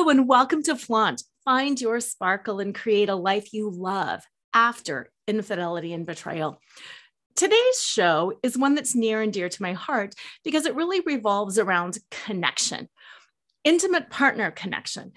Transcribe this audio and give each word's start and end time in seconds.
Hello, 0.00 0.08
and 0.08 0.26
welcome 0.26 0.62
to 0.62 0.76
Flaunt. 0.76 1.22
Find 1.44 1.78
your 1.78 2.00
sparkle 2.00 2.58
and 2.58 2.74
create 2.74 3.10
a 3.10 3.14
life 3.14 3.52
you 3.52 3.68
love 3.70 4.22
after 4.54 5.12
infidelity 5.28 5.92
and 5.92 6.06
betrayal. 6.06 6.58
Today's 7.36 7.82
show 7.82 8.32
is 8.42 8.56
one 8.56 8.74
that's 8.74 8.94
near 8.94 9.20
and 9.20 9.30
dear 9.30 9.50
to 9.50 9.62
my 9.62 9.74
heart 9.74 10.14
because 10.42 10.64
it 10.64 10.74
really 10.74 11.00
revolves 11.00 11.58
around 11.58 11.98
connection, 12.10 12.88
intimate 13.62 14.08
partner 14.08 14.50
connection, 14.50 15.12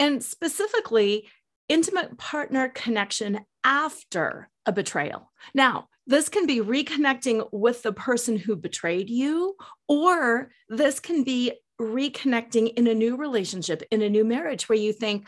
and 0.00 0.20
specifically 0.20 1.28
intimate 1.68 2.18
partner 2.18 2.68
connection 2.68 3.38
after 3.62 4.50
a 4.66 4.72
betrayal. 4.72 5.30
Now, 5.54 5.86
this 6.08 6.28
can 6.28 6.46
be 6.46 6.58
reconnecting 6.58 7.46
with 7.52 7.84
the 7.84 7.92
person 7.92 8.36
who 8.36 8.56
betrayed 8.56 9.10
you, 9.10 9.54
or 9.86 10.50
this 10.68 10.98
can 10.98 11.22
be 11.22 11.52
reconnecting 11.80 12.72
in 12.74 12.86
a 12.86 12.94
new 12.94 13.16
relationship, 13.16 13.82
in 13.90 14.02
a 14.02 14.08
new 14.08 14.24
marriage 14.24 14.68
where 14.68 14.78
you 14.78 14.92
think, 14.92 15.26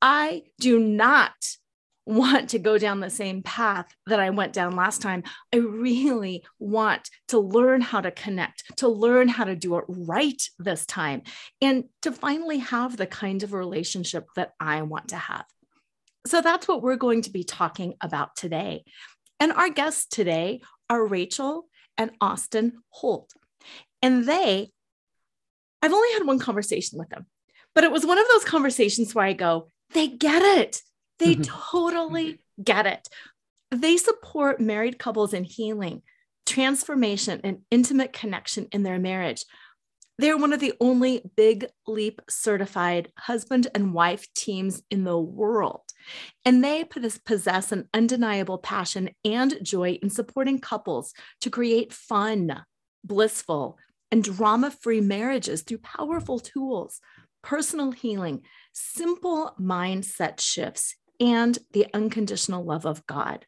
I 0.00 0.42
do 0.58 0.78
not 0.78 1.32
want 2.04 2.50
to 2.50 2.58
go 2.58 2.78
down 2.78 2.98
the 2.98 3.10
same 3.10 3.42
path 3.42 3.86
that 4.06 4.18
I 4.18 4.30
went 4.30 4.52
down 4.52 4.74
last 4.74 5.00
time. 5.00 5.22
I 5.54 5.58
really 5.58 6.44
want 6.58 7.08
to 7.28 7.38
learn 7.38 7.80
how 7.80 8.00
to 8.00 8.10
connect, 8.10 8.76
to 8.78 8.88
learn 8.88 9.28
how 9.28 9.44
to 9.44 9.54
do 9.54 9.76
it 9.76 9.84
right 9.86 10.42
this 10.58 10.84
time, 10.84 11.22
and 11.60 11.84
to 12.02 12.10
finally 12.10 12.58
have 12.58 12.96
the 12.96 13.06
kind 13.06 13.42
of 13.44 13.52
relationship 13.52 14.26
that 14.34 14.52
I 14.58 14.82
want 14.82 15.08
to 15.08 15.16
have. 15.16 15.44
So 16.26 16.40
that's 16.40 16.66
what 16.66 16.82
we're 16.82 16.96
going 16.96 17.22
to 17.22 17.30
be 17.30 17.44
talking 17.44 17.94
about 18.00 18.34
today. 18.34 18.84
And 19.38 19.52
our 19.52 19.70
guests 19.70 20.06
today 20.06 20.60
are 20.90 21.06
Rachel 21.06 21.66
and 21.98 22.10
Austin 22.20 22.82
Holt. 22.88 23.32
And 24.00 24.26
they 24.26 24.70
I've 25.82 25.92
only 25.92 26.12
had 26.12 26.26
one 26.26 26.38
conversation 26.38 26.98
with 26.98 27.08
them, 27.10 27.26
but 27.74 27.84
it 27.84 27.92
was 27.92 28.06
one 28.06 28.18
of 28.18 28.26
those 28.28 28.44
conversations 28.44 29.14
where 29.14 29.26
I 29.26 29.32
go, 29.32 29.68
they 29.92 30.08
get 30.08 30.42
it. 30.42 30.80
They 31.18 31.34
mm-hmm. 31.34 31.42
totally 31.42 32.40
get 32.62 32.86
it. 32.86 33.08
They 33.70 33.96
support 33.96 34.60
married 34.60 34.98
couples 34.98 35.34
in 35.34 35.44
healing, 35.44 36.02
transformation, 36.46 37.40
and 37.42 37.58
intimate 37.70 38.12
connection 38.12 38.68
in 38.72 38.82
their 38.82 38.98
marriage. 38.98 39.44
They're 40.18 40.38
one 40.38 40.52
of 40.52 40.60
the 40.60 40.74
only 40.80 41.22
Big 41.36 41.66
Leap 41.86 42.20
certified 42.28 43.10
husband 43.16 43.68
and 43.74 43.94
wife 43.94 44.26
teams 44.34 44.82
in 44.90 45.04
the 45.04 45.18
world. 45.18 45.80
And 46.44 46.62
they 46.62 46.84
possess 46.84 47.72
an 47.72 47.88
undeniable 47.94 48.58
passion 48.58 49.10
and 49.24 49.58
joy 49.62 49.98
in 50.02 50.10
supporting 50.10 50.58
couples 50.58 51.12
to 51.40 51.50
create 51.50 51.92
fun, 51.92 52.62
blissful, 53.04 53.78
and 54.12 54.22
drama 54.22 54.70
free 54.70 55.00
marriages 55.00 55.62
through 55.62 55.78
powerful 55.78 56.38
tools, 56.38 57.00
personal 57.42 57.90
healing, 57.90 58.42
simple 58.72 59.54
mindset 59.58 60.38
shifts, 60.38 60.94
and 61.18 61.58
the 61.72 61.86
unconditional 61.94 62.62
love 62.62 62.84
of 62.84 63.04
God. 63.06 63.46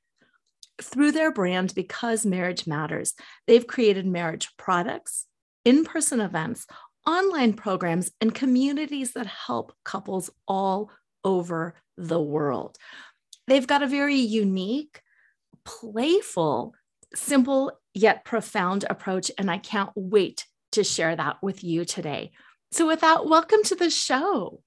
Through 0.82 1.12
their 1.12 1.30
brand, 1.30 1.74
Because 1.74 2.24
Marriage 2.26 2.66
Matters, 2.66 3.12
they've 3.47 3.66
created 3.66 4.06
marriage 4.06 4.48
products, 4.56 5.26
in 5.64 5.84
person 5.84 6.20
events, 6.20 6.66
online 7.06 7.53
programs, 7.53 8.10
and 8.20 8.34
communities 8.34 9.12
that 9.12 9.26
help 9.26 9.74
couples 9.84 10.30
all 10.48 10.91
over 11.24 11.74
the 11.97 12.20
world. 12.20 12.76
They've 13.47 13.66
got 13.66 13.82
a 13.82 13.86
very 13.86 14.16
unique, 14.16 15.03
playful, 15.64 16.74
simple 17.14 17.72
yet 17.92 18.24
profound 18.24 18.84
approach, 18.88 19.30
and 19.38 19.50
I 19.50 19.58
can't 19.58 19.91
wait 19.94 20.47
to 20.74 20.84
share 20.84 21.14
that 21.16 21.42
with 21.42 21.64
you 21.64 21.84
today. 21.84 22.32
So, 22.72 22.86
with 22.86 23.00
that, 23.00 23.26
welcome 23.26 23.62
to 23.64 23.74
the 23.74 23.90
show. 23.90 24.60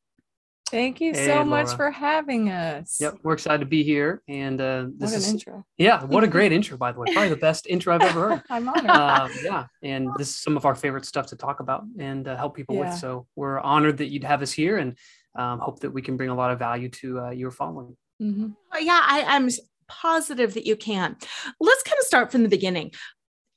Thank 0.69 0.99
you 0.99 1.13
hey, 1.13 1.27
so 1.27 1.45
much 1.45 1.73
for 1.75 1.91
having 1.91 2.49
us. 2.49 2.97
Yep, 2.99 3.19
we're 3.23 3.33
excited 3.33 3.59
to 3.59 3.65
be 3.65 3.83
here. 3.83 4.21
And 4.27 4.59
uh, 4.59 4.87
this 4.97 5.11
what 5.11 5.13
an 5.13 5.17
is, 5.17 5.29
intro. 5.29 5.65
Yeah, 5.77 6.03
what 6.03 6.23
a 6.23 6.27
great 6.27 6.51
intro, 6.57 6.77
by 6.77 6.91
the 6.91 6.99
way. 6.99 7.13
Probably 7.13 7.29
the 7.29 7.37
best 7.37 7.67
intro 7.67 7.95
I've 7.95 8.01
ever 8.01 8.29
heard. 8.29 8.43
I'm 8.49 8.67
honored. 8.67 8.89
Uh, 8.89 9.29
yeah, 9.43 9.65
and 9.81 10.09
this 10.17 10.29
is 10.29 10.35
some 10.35 10.57
of 10.57 10.65
our 10.65 10.75
favorite 10.75 11.05
stuff 11.05 11.27
to 11.27 11.35
talk 11.35 11.61
about 11.61 11.83
and 11.99 12.27
uh, 12.27 12.35
help 12.35 12.55
people 12.55 12.75
yeah. 12.75 12.89
with. 12.89 12.99
So 12.99 13.27
we're 13.35 13.59
honored 13.59 13.97
that 13.97 14.07
you'd 14.07 14.25
have 14.25 14.41
us 14.41 14.51
here 14.51 14.77
and 14.77 14.97
um, 15.35 15.59
hope 15.59 15.79
that 15.81 15.91
we 15.91 16.01
can 16.01 16.17
bring 16.17 16.29
a 16.29 16.35
lot 16.35 16.51
of 16.51 16.59
value 16.59 16.89
to 16.89 17.19
uh, 17.19 17.29
your 17.29 17.51
following. 17.51 17.95
Mm-hmm. 18.21 18.47
Yeah, 18.81 19.01
I, 19.03 19.23
I'm 19.27 19.49
positive 19.87 20.53
that 20.55 20.65
you 20.65 20.75
can. 20.75 21.15
Let's 21.59 21.83
kind 21.83 21.97
of 21.99 22.05
start 22.05 22.31
from 22.31 22.43
the 22.43 22.49
beginning 22.49 22.91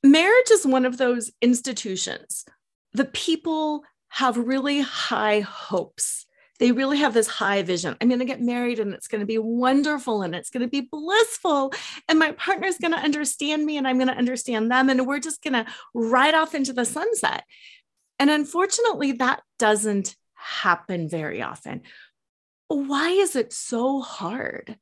marriage 0.03 0.51
is 0.51 0.65
one 0.65 0.85
of 0.85 0.97
those 0.97 1.31
institutions. 1.41 2.45
The 2.93 3.05
people 3.05 3.83
have 4.09 4.37
really 4.37 4.81
high 4.81 5.39
hopes. 5.39 6.25
They 6.59 6.71
really 6.71 6.99
have 6.99 7.13
this 7.15 7.27
high 7.27 7.63
vision. 7.63 7.95
I'm 7.99 8.07
going 8.07 8.19
to 8.19 8.25
get 8.25 8.41
married 8.41 8.79
and 8.79 8.93
it's 8.93 9.07
going 9.07 9.21
to 9.21 9.25
be 9.25 9.39
wonderful 9.39 10.21
and 10.21 10.35
it's 10.35 10.51
going 10.51 10.61
to 10.61 10.69
be 10.69 10.81
blissful. 10.81 11.73
And 12.07 12.19
my 12.19 12.33
partner's 12.33 12.77
going 12.77 12.91
to 12.91 12.99
understand 12.99 13.65
me 13.65 13.77
and 13.77 13.87
I'm 13.87 13.97
going 13.97 14.09
to 14.09 14.17
understand 14.17 14.69
them. 14.69 14.89
And 14.89 15.07
we're 15.07 15.19
just 15.19 15.41
going 15.41 15.53
to 15.53 15.65
ride 15.95 16.35
off 16.35 16.53
into 16.53 16.71
the 16.71 16.85
sunset. 16.85 17.45
And 18.19 18.29
unfortunately, 18.29 19.13
that 19.13 19.41
doesn't 19.57 20.15
happen 20.35 21.09
very 21.09 21.41
often. 21.41 21.81
Why 22.67 23.09
is 23.09 23.35
it 23.35 23.51
so 23.53 24.01
hard? 24.01 24.77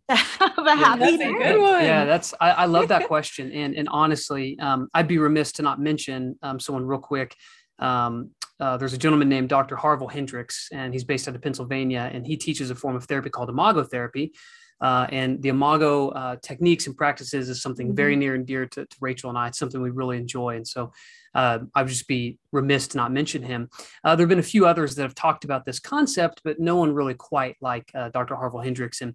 have 0.08 0.66
a 0.66 0.74
happy 0.76 1.12
yeah, 1.12 1.16
that's 1.16 1.58
one. 1.60 1.84
Yeah, 1.84 2.04
that's 2.04 2.34
I, 2.40 2.50
I, 2.50 2.64
love 2.66 2.88
that 2.88 3.06
question. 3.08 3.52
And 3.52 3.74
and 3.74 3.88
honestly, 3.90 4.58
um, 4.58 4.88
I'd 4.94 5.08
be 5.08 5.18
remiss 5.18 5.52
to 5.52 5.62
not 5.62 5.80
mention 5.80 6.38
um, 6.42 6.60
someone 6.60 6.84
real 6.84 7.00
quick. 7.00 7.34
Um, 7.78 8.30
uh, 8.60 8.76
there's 8.76 8.92
a 8.92 8.98
gentleman 8.98 9.28
named 9.28 9.48
Dr. 9.48 9.76
Harville 9.76 10.08
Hendrix, 10.08 10.68
and 10.72 10.92
he's 10.92 11.04
based 11.04 11.28
out 11.28 11.34
of 11.34 11.42
Pennsylvania, 11.42 12.10
and 12.12 12.26
he 12.26 12.36
teaches 12.36 12.70
a 12.70 12.74
form 12.74 12.96
of 12.96 13.04
therapy 13.04 13.30
called 13.30 13.48
imago 13.48 13.82
therapy. 13.82 14.32
Uh, 14.80 15.06
and 15.10 15.40
the 15.40 15.48
imago 15.48 16.08
uh, 16.10 16.36
techniques 16.42 16.86
and 16.86 16.96
practices 16.96 17.48
is 17.48 17.62
something 17.62 17.88
mm-hmm. 17.88 17.96
very 17.96 18.16
near 18.16 18.34
and 18.34 18.46
dear 18.46 18.66
to, 18.66 18.84
to, 18.84 18.96
Rachel 19.00 19.30
and 19.30 19.38
I. 19.38 19.48
It's 19.48 19.58
something 19.58 19.80
we 19.80 19.90
really 19.90 20.18
enjoy. 20.18 20.56
And 20.56 20.66
so 20.66 20.92
uh, 21.34 21.60
I 21.74 21.82
would 21.82 21.88
just 21.88 22.08
be 22.08 22.38
remiss 22.52 22.88
to 22.88 22.96
not 22.96 23.12
mention 23.12 23.42
him. 23.42 23.70
Uh, 24.02 24.14
there 24.14 24.24
have 24.24 24.28
been 24.28 24.38
a 24.40 24.42
few 24.42 24.66
others 24.66 24.94
that 24.96 25.02
have 25.02 25.14
talked 25.14 25.44
about 25.44 25.64
this 25.64 25.78
concept, 25.78 26.42
but 26.44 26.60
no 26.60 26.76
one 26.76 26.92
really 26.92 27.14
quite 27.14 27.56
like 27.60 27.90
uh, 27.94 28.08
Dr. 28.10 28.34
Harville 28.34 28.60
Hendrix. 28.60 29.00
And 29.00 29.14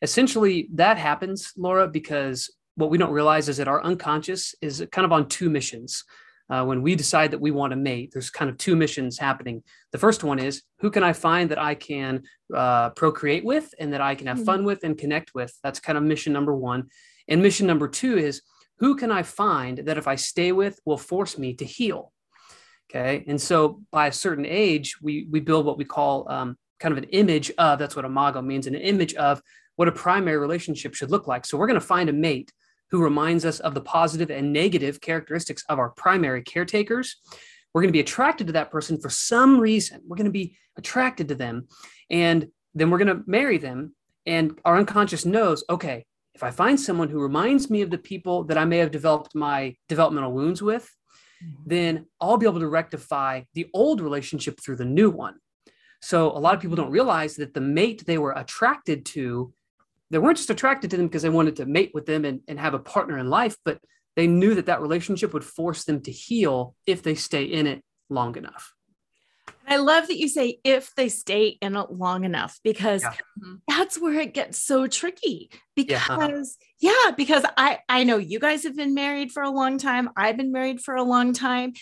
essentially, 0.00 0.68
that 0.74 0.96
happens, 0.96 1.52
Laura, 1.56 1.86
because 1.88 2.50
what 2.76 2.90
we 2.90 2.98
don't 2.98 3.12
realize 3.12 3.48
is 3.48 3.58
that 3.58 3.68
our 3.68 3.82
unconscious 3.82 4.54
is 4.62 4.86
kind 4.90 5.04
of 5.04 5.12
on 5.12 5.28
two 5.28 5.50
missions. 5.50 6.04
Uh, 6.50 6.64
when 6.64 6.82
we 6.82 6.96
decide 6.96 7.30
that 7.30 7.40
we 7.40 7.52
want 7.52 7.70
to 7.70 7.76
mate, 7.76 8.10
there's 8.12 8.28
kind 8.28 8.50
of 8.50 8.58
two 8.58 8.74
missions 8.74 9.18
happening. 9.18 9.62
The 9.92 9.98
first 9.98 10.24
one 10.24 10.40
is 10.40 10.62
who 10.80 10.90
can 10.90 11.04
I 11.04 11.12
find 11.12 11.50
that 11.50 11.60
I 11.60 11.76
can 11.76 12.24
uh, 12.54 12.90
procreate 12.90 13.44
with 13.44 13.72
and 13.78 13.92
that 13.92 14.00
I 14.00 14.16
can 14.16 14.26
have 14.26 14.38
mm-hmm. 14.38 14.46
fun 14.46 14.64
with 14.64 14.82
and 14.82 14.98
connect 14.98 15.32
with? 15.32 15.56
That's 15.62 15.78
kind 15.78 15.96
of 15.96 16.02
mission 16.02 16.32
number 16.32 16.54
one. 16.54 16.88
And 17.28 17.40
mission 17.40 17.66
number 17.66 17.86
two 17.86 18.18
is 18.18 18.42
who 18.78 18.96
can 18.96 19.12
I 19.12 19.22
find 19.22 19.78
that 19.78 19.98
if 19.98 20.08
I 20.08 20.16
stay 20.16 20.50
with 20.50 20.80
will 20.84 20.98
force 20.98 21.38
me 21.38 21.54
to 21.54 21.64
heal? 21.64 22.12
Okay. 22.90 23.24
And 23.28 23.40
so 23.40 23.82
by 23.92 24.08
a 24.08 24.12
certain 24.12 24.46
age, 24.46 24.96
we, 25.00 25.28
we 25.30 25.38
build 25.38 25.64
what 25.64 25.78
we 25.78 25.84
call 25.84 26.28
um, 26.28 26.56
kind 26.80 26.90
of 26.90 26.98
an 26.98 27.10
image 27.10 27.52
of 27.56 27.78
that's 27.78 27.94
what 27.94 28.04
imago 28.04 28.42
means 28.42 28.66
an 28.66 28.74
image 28.74 29.14
of 29.14 29.40
what 29.76 29.86
a 29.86 29.92
primary 29.92 30.38
relationship 30.38 30.94
should 30.94 31.10
look 31.10 31.28
like. 31.28 31.46
So 31.46 31.56
we're 31.56 31.68
going 31.68 31.78
to 31.78 31.86
find 31.86 32.08
a 32.08 32.12
mate 32.12 32.52
who 32.90 33.02
reminds 33.02 33.44
us 33.44 33.60
of 33.60 33.74
the 33.74 33.80
positive 33.80 34.30
and 34.30 34.52
negative 34.52 35.00
characteristics 35.00 35.64
of 35.68 35.78
our 35.78 35.90
primary 35.90 36.42
caretakers. 36.42 37.16
We're 37.72 37.82
going 37.82 37.90
to 37.90 37.96
be 37.96 38.00
attracted 38.00 38.48
to 38.48 38.52
that 38.54 38.70
person 38.70 39.00
for 39.00 39.10
some 39.10 39.60
reason. 39.60 40.00
We're 40.06 40.16
going 40.16 40.24
to 40.24 40.32
be 40.32 40.56
attracted 40.76 41.28
to 41.28 41.34
them. 41.34 41.68
And 42.10 42.48
then 42.74 42.90
we're 42.90 42.98
going 42.98 43.16
to 43.16 43.22
marry 43.26 43.58
them. 43.58 43.94
And 44.26 44.58
our 44.64 44.76
unconscious 44.76 45.24
knows, 45.24 45.64
okay, 45.70 46.04
if 46.34 46.42
I 46.42 46.50
find 46.50 46.78
someone 46.80 47.08
who 47.08 47.20
reminds 47.20 47.70
me 47.70 47.82
of 47.82 47.90
the 47.90 47.98
people 47.98 48.44
that 48.44 48.58
I 48.58 48.64
may 48.64 48.78
have 48.78 48.90
developed 48.90 49.34
my 49.34 49.76
developmental 49.88 50.32
wounds 50.32 50.62
with, 50.62 50.90
mm-hmm. 51.44 51.62
then 51.66 52.06
I'll 52.20 52.38
be 52.38 52.46
able 52.46 52.60
to 52.60 52.68
rectify 52.68 53.42
the 53.54 53.68
old 53.72 54.00
relationship 54.00 54.60
through 54.60 54.76
the 54.76 54.84
new 54.84 55.10
one. 55.10 55.36
So 56.02 56.30
a 56.30 56.38
lot 56.38 56.54
of 56.54 56.60
people 56.60 56.76
don't 56.76 56.90
realize 56.90 57.36
that 57.36 57.54
the 57.54 57.60
mate 57.60 58.04
they 58.06 58.18
were 58.18 58.32
attracted 58.32 59.04
to, 59.06 59.52
they 60.10 60.18
weren't 60.18 60.36
just 60.36 60.50
attracted 60.50 60.90
to 60.90 60.96
them 60.96 61.06
because 61.06 61.22
they 61.22 61.28
wanted 61.28 61.56
to 61.56 61.66
mate 61.66 61.92
with 61.94 62.06
them 62.06 62.24
and, 62.24 62.40
and 62.48 62.58
have 62.58 62.74
a 62.74 62.78
partner 62.78 63.18
in 63.18 63.30
life, 63.30 63.56
but 63.64 63.78
they 64.16 64.26
knew 64.26 64.54
that 64.54 64.66
that 64.66 64.80
relationship 64.80 65.32
would 65.32 65.44
force 65.44 65.84
them 65.84 66.00
to 66.02 66.10
heal 66.10 66.74
if 66.86 67.02
they 67.02 67.14
stay 67.14 67.44
in 67.44 67.66
it 67.66 67.82
long 68.08 68.36
enough. 68.36 68.74
I 69.66 69.76
love 69.76 70.08
that 70.08 70.18
you 70.18 70.28
say 70.28 70.58
if 70.64 70.92
they 70.96 71.08
stay 71.08 71.56
in 71.60 71.76
it 71.76 71.92
long 71.92 72.24
enough 72.24 72.58
because 72.64 73.02
yeah. 73.02 73.14
That's 73.68 73.98
where 73.98 74.18
it 74.18 74.34
gets 74.34 74.58
so 74.58 74.86
tricky. 74.86 75.50
Uh-huh. 75.52 75.56
Because 75.76 76.58
yeah. 76.80 76.92
yeah, 77.06 77.10
because 77.12 77.44
I 77.56 77.78
I 77.88 78.04
know 78.04 78.18
you 78.18 78.38
guys 78.38 78.64
have 78.64 78.76
been 78.76 78.94
married 78.94 79.32
for 79.32 79.42
a 79.42 79.50
long 79.50 79.78
time. 79.78 80.10
I've 80.16 80.36
been 80.36 80.52
married 80.52 80.80
for 80.80 80.96
a 80.96 81.02
long 81.02 81.32
time. 81.32 81.72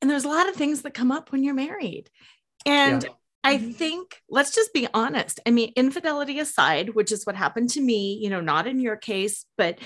And 0.00 0.10
there's 0.10 0.24
a 0.24 0.28
lot 0.28 0.48
of 0.48 0.56
things 0.56 0.82
that 0.82 0.94
come 0.94 1.12
up 1.12 1.30
when 1.30 1.44
you're 1.44 1.54
married. 1.54 2.08
And 2.64 3.02
yeah. 3.02 3.10
I 3.48 3.56
mm-hmm. 3.56 3.70
think 3.70 4.20
let's 4.28 4.54
just 4.54 4.74
be 4.74 4.86
honest. 4.92 5.40
I 5.46 5.50
mean, 5.50 5.72
infidelity 5.74 6.38
aside, 6.38 6.90
which 6.90 7.10
is 7.10 7.24
what 7.24 7.34
happened 7.34 7.70
to 7.70 7.80
me, 7.80 8.18
you 8.22 8.28
know, 8.28 8.42
not 8.42 8.66
in 8.66 8.78
your 8.78 8.96
case, 8.96 9.46
but 9.56 9.78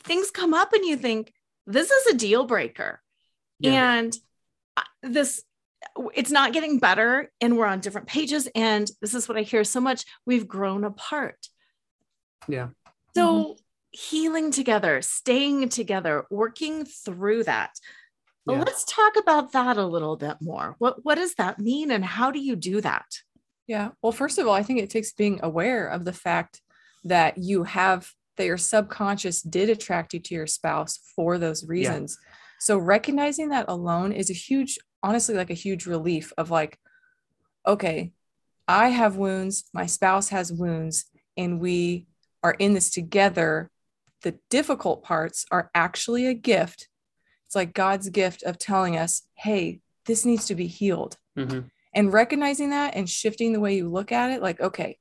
things 0.00 0.30
come 0.30 0.52
up 0.52 0.74
and 0.74 0.84
you 0.84 0.96
think 0.96 1.32
this 1.66 1.90
is 1.90 2.06
a 2.12 2.16
deal 2.16 2.44
breaker. 2.44 3.00
And 3.72 4.16
this 5.02 5.42
it's 6.14 6.30
not 6.30 6.52
getting 6.52 6.78
better 6.78 7.30
and 7.40 7.56
we're 7.56 7.66
on 7.66 7.80
different 7.80 8.06
pages 8.06 8.48
and 8.54 8.90
this 9.00 9.14
is 9.14 9.28
what 9.28 9.38
i 9.38 9.42
hear 9.42 9.62
so 9.62 9.80
much 9.80 10.04
we've 10.26 10.48
grown 10.48 10.82
apart 10.82 11.48
yeah 12.48 12.68
so 13.14 13.44
mm-hmm. 13.44 13.52
healing 13.90 14.50
together 14.50 15.00
staying 15.02 15.68
together 15.68 16.24
working 16.32 16.84
through 16.84 17.44
that 17.44 17.70
yeah. 18.54 18.60
let's 18.60 18.84
talk 18.84 19.14
about 19.18 19.52
that 19.52 19.76
a 19.76 19.86
little 19.86 20.16
bit 20.16 20.36
more 20.40 20.76
what 20.78 21.04
what 21.04 21.16
does 21.16 21.34
that 21.34 21.58
mean 21.58 21.90
and 21.90 22.04
how 22.04 22.30
do 22.30 22.38
you 22.38 22.56
do 22.56 22.80
that 22.80 23.06
yeah 23.66 23.90
well 24.02 24.12
first 24.12 24.38
of 24.38 24.46
all 24.46 24.54
i 24.54 24.62
think 24.62 24.80
it 24.80 24.90
takes 24.90 25.12
being 25.12 25.40
aware 25.42 25.86
of 25.86 26.04
the 26.04 26.12
fact 26.12 26.60
that 27.04 27.38
you 27.38 27.64
have 27.64 28.10
that 28.36 28.46
your 28.46 28.56
subconscious 28.56 29.42
did 29.42 29.68
attract 29.68 30.14
you 30.14 30.20
to 30.20 30.34
your 30.34 30.46
spouse 30.46 30.98
for 31.16 31.38
those 31.38 31.66
reasons 31.66 32.18
yeah. 32.20 32.34
so 32.60 32.78
recognizing 32.78 33.48
that 33.48 33.64
alone 33.68 34.12
is 34.12 34.30
a 34.30 34.34
huge 34.34 34.78
honestly 35.02 35.34
like 35.34 35.50
a 35.50 35.54
huge 35.54 35.86
relief 35.86 36.32
of 36.36 36.50
like, 36.50 36.78
okay, 37.66 38.12
I 38.66 38.88
have 38.88 39.16
wounds, 39.16 39.64
my 39.72 39.86
spouse 39.86 40.28
has 40.30 40.52
wounds, 40.52 41.06
and 41.36 41.60
we 41.60 42.06
are 42.42 42.52
in 42.58 42.74
this 42.74 42.90
together. 42.90 43.70
The 44.22 44.38
difficult 44.50 45.04
parts 45.04 45.46
are 45.50 45.70
actually 45.74 46.26
a 46.26 46.34
gift. 46.34 46.88
It's 47.48 47.56
like 47.56 47.72
God's 47.72 48.10
gift 48.10 48.42
of 48.42 48.58
telling 48.58 48.98
us, 48.98 49.22
hey, 49.32 49.80
this 50.04 50.26
needs 50.26 50.44
to 50.46 50.54
be 50.54 50.66
healed. 50.66 51.16
Mm-hmm. 51.34 51.60
And 51.94 52.12
recognizing 52.12 52.70
that 52.70 52.94
and 52.94 53.08
shifting 53.08 53.54
the 53.54 53.60
way 53.60 53.74
you 53.74 53.88
look 53.88 54.12
at 54.12 54.30
it, 54.32 54.42
like, 54.42 54.60
okay, 54.60 54.98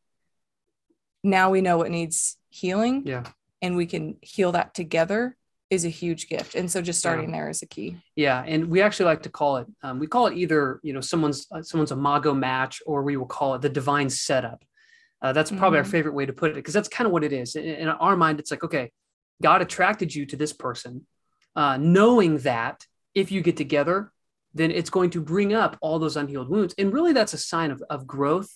now 1.26 1.50
we 1.50 1.60
know 1.60 1.78
what 1.78 1.92
needs 1.92 2.38
healing. 2.48 3.04
Yeah. 3.06 3.26
And 3.62 3.76
we 3.76 3.86
can 3.86 4.16
heal 4.22 4.54
that 4.54 4.74
together 4.74 5.36
is 5.70 5.84
a 5.84 5.90
huge 5.90 6.30
gift 6.30 6.56
and 6.56 6.72
so 6.72 6.82
just 6.82 6.98
starting 6.98 7.30
yeah. 7.30 7.36
there 7.36 7.50
is 7.50 7.62
a 7.62 7.66
key 7.66 7.98
yeah 8.16 8.42
and 8.48 8.70
we 8.70 8.82
actually 8.82 9.04
like 9.06 9.22
to 9.22 9.30
call 9.30 9.58
it 9.58 9.68
um, 9.84 10.00
we 10.00 10.08
call 10.08 10.28
it 10.28 10.38
either 10.38 10.80
you 10.82 10.94
know 10.94 11.02
someone's 11.02 11.46
uh, 11.52 11.62
someone's 11.62 11.92
imago 11.92 12.34
match 12.34 12.82
or 12.86 13.04
we 13.04 13.18
will 13.18 13.26
call 13.26 13.54
it 13.54 13.62
the 13.62 13.68
divine 13.68 14.10
setup 14.10 14.64
uh, 15.22 15.34
that's 15.34 15.52
probably 15.52 15.78
mm-hmm. 15.78 15.86
our 15.86 15.92
favorite 15.92 16.14
way 16.14 16.26
to 16.26 16.32
put 16.32 16.52
it 16.52 16.54
because 16.54 16.74
that's 16.74 16.88
kind 16.88 17.06
of 17.06 17.12
what 17.12 17.22
it 17.22 17.34
is 17.34 17.58
in, 17.58 17.66
in, 17.66 17.90
our 17.90 18.16
mind 18.16 18.40
it's 18.40 18.50
like 18.50 18.64
okay 18.64 18.90
god 19.44 19.62
attracted 19.62 20.16
you 20.16 20.26
to 20.26 20.38
this 20.38 20.54
person 20.54 21.06
uh, 21.58 21.76
knowing 21.76 22.38
that 22.40 22.86
if 23.14 23.32
you 23.34 23.42
get 23.42 23.58
together 23.58 24.14
then 24.58 24.72
it's 24.72 24.90
going 24.90 25.12
to 25.12 25.22
bring 25.22 25.54
up 25.54 25.78
all 25.82 26.00
those 26.00 26.18
unhealed 26.18 26.50
wounds. 26.50 26.74
And 26.78 26.92
really 26.92 27.14
that's 27.14 27.34
a 27.34 27.38
sign 27.38 27.72
of, 27.72 27.82
of 27.90 28.08
growth 28.08 28.50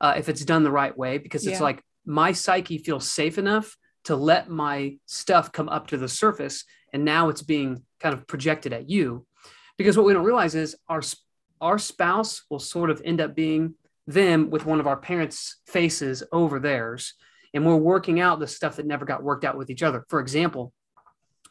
uh, 0.00 0.14
if 0.16 0.28
it's 0.28 0.44
done 0.44 0.62
the 0.62 0.70
right 0.70 0.96
way 0.96 1.18
because 1.18 1.46
it's 1.46 1.58
yeah. 1.58 1.64
like 1.64 1.82
my 2.04 2.32
psyche 2.32 2.78
feels 2.78 3.10
safe 3.10 3.38
enough 3.38 3.76
to 4.04 4.14
let 4.14 4.48
my 4.48 4.98
stuff 5.06 5.50
come 5.50 5.68
up 5.68 5.88
to 5.88 5.96
the 5.96 6.08
surface 6.08 6.64
and 6.92 7.04
now 7.04 7.28
it's 7.28 7.42
being 7.42 7.82
kind 8.00 8.14
of 8.14 8.26
projected 8.26 8.72
at 8.72 8.88
you. 8.88 9.26
Because 9.76 9.96
what 9.96 10.06
we 10.06 10.12
don't 10.12 10.24
realize 10.24 10.54
is 10.54 10.76
our 10.88 11.02
our 11.60 11.78
spouse 11.78 12.42
will 12.50 12.58
sort 12.58 12.90
of 12.90 13.00
end 13.04 13.20
up 13.20 13.34
being 13.34 13.74
them 14.06 14.50
with 14.50 14.66
one 14.66 14.78
of 14.78 14.86
our 14.86 14.96
parents 14.96 15.56
faces 15.66 16.22
over 16.30 16.60
theirs 16.60 17.14
and 17.54 17.64
we're 17.64 17.76
working 17.76 18.20
out 18.20 18.38
the 18.38 18.46
stuff 18.46 18.76
that 18.76 18.86
never 18.86 19.06
got 19.06 19.22
worked 19.22 19.44
out 19.44 19.56
with 19.56 19.70
each 19.70 19.82
other. 19.82 20.04
For 20.08 20.20
example 20.20 20.72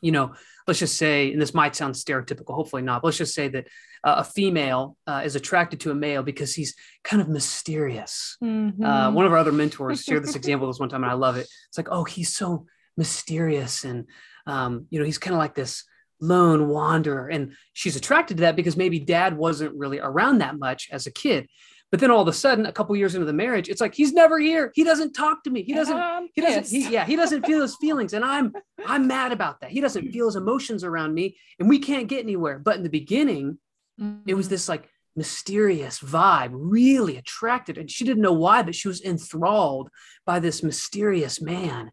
you 0.01 0.11
know 0.11 0.33
let's 0.67 0.79
just 0.79 0.97
say 0.97 1.31
and 1.31 1.41
this 1.41 1.53
might 1.53 1.75
sound 1.75 1.95
stereotypical 1.95 2.55
hopefully 2.55 2.81
not 2.81 3.01
but 3.01 3.07
let's 3.07 3.17
just 3.17 3.33
say 3.33 3.47
that 3.47 3.67
uh, 4.05 4.15
a 4.19 4.23
female 4.23 4.95
uh, 5.07 5.23
is 5.25 5.35
attracted 5.35 5.79
to 5.79 5.91
a 5.91 5.95
male 5.95 6.21
because 6.21 6.53
he's 6.53 6.75
kind 7.03 7.21
of 7.21 7.27
mysterious. 7.27 8.37
Mm-hmm. 8.41 8.83
Uh, 8.83 9.11
one 9.11 9.25
of 9.25 9.31
our 9.31 9.39
other 9.39 9.51
mentors 9.51 10.03
shared 10.03 10.23
this 10.23 10.35
example 10.35 10.67
this 10.67 10.79
one 10.79 10.89
time, 10.89 11.03
and 11.03 11.11
I 11.11 11.15
love 11.15 11.37
it. 11.37 11.47
It's 11.67 11.77
like, 11.77 11.87
oh, 11.89 12.03
he's 12.03 12.33
so 12.33 12.67
mysterious, 12.97 13.83
and 13.83 14.05
um, 14.45 14.85
you 14.91 14.99
know, 14.99 15.05
he's 15.05 15.17
kind 15.17 15.33
of 15.33 15.39
like 15.39 15.55
this 15.55 15.83
lone 16.21 16.69
wanderer, 16.69 17.27
and 17.27 17.53
she's 17.73 17.95
attracted 17.95 18.37
to 18.37 18.41
that 18.41 18.55
because 18.55 18.77
maybe 18.77 18.99
dad 18.99 19.35
wasn't 19.35 19.75
really 19.75 19.99
around 19.99 20.37
that 20.37 20.59
much 20.59 20.87
as 20.91 21.07
a 21.07 21.11
kid. 21.11 21.47
But 21.91 21.99
then 21.99 22.11
all 22.11 22.21
of 22.21 22.27
a 22.27 22.33
sudden, 22.33 22.65
a 22.65 22.71
couple 22.71 22.95
years 22.95 23.15
into 23.15 23.25
the 23.25 23.33
marriage, 23.33 23.69
it's 23.69 23.79
like 23.79 23.93
he's 23.93 24.11
never 24.11 24.39
here. 24.39 24.71
He 24.75 24.83
doesn't 24.83 25.13
talk 25.13 25.43
to 25.43 25.49
me. 25.49 25.63
He 25.63 25.73
doesn't. 25.73 26.31
he 26.33 26.41
doesn't. 26.41 26.67
He, 26.67 26.89
yeah, 26.89 27.05
he 27.05 27.15
doesn't 27.15 27.45
feel 27.45 27.61
his 27.61 27.75
feelings, 27.75 28.13
and 28.13 28.25
I'm 28.25 28.53
I'm 28.85 29.07
mad 29.07 29.31
about 29.31 29.61
that. 29.61 29.71
He 29.71 29.81
doesn't 29.81 30.11
feel 30.11 30.25
his 30.25 30.35
emotions 30.35 30.83
around 30.83 31.13
me, 31.13 31.37
and 31.59 31.69
we 31.69 31.79
can't 31.79 32.07
get 32.07 32.23
anywhere. 32.23 32.59
But 32.59 32.77
in 32.77 32.83
the 32.83 32.89
beginning, 32.89 33.59
Mm-hmm. 33.99 34.27
It 34.27 34.33
was 34.33 34.47
mm-hmm. 34.47 34.53
this 34.53 34.69
like 34.69 34.89
mysterious 35.15 35.99
vibe, 35.99 36.51
really 36.53 37.17
attracted. 37.17 37.77
And 37.77 37.89
she 37.89 38.03
didn't 38.03 38.21
know 38.21 38.33
why, 38.33 38.63
but 38.63 38.75
she 38.75 38.87
was 38.87 39.01
enthralled 39.01 39.89
by 40.25 40.39
this 40.39 40.63
mysterious 40.63 41.41
man. 41.41 41.91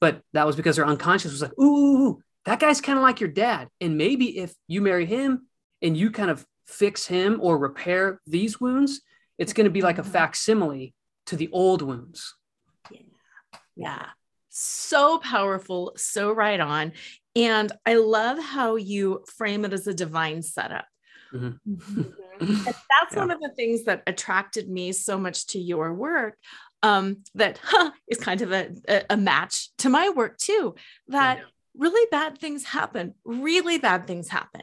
But 0.00 0.22
that 0.32 0.46
was 0.46 0.56
because 0.56 0.76
her 0.76 0.86
unconscious 0.86 1.32
was 1.32 1.42
like, 1.42 1.58
ooh, 1.58 2.20
that 2.46 2.60
guy's 2.60 2.80
kind 2.80 2.98
of 2.98 3.02
like 3.02 3.20
your 3.20 3.30
dad. 3.30 3.68
And 3.80 3.96
maybe 3.96 4.38
if 4.38 4.54
you 4.66 4.80
marry 4.80 5.06
him 5.06 5.46
and 5.82 5.96
you 5.96 6.10
kind 6.10 6.30
of 6.30 6.44
fix 6.66 7.06
him 7.06 7.38
or 7.42 7.58
repair 7.58 8.20
these 8.26 8.60
wounds, 8.60 9.02
it's 9.38 9.52
going 9.52 9.64
to 9.64 9.70
be 9.70 9.82
like 9.82 9.98
a 9.98 10.02
mm-hmm. 10.02 10.10
facsimile 10.10 10.94
to 11.26 11.36
the 11.36 11.48
old 11.52 11.82
wounds. 11.82 12.34
Yeah. 12.90 13.00
Yeah. 13.76 14.06
So 14.50 15.18
powerful, 15.18 15.92
so 15.96 16.32
right 16.32 16.60
on. 16.60 16.92
And 17.34 17.72
I 17.84 17.94
love 17.94 18.38
how 18.38 18.76
you 18.76 19.24
frame 19.36 19.64
it 19.64 19.72
as 19.72 19.86
a 19.86 19.94
divine 19.94 20.42
setup 20.42 20.86
Mm-hmm. 21.34 21.74
mm-hmm. 21.74 22.64
that's 22.64 23.12
yeah. 23.12 23.18
one 23.18 23.30
of 23.30 23.40
the 23.40 23.50
things 23.56 23.84
that 23.84 24.02
attracted 24.06 24.68
me 24.68 24.92
so 24.92 25.18
much 25.18 25.46
to 25.48 25.58
your 25.58 25.92
work. 25.92 26.36
Um, 26.82 27.22
that 27.34 27.58
huh, 27.62 27.92
is 28.08 28.18
kind 28.18 28.42
of 28.42 28.52
a, 28.52 28.70
a, 29.08 29.16
match 29.16 29.70
to 29.78 29.88
my 29.88 30.10
work 30.10 30.36
too. 30.36 30.74
That 31.08 31.40
really 31.74 32.06
bad 32.10 32.36
things 32.36 32.62
happen, 32.62 33.14
really 33.24 33.78
bad 33.78 34.06
things 34.06 34.28
happen. 34.28 34.60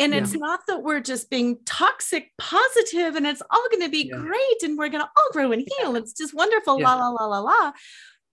And 0.00 0.14
yeah. 0.14 0.20
it's 0.20 0.32
not 0.32 0.60
that 0.66 0.82
we're 0.82 1.00
just 1.00 1.28
being 1.28 1.58
toxic 1.66 2.32
positive 2.38 3.16
and 3.16 3.26
it's 3.26 3.42
all 3.50 3.68
going 3.70 3.82
to 3.82 3.90
be 3.90 4.08
great 4.08 4.62
and 4.62 4.78
we're 4.78 4.88
going 4.88 5.04
to 5.04 5.10
all 5.16 5.28
grow 5.32 5.52
and 5.52 5.62
heal. 5.78 5.94
It's 5.94 6.14
just 6.14 6.34
wonderful, 6.34 6.80
la, 6.80 6.94
la, 6.94 7.08
la, 7.10 7.26
la, 7.26 7.40
la. 7.40 7.72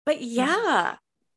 But 0.05 0.21
yeah, 0.21 0.95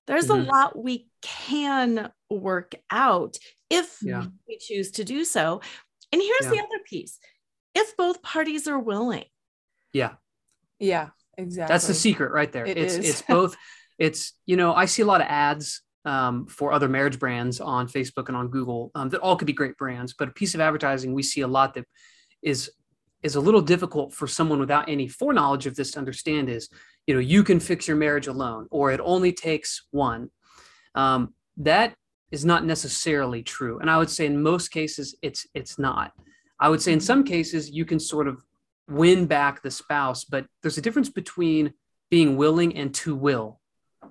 there's 0.09 0.27
mm-hmm. 0.27 0.49
a 0.49 0.53
lot 0.53 0.77
we 0.77 1.09
can 1.23 2.11
work 2.29 2.75
out 2.91 3.37
if 3.71 4.03
we 4.03 4.59
choose 4.59 4.91
to 4.93 5.05
do 5.05 5.25
so. 5.25 5.61
And 6.13 6.21
here's 6.21 6.45
yeah. 6.45 6.51
the 6.51 6.59
other 6.59 6.83
piece 6.85 7.19
if 7.77 7.97
both 7.97 8.21
parties 8.23 8.67
are 8.67 8.79
willing. 8.79 9.25
Yeah. 9.93 10.15
Yeah, 10.79 11.11
exactly. 11.39 11.73
That's 11.73 11.87
the 11.87 11.95
secret 11.95 12.33
right 12.33 12.51
there. 12.51 12.67
It 12.67 12.77
it's 12.77 12.95
is. 12.95 13.09
it's 13.11 13.23
both 13.23 13.57
it's 13.99 14.33
you 14.45 14.57
know, 14.57 14.75
I 14.75 14.87
see 14.87 15.03
a 15.03 15.07
lot 15.07 15.21
of 15.21 15.27
ads 15.29 15.83
um, 16.07 16.47
for 16.47 16.73
other 16.73 16.89
marriage 16.89 17.19
brands 17.19 17.61
on 17.61 17.89
Facebook 17.89 18.29
and 18.29 18.37
on 18.37 18.49
Google 18.49 18.91
um, 18.95 19.11
that 19.11 19.21
all 19.21 19.37
could 19.37 19.47
be 19.47 19.53
great 19.53 19.77
brands, 19.77 20.15
but 20.15 20.29
a 20.29 20.33
piece 20.33 20.55
of 20.55 20.61
advertising 20.61 21.13
we 21.13 21.23
see 21.23 21.43
a 21.43 21.49
lot 21.49 21.75
that 21.75 21.85
is 22.43 22.71
is 23.23 23.35
a 23.35 23.41
little 23.41 23.63
difficult 23.63 24.15
for 24.15 24.27
someone 24.27 24.61
without 24.61 24.89
any 24.89 25.09
foreknowledge 25.09 25.67
of 25.67 25.75
this 25.75 25.91
to 25.91 25.99
understand 25.99 26.49
is 26.49 26.69
you 27.07 27.15
know 27.15 27.21
you 27.21 27.43
can 27.43 27.61
fix 27.61 27.89
your 27.89 27.97
marriage 27.97 28.29
alone 28.29 28.67
or 28.71 28.93
it 28.93 29.01
only 29.03 29.33
takes 29.33 29.87
one 29.91 30.31
um, 30.95 31.35
that 31.59 31.95
is 32.31 32.45
not 32.45 32.65
necessarily 32.65 33.43
true. 33.43 33.79
And 33.79 33.91
I 33.91 33.99
would 33.99 34.11
say 34.11 34.27
in 34.27 34.43
most 34.43 34.69
cases 34.69 35.15
it's 35.23 35.47
it's 35.55 35.79
not. 35.79 36.13
I 36.59 36.69
would 36.69 36.83
say 36.83 36.93
in 36.93 37.01
some 37.01 37.23
cases 37.23 37.71
you 37.71 37.85
can 37.85 38.01
sort 38.01 38.27
of 38.27 38.43
win 38.89 39.27
back 39.27 39.63
the 39.63 39.71
spouse, 39.71 40.25
but 40.25 40.47
there's 40.63 40.79
a 40.79 40.83
difference 40.83 41.11
between 41.11 41.73
being 42.11 42.37
willing 42.37 42.77
and 42.77 42.95
to 42.95 43.15
will. 43.15 43.61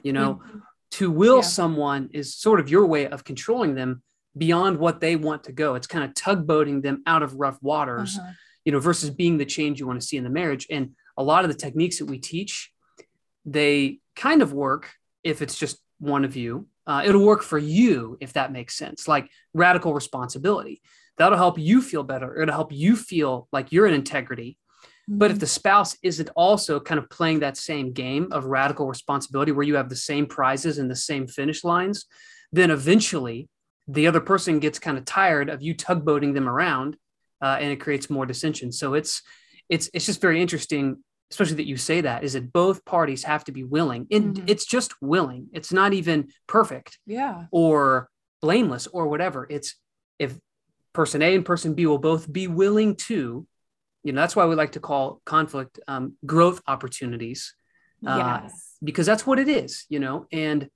You 0.03 0.13
know, 0.13 0.35
mm-hmm. 0.35 0.59
To 0.97 1.09
will 1.09 1.37
yeah. 1.37 1.41
someone 1.41 2.09
is 2.13 2.35
sort 2.35 2.59
of 2.59 2.69
your 2.69 2.85
way 2.85 3.07
of 3.07 3.23
controlling 3.23 3.75
them 3.75 4.01
beyond 4.37 4.77
what 4.77 4.99
they 4.99 5.15
want 5.15 5.45
to 5.45 5.51
go. 5.51 5.75
It's 5.75 5.87
kind 5.87 6.03
of 6.03 6.13
tugboating 6.13 6.81
them 6.81 7.03
out 7.05 7.23
of 7.23 7.35
rough 7.35 7.57
waters, 7.61 8.17
uh-huh. 8.17 8.31
you 8.65 8.71
know, 8.71 8.79
versus 8.79 9.09
being 9.09 9.37
the 9.37 9.45
change 9.45 9.79
you 9.79 9.87
want 9.87 10.01
to 10.01 10.05
see 10.05 10.17
in 10.17 10.23
the 10.23 10.29
marriage. 10.29 10.67
And 10.69 10.91
a 11.17 11.23
lot 11.23 11.45
of 11.45 11.51
the 11.51 11.57
techniques 11.57 11.99
that 11.99 12.05
we 12.05 12.17
teach, 12.17 12.71
they 13.45 13.99
kind 14.15 14.41
of 14.41 14.53
work 14.53 14.91
if 15.23 15.41
it's 15.41 15.57
just 15.57 15.77
one 15.99 16.25
of 16.25 16.35
you 16.35 16.67
uh, 16.87 17.03
it'll 17.05 17.25
work 17.25 17.41
for 17.41 17.57
you 17.57 18.17
if 18.19 18.33
that 18.33 18.51
makes 18.51 18.77
sense 18.77 19.07
like 19.07 19.29
radical 19.53 19.93
responsibility 19.93 20.81
that'll 21.17 21.37
help 21.37 21.57
you 21.57 21.81
feel 21.81 22.03
better 22.03 22.41
it'll 22.41 22.53
help 22.53 22.71
you 22.71 22.95
feel 22.95 23.47
like 23.51 23.71
you're 23.71 23.87
in 23.87 23.93
integrity 23.93 24.57
mm-hmm. 25.09 25.17
but 25.17 25.31
if 25.31 25.35
mm-hmm. 25.35 25.41
the 25.41 25.47
spouse 25.47 25.97
isn't 26.03 26.29
also 26.35 26.79
kind 26.79 26.99
of 26.99 27.09
playing 27.09 27.39
that 27.39 27.57
same 27.57 27.91
game 27.91 28.27
of 28.31 28.45
radical 28.45 28.87
responsibility 28.87 29.51
where 29.51 29.65
you 29.65 29.75
have 29.75 29.89
the 29.89 29.95
same 29.95 30.25
prizes 30.25 30.77
and 30.77 30.89
the 30.89 30.95
same 30.95 31.27
finish 31.27 31.63
lines 31.63 32.05
then 32.51 32.71
eventually 32.71 33.49
the 33.87 34.07
other 34.07 34.19
person 34.19 34.59
gets 34.59 34.79
kind 34.79 34.97
of 34.97 35.05
tired 35.05 35.49
of 35.49 35.61
you 35.61 35.75
tugboating 35.75 36.33
them 36.33 36.49
around 36.49 36.97
uh, 37.41 37.57
and 37.59 37.71
it 37.71 37.77
creates 37.77 38.09
more 38.09 38.25
dissension. 38.25 38.71
So 38.71 38.93
it's 38.93 39.21
it's 39.69 39.89
it's 39.93 40.05
just 40.05 40.21
very 40.21 40.41
interesting, 40.41 41.03
especially 41.31 41.57
that 41.57 41.67
you 41.67 41.77
say 41.77 42.01
that 42.01 42.23
is 42.23 42.33
that 42.33 42.51
both 42.53 42.85
parties 42.85 43.23
have 43.23 43.43
to 43.45 43.51
be 43.51 43.63
willing, 43.63 44.07
and 44.11 44.35
Mhm. 44.35 44.43
it's 44.47 44.65
just 44.65 44.93
willing. 45.01 45.49
It's 45.53 45.71
not 45.71 45.93
even 45.93 46.29
perfect 46.47 46.99
Yeah. 47.05 47.45
or 47.51 48.09
blameless 48.41 48.87
or 48.87 49.07
whatever. 49.07 49.45
It's 49.49 49.75
if 50.19 50.39
person 50.93 51.21
A 51.21 51.35
and 51.35 51.45
person 51.45 51.73
B 51.73 51.85
will 51.85 51.97
both 51.99 52.31
be 52.31 52.47
willing 52.47 52.95
to, 52.95 53.47
you 54.05 54.13
know, 54.13 54.21
that's 54.21 54.35
why 54.35 54.45
we 54.45 54.55
like 54.55 54.73
to 54.73 54.79
call 54.79 55.19
conflict 55.25 55.79
um, 55.87 56.13
growth 56.25 56.61
opportunities 56.67 57.55
Uh, 58.05 58.17
yes. 58.43 58.77
because 58.83 59.07
that's 59.09 59.25
what 59.27 59.39
it 59.39 59.49
is, 59.49 59.85
you 59.89 59.99
know, 59.99 60.27
and 60.31 60.69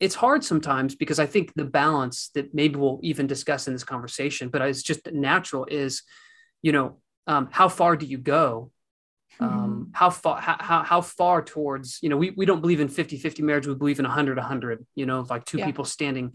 it's 0.00 0.14
hard 0.24 0.42
sometimes 0.42 0.94
because 1.02 1.18
I 1.24 1.26
think 1.26 1.52
the 1.54 1.68
balance 1.82 2.18
that 2.34 2.54
maybe 2.54 2.76
we'll 2.80 3.00
even 3.02 3.26
discuss 3.26 3.66
in 3.68 3.74
this 3.74 3.84
conversation, 3.84 4.48
but 4.48 4.62
it's 4.62 4.82
just 4.82 5.02
natural 5.12 5.66
is, 5.70 6.02
you 6.62 6.72
know, 6.72 6.86
um, 7.26 7.48
how 7.50 7.68
far 7.68 7.92
do 7.96 8.06
you 8.06 8.18
go? 8.18 8.70
Um, 9.38 9.90
how 9.92 10.10
far, 10.10 10.40
how, 10.40 10.56
how, 10.68 10.82
how 10.92 11.00
far 11.02 11.42
towards, 11.42 11.98
you 12.02 12.08
know, 12.08 12.16
we, 12.22 12.28
we 12.38 12.46
don't 12.46 12.62
believe 12.62 12.80
in 12.80 12.88
50, 12.88 13.18
50 13.18 13.42
marriage. 13.42 13.66
We 13.66 13.74
believe 13.74 13.98
in 13.98 14.06
100, 14.06 14.38
100, 14.38 14.86
you 14.94 15.04
know, 15.04 15.26
like 15.28 15.44
two 15.44 15.58
Yeah. 15.58 15.66
people 15.66 15.84
standing, 15.84 16.26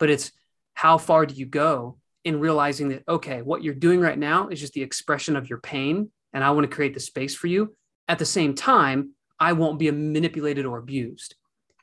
but 0.00 0.10
it's 0.10 0.32
how 0.74 0.98
far 0.98 1.26
do 1.26 1.34
you 1.34 1.46
go 1.46 1.98
in 2.24 2.40
realizing 2.40 2.88
that, 2.88 3.04
okay, 3.08 3.42
what 3.42 3.62
you're 3.62 3.74
doing 3.74 4.00
right 4.00 4.18
now 4.18 4.48
is 4.48 4.60
just 4.60 4.72
the 4.72 4.82
expression 4.82 5.36
of 5.36 5.48
your 5.48 5.60
pain. 5.60 6.10
And 6.32 6.44
I 6.44 6.50
want 6.50 6.68
to 6.68 6.74
create 6.74 6.94
the 6.94 7.00
space 7.00 7.34
for 7.34 7.46
you. 7.46 7.74
At 8.08 8.18
the 8.18 8.26
same 8.26 8.54
time, 8.54 9.12
I 9.40 9.52
won't 9.52 9.78
be 9.78 9.90
manipulated 9.90 10.66
or 10.66 10.78
abused, 10.78 11.36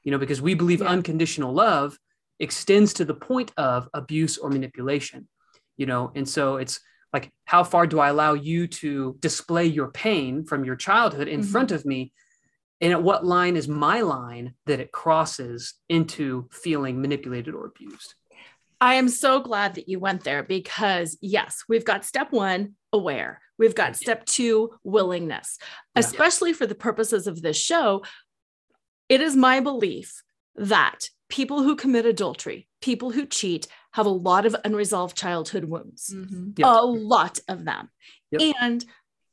you 0.03 0.11
know, 0.11 0.17
because 0.17 0.41
we 0.41 0.53
believe 0.53 0.81
Yeah. 0.81 0.89
unconditional 0.89 1.53
love 1.53 1.97
extends 2.39 2.93
to 2.93 3.05
the 3.05 3.13
point 3.13 3.51
of 3.57 3.87
abuse 3.93 4.37
or 4.37 4.49
manipulation, 4.49 5.27
you 5.77 5.85
know, 5.85 6.11
and 6.15 6.27
so 6.27 6.57
it's 6.57 6.79
like, 7.13 7.31
how 7.45 7.63
far 7.63 7.87
do 7.87 7.99
I 7.99 8.09
allow 8.09 8.33
you 8.33 8.67
to 8.67 9.15
display 9.21 9.65
your 9.65 9.89
pain 9.89 10.43
from 10.43 10.65
your 10.65 10.75
childhood 10.75 11.29
in 11.29 11.39
Mhm. 11.39 11.45
front 11.45 11.71
of 11.71 11.85
me? 11.85 12.11
And 12.81 12.91
at 12.91 13.01
what 13.01 13.25
line 13.25 13.55
is 13.55 13.69
my 13.69 14.01
line 14.01 14.55
that 14.65 14.81
it 14.81 14.91
crosses 14.91 15.75
into 15.87 16.49
feeling 16.51 17.01
manipulated 17.01 17.55
or 17.55 17.67
abused? 17.67 18.15
I 18.81 18.95
am 18.95 19.09
so 19.09 19.39
glad 19.39 19.75
that 19.75 19.87
you 19.89 19.99
went 19.99 20.23
there 20.23 20.43
because, 20.43 21.17
yes, 21.21 21.63
we've 21.69 21.85
got 21.85 22.05
step 22.05 22.31
one, 22.31 22.75
aware. 22.91 23.41
We've 23.57 23.75
got 23.75 23.95
step 23.95 24.25
two, 24.25 24.71
willingness. 24.83 25.57
Yeah. 25.61 26.01
Especially 26.01 26.53
for 26.53 26.65
the 26.67 26.75
purposes 26.75 27.27
of 27.27 27.41
this 27.41 27.57
show, 27.57 28.03
it 29.07 29.21
is 29.21 29.35
my 29.35 29.59
belief 29.59 30.21
that 30.55 31.09
people 31.29 31.63
who 31.63 31.75
commit 31.75 32.05
adultery, 32.05 32.67
people 32.81 33.11
who 33.11 33.25
cheat, 33.25 33.67
have 33.93 34.05
a 34.05 34.09
lot 34.09 34.45
of 34.45 34.55
unresolved 34.65 35.15
childhood 35.17 35.65
wounds, 35.65 36.13
Mhm. 36.13 36.57
Yep. 36.59 36.67
a 36.67 36.85
lot 36.85 37.39
of 37.47 37.63
them. 37.65 37.89
Yep. 38.31 38.55
And 38.61 38.85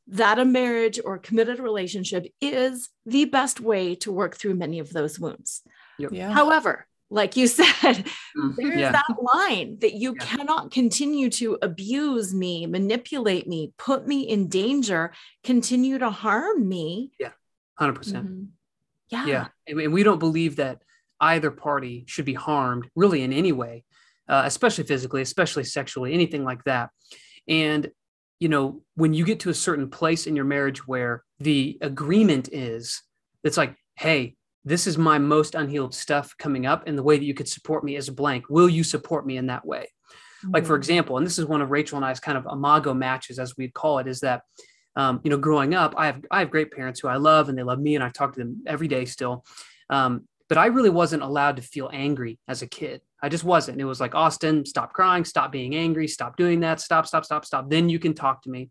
that 0.08 0.38
a 0.38 0.44
marriage 0.44 1.00
or 1.04 1.18
committed 1.18 1.58
relationship 1.58 2.26
is 2.40 2.90
the 3.06 3.24
best 3.24 3.60
way 3.60 3.94
to 3.96 4.12
work 4.12 4.36
through 4.36 4.54
many 4.54 4.78
of 4.78 4.92
those 4.92 5.18
wounds. 5.18 5.62
Yeah. 5.98 6.30
However, 6.32 6.86
like 7.12 7.36
you 7.36 7.46
said, 7.58 8.06
Mm, 8.36 8.56
there's 8.56 8.80
yeah. 8.80 8.92
that 8.92 9.16
line 9.20 9.78
that 9.80 9.94
you 9.94 10.14
Yeah. 10.18 10.24
cannot 10.24 10.70
continue 10.70 11.28
to 11.30 11.58
abuse 11.60 12.32
me, 12.34 12.66
manipulate 12.66 13.46
me, 13.46 13.72
put 13.78 14.06
me 14.08 14.22
in 14.22 14.48
danger, 14.48 15.12
continue 15.44 15.98
to 15.98 16.10
harm 16.10 16.66
me. 16.68 17.12
Yeah, 17.20 17.32
100%. 17.78 17.94
Mhm. 18.24 18.46
Yeah. 19.10 19.26
yeah 19.26 19.46
and 19.66 19.76
we- 19.76 19.84
and 19.84 19.92
we 19.92 20.02
don't 20.02 20.18
believe 20.18 20.56
that 20.56 20.82
either 21.20 21.50
party 21.50 22.04
should 22.08 22.24
be 22.24 22.32
harmed 22.34 22.88
really 22.96 23.20
in 23.22 23.32
any 23.32 23.52
way 23.52 23.84
uh, 24.28 24.42
especially 24.46 24.84
physically 24.84 25.20
especially 25.20 25.64
sexually 25.64 26.14
anything 26.14 26.44
like 26.44 26.64
that 26.64 26.88
and 27.46 27.90
you 28.40 28.48
know 28.48 28.82
when 28.94 29.12
you 29.12 29.24
get 29.26 29.40
to 29.40 29.50
a 29.50 29.54
certain 29.54 29.90
place 29.90 30.26
in 30.26 30.34
your 30.34 30.46
marriage 30.46 30.88
where 30.88 31.22
the 31.40 31.76
agreement 31.82 32.48
is 32.52 33.02
it's 33.44 33.58
like 33.58 33.76
hey 33.96 34.34
this 34.64 34.86
is 34.86 34.96
my 34.96 35.18
most 35.18 35.54
unhealed 35.54 35.94
stuff 35.94 36.34
coming 36.38 36.66
up 36.66 36.84
and 36.86 36.96
the 36.96 37.02
way 37.02 37.18
that 37.18 37.24
you 37.24 37.34
could 37.34 37.48
support 37.48 37.82
me 37.84 37.96
is 37.96 38.08
a 38.08 38.12
blank. 38.12 38.44
Will 38.48 38.68
you 38.68 38.84
support 38.84 39.26
me 39.26 39.36
in 39.36 39.46
that 39.46 39.66
way? 39.66 39.88
Like 40.52 40.66
for 40.66 40.74
Mhm. 40.74 40.78
example 40.78 41.16
and 41.16 41.26
this 41.26 41.38
is 41.38 41.46
one 41.46 41.62
of 41.62 41.70
rachel 41.70 41.96
and 41.96 42.04
i's 42.04 42.18
kind 42.18 42.36
of 42.36 42.46
imago 42.50 42.92
matches 42.92 43.38
as 43.38 43.56
we'd 43.56 43.74
call 43.74 43.98
it 44.00 44.08
is 44.08 44.20
that 44.20 44.42
um, 44.96 45.20
you 45.22 45.30
know 45.30 45.36
growing 45.38 45.72
up 45.72 45.94
i 45.96 46.06
have 46.06 46.20
i 46.32 46.40
have 46.40 46.50
great 46.50 46.72
parents 46.72 46.98
who 47.00 47.06
i 47.08 47.16
love 47.16 47.48
and 47.48 47.56
they 47.56 47.62
love 47.62 47.80
me 47.80 47.94
and 47.94 48.02
i 48.04 48.08
talk 48.08 48.32
to 48.34 48.40
them 48.40 48.62
every 48.66 48.88
day 48.88 49.04
still. 49.04 49.44
Um, 49.88 50.26
but 50.48 50.58
i 50.58 50.66
really 50.66 50.90
wasn't 50.90 51.22
allowed 51.22 51.56
to 51.56 51.62
feel 51.62 51.88
angry 51.92 52.38
as 52.48 52.60
a 52.62 52.66
kid. 52.66 53.00
I 53.22 53.28
just 53.28 53.44
wasn't. 53.44 53.80
It 53.80 53.84
was 53.84 54.00
like 54.00 54.14
austin 54.16 54.66
stop 54.66 54.92
crying 54.92 55.24
stop 55.24 55.52
being 55.52 55.74
angry 55.76 56.08
stop 56.08 56.36
doing 56.36 56.60
that 56.60 56.80
stop 56.80 57.06
stop 57.06 57.24
stop 57.24 57.44
stop. 57.44 57.70
Then 57.70 57.88
you 57.88 57.98
can 58.00 58.12
talk 58.14 58.42
to 58.42 58.50
me. 58.50 58.70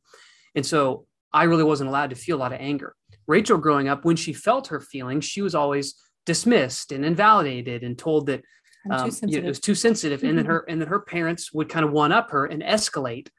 And 0.56 0.66
so 0.66 1.06
i 1.34 1.44
really 1.44 1.64
wasn't 1.64 1.88
allowed 1.88 2.10
to 2.10 2.16
feel 2.16 2.38
a 2.38 2.40
lot 2.40 2.54
of 2.54 2.60
anger. 2.60 2.96
Rachel 3.28 3.58
growing 3.58 3.88
up 3.88 4.04
when 4.04 4.16
she 4.16 4.34
felt 4.34 4.68
her 4.68 4.80
feelings 4.80 5.26
she 5.26 5.42
was 5.42 5.56
always 5.56 5.96
dismissed 6.26 6.92
and 6.92 7.06
invalidated 7.06 7.84
and 7.84 7.98
told 7.98 8.28
that 8.28 8.44
um, 8.90 9.12
you 9.28 9.40
know, 9.40 9.46
it 9.46 9.50
was 9.50 9.60
too 9.60 9.76
sensitive 9.76 10.24
and 10.24 10.38
then 10.38 10.46
her 10.46 10.60
and 10.70 10.82
then 10.82 10.88
her 10.88 11.00
parents 11.00 11.54
would 11.54 11.70
kind 11.70 11.86
of 11.86 11.92
one 11.92 12.12
up 12.12 12.32
her 12.32 12.46
and 12.46 12.64
escalate. 12.64 13.30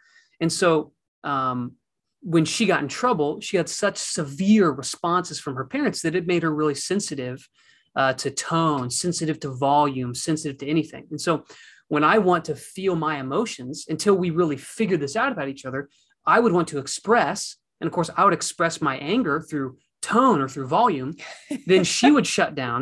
And 0.40 0.52
so 0.52 0.92
um, 1.25 1.72
when 2.20 2.44
she 2.44 2.66
got 2.66 2.82
in 2.82 2.88
trouble 2.88 3.40
she 3.40 3.56
had 3.56 3.68
such 3.68 3.99
severe 3.99 4.70
responses 4.70 5.40
from 5.40 5.56
her 5.56 5.64
parents 5.64 6.02
that 6.02 6.14
it 6.14 6.26
made 6.26 6.42
her 6.42 6.54
really 6.54 6.75
sensitive 6.75 7.49
uh, 7.96 8.12
to 8.14 8.30
tone 8.30 8.88
sensitive 8.88 9.38
to 9.40 9.50
volume 9.50 10.14
sensitive 10.14 10.58
to 10.58 10.66
anything. 10.66 11.06
And 11.11 11.20
so 11.20 11.44
when 11.92 12.04
i 12.04 12.16
want 12.16 12.46
to 12.46 12.56
feel 12.56 12.96
my 12.96 13.20
emotions 13.20 13.84
until 13.87 14.14
we 14.14 14.30
really 14.30 14.56
figure 14.56 14.96
this 14.96 15.14
out 15.14 15.30
about 15.30 15.49
each 15.49 15.66
other 15.66 15.90
i 16.25 16.40
would 16.40 16.52
want 16.52 16.66
to 16.68 16.78
express 16.78 17.56
and 17.82 17.86
of 17.88 17.92
course 17.92 18.10
i 18.16 18.24
would 18.24 18.32
express 18.40 18.80
my 18.80 18.96
anger 18.98 19.40
through 19.40 19.76
tone 20.00 20.40
or 20.40 20.48
through 20.48 20.66
volume 20.66 21.14
then 21.66 21.84
she 21.84 22.10
would 22.10 22.26
shut 22.26 22.54
down. 22.56 22.80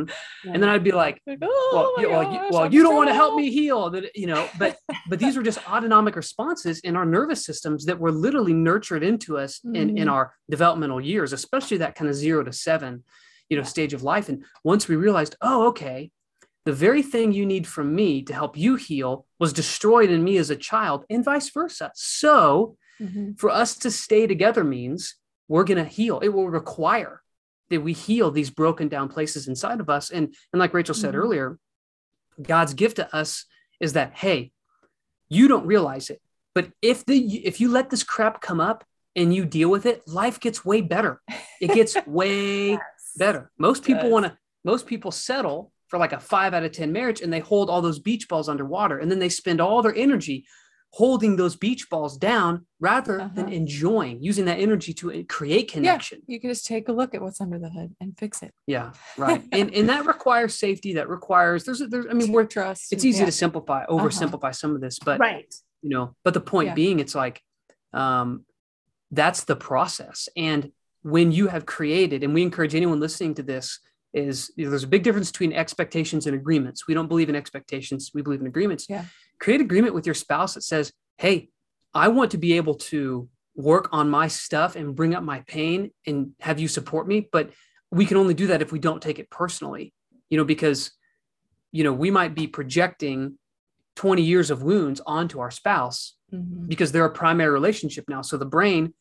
And 0.52 0.62
then 0.62 0.70
i'd 0.70 0.82
be 0.90 0.92
like 0.92 1.20
Like, 1.26 1.38
well, 1.40 1.50
oh 1.52 1.94
my 1.96 2.02
you, 2.02 2.08
well, 2.10 2.32
you, 2.32 2.40
well, 2.50 2.72
you 2.74 2.82
don't 2.82 2.96
want 2.96 3.10
to 3.10 3.14
help 3.14 3.34
me 3.36 3.50
heal 3.50 3.90
that 3.90 4.04
you 4.16 4.26
know 4.26 4.48
but 4.58 4.76
but 5.10 5.18
these 5.18 5.36
were 5.36 5.42
just 5.42 5.60
autonomic 5.70 6.16
responses 6.16 6.80
in 6.80 6.96
our 6.96 7.04
nervous 7.04 7.44
systems 7.44 7.84
that 7.86 7.98
were 7.98 8.12
literally 8.12 8.54
nurtured 8.54 9.02
into 9.02 9.36
us 9.36 9.60
in 9.64 9.98
in 9.98 10.06
Mhm. 10.08 10.12
our 10.12 10.24
developmental 10.48 11.00
years 11.12 11.32
especially 11.34 11.78
that 11.78 11.94
kind 11.94 12.08
of 12.08 12.16
zero 12.16 12.42
to 12.42 12.52
seven 12.52 12.92
you 13.50 13.56
know 13.58 13.64
stage 13.64 13.92
of 13.94 14.02
life. 14.12 14.26
And 14.30 14.38
once 14.72 14.82
we 14.88 14.96
realized 14.96 15.34
oh 15.42 15.60
okay 15.72 16.10
the 16.68 16.72
very 16.86 17.02
thing 17.02 17.32
you 17.32 17.44
need 17.54 17.66
from 17.66 17.94
me 17.94 18.22
to 18.28 18.32
help 18.40 18.56
you 18.64 18.76
heal 18.76 19.12
was 19.42 19.52
destroyed 19.52 20.10
in 20.10 20.22
me 20.24 20.34
as 20.38 20.50
a 20.50 20.56
child 20.70 21.04
and 21.10 21.24
vice 21.24 21.48
versa. 21.50 21.90
So 21.94 22.76
Mhm. 23.00 23.38
for 23.38 23.50
us 23.50 23.76
to 23.78 23.90
stay 23.90 24.26
together 24.26 24.62
means 24.64 25.14
we're 25.48 25.64
going 25.64 25.82
to 25.84 25.90
heal. 25.90 26.18
It 26.20 26.28
will 26.28 26.48
require 26.50 27.22
that 27.70 27.80
we 27.80 27.92
heal 27.92 28.30
these 28.30 28.50
broken 28.50 28.88
down 28.88 29.08
places 29.08 29.48
inside 29.48 29.80
of 29.80 29.88
us. 29.88 30.10
And 30.10 30.34
and 30.52 30.60
like 30.60 30.74
rachel 30.74 30.94
said 30.94 31.14
Mhm. 31.14 31.18
earlier 31.18 31.58
god's 32.42 32.74
gift 32.74 32.96
to 32.96 33.14
us 33.14 33.44
is 33.80 33.92
that 33.94 34.12
hey 34.14 34.52
you 35.28 35.46
don't 35.48 35.66
realize 35.66 36.10
it 36.10 36.20
but 36.54 36.70
if 36.82 37.04
the 37.04 37.18
if 37.46 37.60
you 37.60 37.70
let 37.70 37.90
this 37.90 38.02
crap 38.02 38.40
come 38.40 38.60
up 38.60 38.84
and 39.16 39.34
you 39.34 39.44
deal 39.44 39.68
with 39.70 39.86
it 39.86 40.06
life 40.06 40.38
gets 40.40 40.64
way 40.64 40.80
better. 40.80 41.20
It 41.60 41.68
gets 41.80 41.96
way 42.06 42.78
better. 43.16 43.50
Most 43.58 43.84
people 43.84 44.08
want 44.10 44.26
to 44.26 44.38
most 44.64 44.86
people 44.86 45.10
settle 45.10 45.72
for 45.88 45.98
like 45.98 46.12
a 46.12 46.20
five 46.20 46.54
out 46.54 46.62
of 46.64 46.72
ten 46.72 46.92
marriage 46.92 47.20
and 47.20 47.32
they 47.32 47.40
hold 47.40 47.68
all 47.68 47.82
those 47.82 47.98
beach 47.98 48.28
balls 48.28 48.48
underwater 48.48 48.98
and 48.98 49.10
then 49.10 49.18
they 49.18 49.28
spend 49.28 49.60
all 49.60 49.82
their 49.82 49.94
energy 49.94 50.46
holding 50.92 51.36
those 51.36 51.54
beach 51.54 51.88
balls 51.88 52.16
down 52.16 52.66
rather 52.80 53.30
than 53.34 53.46
Uh-huh. 53.46 53.54
enjoying 53.54 54.20
using 54.22 54.44
that 54.46 54.58
energy 54.58 54.92
to 54.94 55.12
uh, 55.12 55.22
create 55.28 55.70
connection 55.70 56.18
yeah, 56.26 56.34
You 56.34 56.40
can 56.40 56.50
just 56.50 56.66
take 56.66 56.88
a 56.88 56.92
look 56.92 57.14
at 57.14 57.22
what's 57.22 57.40
under 57.40 57.58
the 57.60 57.70
hood 57.70 57.94
and 58.00 58.16
fix 58.18 58.42
it. 58.42 58.52
yeah, 58.66 58.92
right 59.16 59.42
and 59.52 59.72
and 59.72 59.88
that 59.88 60.04
requires 60.06 60.54
safety 60.54 60.94
that 60.94 61.08
requires 61.08 61.64
there's 61.64 61.80
a- 61.80 61.86
there's 61.86 62.06
i 62.10 62.12
mean 62.12 62.32
we're 62.32 62.44
trust. 62.44 62.92
it's 62.92 63.04
easy 63.04 63.20
yeah. 63.20 63.26
to 63.26 63.32
simplify 63.32 63.86
oversimplify 63.86 64.52
some 64.54 64.74
of 64.74 64.80
this 64.80 64.98
but 64.98 65.20
right. 65.20 65.54
you 65.82 65.90
know 65.90 66.14
but 66.24 66.34
the 66.34 66.40
point 66.40 66.68
Yeah. 66.68 66.74
being 66.74 66.98
it's 66.98 67.14
like 67.14 67.40
um 67.92 68.44
that's 69.12 69.44
the 69.44 69.56
process 69.56 70.28
and 70.36 70.72
when 71.02 71.32
you 71.32 71.48
have 71.48 71.64
created 71.66 72.22
and 72.24 72.34
we 72.34 72.42
encourage 72.42 72.74
anyone 72.74 73.00
listening 73.00 73.34
to 73.34 73.42
this 73.42 73.78
is 74.12 74.50
you 74.56 74.64
know, 74.64 74.70
there's 74.70 74.82
a 74.84 74.88
big 74.88 75.02
difference 75.04 75.30
between 75.30 75.52
expectations 75.52 76.26
and 76.26 76.34
agreements 76.34 76.86
we 76.88 76.94
don't 76.94 77.06
believe 77.08 77.28
in 77.28 77.36
expectations 77.36 78.10
we 78.12 78.22
believe 78.22 78.40
in 78.40 78.46
agreements 78.48 78.86
Yeah. 78.88 79.04
Create 79.40 79.60
agreement 79.60 79.94
with 79.94 80.06
your 80.06 80.14
spouse 80.14 80.54
that 80.54 80.62
says 80.62 80.92
hey 81.18 81.48
i 81.94 82.08
want 82.08 82.30
to 82.30 82.38
be 82.38 82.52
able 82.54 82.74
to 82.74 83.28
work 83.56 83.88
on 83.92 84.08
my 84.08 84.28
stuff 84.28 84.76
and 84.76 84.94
bring 84.94 85.14
up 85.14 85.22
my 85.22 85.40
pain 85.40 85.90
and 86.06 86.32
have 86.40 86.60
you 86.60 86.68
support 86.68 87.08
me 87.08 87.28
but 87.32 87.50
we 87.90 88.06
can 88.06 88.16
only 88.16 88.34
do 88.34 88.46
that 88.48 88.62
if 88.62 88.70
we 88.72 88.78
don't 88.78 89.02
take 89.02 89.18
it 89.18 89.28
personally 89.30 89.92
you 90.28 90.36
know 90.38 90.44
because 90.44 90.92
you 91.72 91.82
know 91.84 91.92
we 91.92 92.10
might 92.10 92.34
be 92.34 92.46
projecting 92.46 93.36
20 93.96 94.22
years 94.22 94.50
of 94.50 94.62
wounds 94.62 95.00
onto 95.04 95.40
our 95.40 95.50
spouse 95.50 96.14
Mhm. 96.32 96.68
because 96.68 96.92
they're 96.92 97.04
a 97.06 97.10
primary 97.12 97.50
relationship 97.50 98.04
now. 98.08 98.22
So 98.22 98.36
the 98.36 98.46
brain 98.46 98.94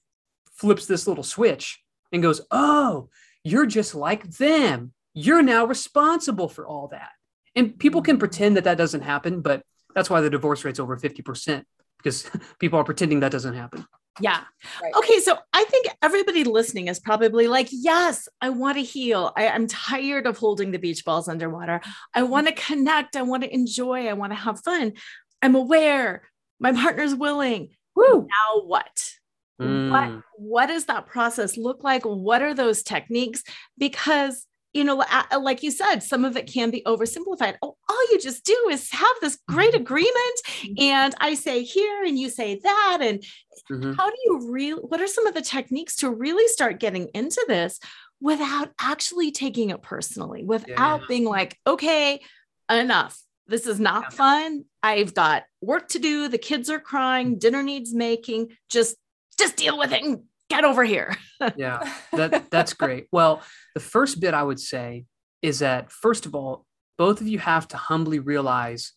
flips 0.55 0.87
this 0.87 1.07
little 1.07 1.23
switch 1.23 1.79
and 2.11 2.23
goes, 2.23 2.41
Oh, 2.49 3.09
you're 3.43 3.67
just 3.67 3.93
like 3.93 4.23
them. 4.37 4.93
You're 5.13 5.43
now 5.43 5.63
responsible 5.65 6.49
for 6.49 6.65
all 6.67 6.87
that. 6.87 7.11
And 7.55 7.77
people 7.77 8.01
can 8.01 8.17
pretend 8.17 8.57
that 8.57 8.63
that 8.63 8.79
doesn't 8.79 9.01
happen, 9.03 9.41
but 9.41 9.61
that's 9.95 10.09
why 10.09 10.21
the 10.21 10.29
divorce 10.29 10.63
rate's 10.65 10.79
over 10.79 10.97
50%. 10.97 11.63
because 11.97 12.29
people 12.59 12.79
are 12.79 12.83
pretending 12.83 13.21
that 13.21 13.31
doesn't 13.31 13.55
happen. 13.55 13.85
Yeah. 14.21 14.41
Right. 14.81 14.93
Okay. 14.97 15.19
So 15.19 15.37
I 15.53 15.63
think 15.65 15.87
everybody 16.01 16.43
listening 16.43 16.87
is 16.87 16.99
probably 16.99 17.47
like, 17.47 17.69
yes, 17.71 18.27
I 18.41 18.49
want 18.49 18.77
to 18.77 18.83
heal. 18.83 19.31
I, 19.35 19.45
am 19.45 19.67
tired 19.67 20.27
of 20.27 20.37
holding 20.37 20.71
the 20.71 20.79
beach 20.79 21.05
balls 21.05 21.29
underwater. 21.29 21.81
I 22.13 22.23
want 22.23 22.47
to 22.47 22.53
connect. 22.53 23.15
I 23.15 23.21
want 23.21 23.43
to 23.43 23.53
enjoy. 23.53 24.07
I 24.07 24.13
want 24.13 24.31
to 24.31 24.37
have 24.37 24.61
fun. 24.61 24.93
I'm 25.41 25.55
aware. 25.55 26.23
My 26.59 26.73
partner's 26.73 27.15
willing. 27.15 27.69
Woo. 27.95 28.27
Now 28.27 28.61
what? 28.63 29.13
Mm. 29.61 29.91
What 29.91 30.23
what 30.37 30.65
does 30.67 30.85
that 30.85 31.05
process 31.05 31.57
look 31.57 31.83
like? 31.83 32.03
What 32.03 32.41
are 32.41 32.53
those 32.53 32.81
techniques? 32.83 33.43
Because 33.77 34.45
you 34.73 34.83
know, 34.83 35.03
like 35.39 35.63
you 35.63 35.71
said, 35.71 35.99
some 35.99 36.25
of 36.25 36.37
it 36.37 36.45
can 36.51 36.69
be 36.69 36.83
oversimplified. 36.85 37.55
Oh, 37.61 37.75
all 37.89 38.11
you 38.11 38.19
just 38.19 38.45
do 38.45 38.67
is 38.69 38.91
have 38.91 39.15
this 39.21 39.39
great 39.47 39.73
Mm-hmm. 39.73 39.81
agreement, 39.81 40.79
and 40.79 41.15
I 41.19 41.33
say 41.33 41.63
here 41.63 42.03
and 42.03 42.17
you 42.19 42.29
say 42.29 42.59
that. 42.63 42.99
And 43.01 43.23
Mhm. 43.71 43.95
how 43.97 44.09
do 44.09 44.15
you 44.25 44.51
really, 44.51 44.81
what 44.81 45.01
are 45.01 45.07
some 45.07 45.27
of 45.27 45.33
the 45.33 45.41
techniques 45.41 45.95
to 45.97 46.09
really 46.09 46.47
start 46.47 46.79
getting 46.79 47.07
into 47.13 47.43
this 47.47 47.79
without 48.21 48.71
actually 48.79 49.31
taking 49.31 49.69
it 49.69 49.81
personally, 49.81 50.43
without 50.43 51.01
Yeah. 51.01 51.05
being 51.07 51.25
like, 51.25 51.57
okay, 51.65 52.21
enough. 52.69 53.19
This 53.47 53.65
is 53.65 53.79
not 53.79 54.03
Yeah. 54.03 54.09
fun. 54.09 54.65
I've 54.83 55.13
got 55.15 55.43
work 55.61 55.87
to 55.89 55.99
do. 55.99 56.27
The 56.27 56.37
kids 56.37 56.69
are 56.69 56.79
crying. 56.79 57.39
Dinner 57.39 57.63
needs 57.63 57.93
making. 57.93 58.55
Just, 58.69 58.95
just 59.39 59.55
deal 59.55 59.77
with 59.77 59.91
it 59.91 60.03
and 60.03 60.23
get 60.49 60.63
over 60.65 60.83
here. 60.83 61.15
Yeah, 61.55 61.89
that 62.11 62.51
that's 62.51 62.73
great. 62.73 63.07
Well, 63.13 63.41
the 63.73 63.79
first 63.79 64.19
bit 64.19 64.33
I 64.33 64.43
would 64.43 64.59
say 64.59 65.05
is 65.41 65.59
that 65.59 65.89
first 65.89 66.25
of 66.25 66.35
all, 66.35 66.65
both 66.97 67.21
of 67.21 67.27
you 67.29 67.39
have 67.39 67.65
to 67.69 67.77
humbly 67.77 68.19
realize 68.19 68.91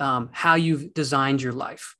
um, 0.00 0.28
how 0.32 0.56
you've 0.56 0.92
designed 0.92 1.40
your 1.40 1.52
life. 1.52 1.94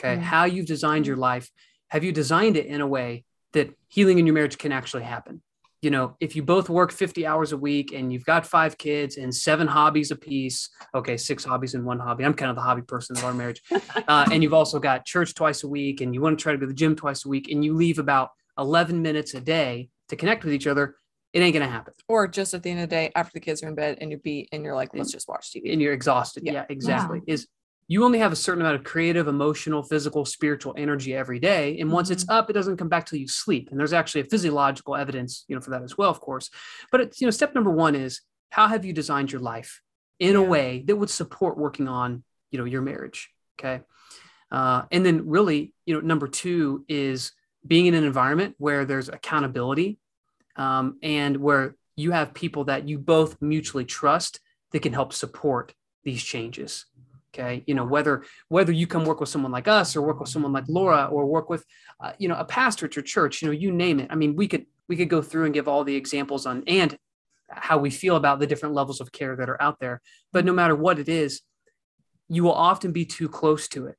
Okay, 0.00 0.16
Mm. 0.16 0.22
how 0.22 0.44
you've 0.46 0.64
designed 0.66 1.06
your 1.06 1.16
life. 1.18 1.50
Have 1.88 2.04
you 2.04 2.12
designed 2.12 2.56
it 2.56 2.64
in 2.64 2.80
a 2.80 2.86
way 2.86 3.24
that 3.52 3.68
healing 3.88 4.18
in 4.18 4.26
your 4.26 4.34
marriage 4.34 4.56
can 4.56 4.72
actually 4.72 5.02
happen? 5.02 5.42
You 5.80 5.90
know, 5.90 6.16
if 6.18 6.34
you 6.34 6.42
both 6.42 6.68
work 6.68 6.90
50 6.90 7.24
hours 7.24 7.52
a 7.52 7.56
week 7.56 7.92
and 7.92 8.12
you've 8.12 8.24
got 8.24 8.44
five 8.44 8.76
kids 8.78 9.16
and 9.16 9.32
seven 9.32 9.68
hobbies 9.68 10.10
apiece, 10.10 10.68
okay, 10.92 11.16
six 11.16 11.44
hobbies 11.44 11.74
and 11.74 11.84
one 11.84 12.00
hobby. 12.00 12.24
I'm 12.24 12.34
kind 12.34 12.50
of 12.50 12.56
the 12.56 12.62
hobby 12.62 12.82
person 12.82 13.16
of 13.16 13.24
our 13.24 13.32
marriage. 13.34 13.62
Uh, 14.08 14.26
and 14.32 14.42
you've 14.42 14.54
also 14.54 14.78
got 14.78 15.04
church 15.04 15.34
twice 15.34 15.64
a 15.64 15.68
week 15.68 16.00
and 16.00 16.14
you 16.14 16.22
want 16.22 16.38
to 16.38 16.42
try 16.42 16.50
to 16.52 16.56
go 16.56 16.62
to 16.62 16.68
the 16.68 16.72
gym 16.74 16.96
twice 16.96 17.26
a 17.26 17.28
week 17.28 17.50
and 17.50 17.62
you 17.62 17.74
leave 17.74 17.98
about 17.98 18.30
11 18.58 19.02
minutes 19.02 19.34
a 19.34 19.40
day 19.40 19.90
to 20.08 20.16
connect 20.16 20.44
with 20.44 20.54
each 20.54 20.66
other, 20.66 20.96
it 21.34 21.40
ain't 21.40 21.52
going 21.52 21.64
to 21.64 21.70
happen. 21.70 21.92
or 22.08 22.26
just 22.26 22.54
at 22.54 22.62
the 22.62 22.70
end 22.70 22.80
of 22.80 22.88
the 22.88 22.96
day 22.96 23.12
after 23.14 23.32
the 23.34 23.40
kids 23.40 23.62
are 23.62 23.68
in 23.68 23.74
bed 23.74 23.98
and 24.00 24.10
you're 24.10 24.20
beat 24.20 24.48
and 24.50 24.64
you're 24.64 24.74
like 24.74 24.88
let's 24.94 25.12
just 25.12 25.28
watch 25.28 25.50
tv 25.52 25.70
And 25.72 25.82
you're 25.82 25.92
exhausted. 25.92 26.42
Yeah. 26.46 26.52
Yeah, 26.52 26.64
exactly. 26.70 27.20
Is 27.26 27.48
you 27.90 28.04
only 28.04 28.18
have 28.18 28.32
a 28.32 28.36
certain 28.36 28.60
amount 28.60 28.76
of 28.76 28.84
creative, 28.84 29.28
emotional, 29.28 29.82
physical, 29.82 30.26
spiritual 30.26 30.74
energy 30.76 31.14
every 31.14 31.38
day. 31.38 31.80
And 31.80 31.90
once 31.90 32.10
it's 32.10 32.28
up, 32.28 32.50
it 32.50 32.52
doesn't 32.52 32.76
come 32.76 32.90
back 32.90 33.06
till 33.06 33.18
you 33.18 33.26
sleep. 33.26 33.70
And 33.70 33.80
there's 33.80 33.94
actually 33.94 34.20
a 34.20 34.24
physiological 34.24 34.94
evidence, 34.94 35.46
you 35.48 35.56
know, 35.56 35.62
for 35.62 35.70
that 35.70 35.82
as 35.82 35.96
well, 35.96 36.10
of 36.10 36.20
course. 36.20 36.50
But 36.92 37.00
it's, 37.00 37.20
you 37.20 37.26
know, 37.26 37.30
step 37.30 37.54
number 37.54 37.70
one 37.70 37.94
is 37.94 38.20
how 38.50 38.68
have 38.68 38.84
you 38.84 38.92
designed 38.92 39.32
your 39.32 39.40
life 39.40 39.80
in 40.18 40.36
a 40.36 40.42
way 40.42 40.84
that 40.86 40.96
would 40.96 41.08
support 41.08 41.56
working 41.56 41.88
on, 41.88 42.22
you 42.50 42.58
know, 42.58 42.66
your 42.66 42.82
marriage. 42.82 43.30
Okay. 43.58 43.82
Uh, 44.52 44.82
and 44.92 45.04
then 45.04 45.26
really, 45.26 45.72
you 45.86 45.94
know, 45.94 46.00
number 46.00 46.28
two 46.28 46.84
is 46.88 47.32
being 47.66 47.86
in 47.86 47.94
an 47.94 48.04
environment 48.04 48.54
where 48.58 48.84
there's 48.84 49.08
accountability 49.08 49.98
um, 50.56 50.98
and 51.02 51.38
where 51.38 51.74
you 51.96 52.10
have 52.10 52.34
people 52.34 52.64
that 52.64 52.86
you 52.86 52.98
both 52.98 53.40
mutually 53.40 53.84
trust 53.84 54.40
that 54.72 54.80
can 54.80 54.92
help 54.92 55.12
support 55.14 55.72
these 56.04 56.22
changes 56.22 56.84
okay? 57.34 57.62
You 57.66 57.74
know 57.74 57.84
whether 57.84 58.24
whether 58.48 58.72
you 58.72 58.86
come 58.86 59.04
work 59.04 59.20
with 59.20 59.28
someone 59.28 59.52
like 59.52 59.68
us 59.68 59.96
or 59.96 60.02
work 60.02 60.20
with 60.20 60.28
someone 60.28 60.52
like 60.52 60.64
laura 60.68 61.08
or 61.10 61.26
work 61.26 61.48
with 61.48 61.64
uh, 62.00 62.12
you 62.18 62.28
know 62.28 62.36
a 62.36 62.44
pastor 62.44 62.86
at 62.86 62.96
your 62.96 63.02
church 63.02 63.42
you 63.42 63.48
know 63.48 63.52
you 63.52 63.72
name 63.72 64.00
it. 64.00 64.08
I 64.10 64.14
mean 64.14 64.36
we 64.36 64.48
could 64.48 64.66
we 64.88 64.96
could 64.96 65.08
go 65.08 65.22
through 65.22 65.44
and 65.44 65.54
give 65.54 65.68
all 65.68 65.84
the 65.84 65.96
examples 65.96 66.46
on 66.46 66.64
and 66.66 66.96
how 67.50 67.78
we 67.78 67.90
feel 67.90 68.16
about 68.16 68.40
the 68.40 68.46
different 68.46 68.74
levels 68.74 69.00
of 69.00 69.12
care 69.12 69.36
that 69.36 69.48
are 69.48 69.60
out 69.60 69.80
there. 69.80 70.00
But 70.32 70.44
no 70.44 70.52
matter 70.52 70.74
what 70.74 70.98
it 70.98 71.08
is 71.08 71.42
you 72.28 72.44
will 72.44 72.52
often 72.52 72.92
be 72.92 73.06
too 73.06 73.28
close 73.28 73.68
to 73.68 73.86
it 73.86 73.96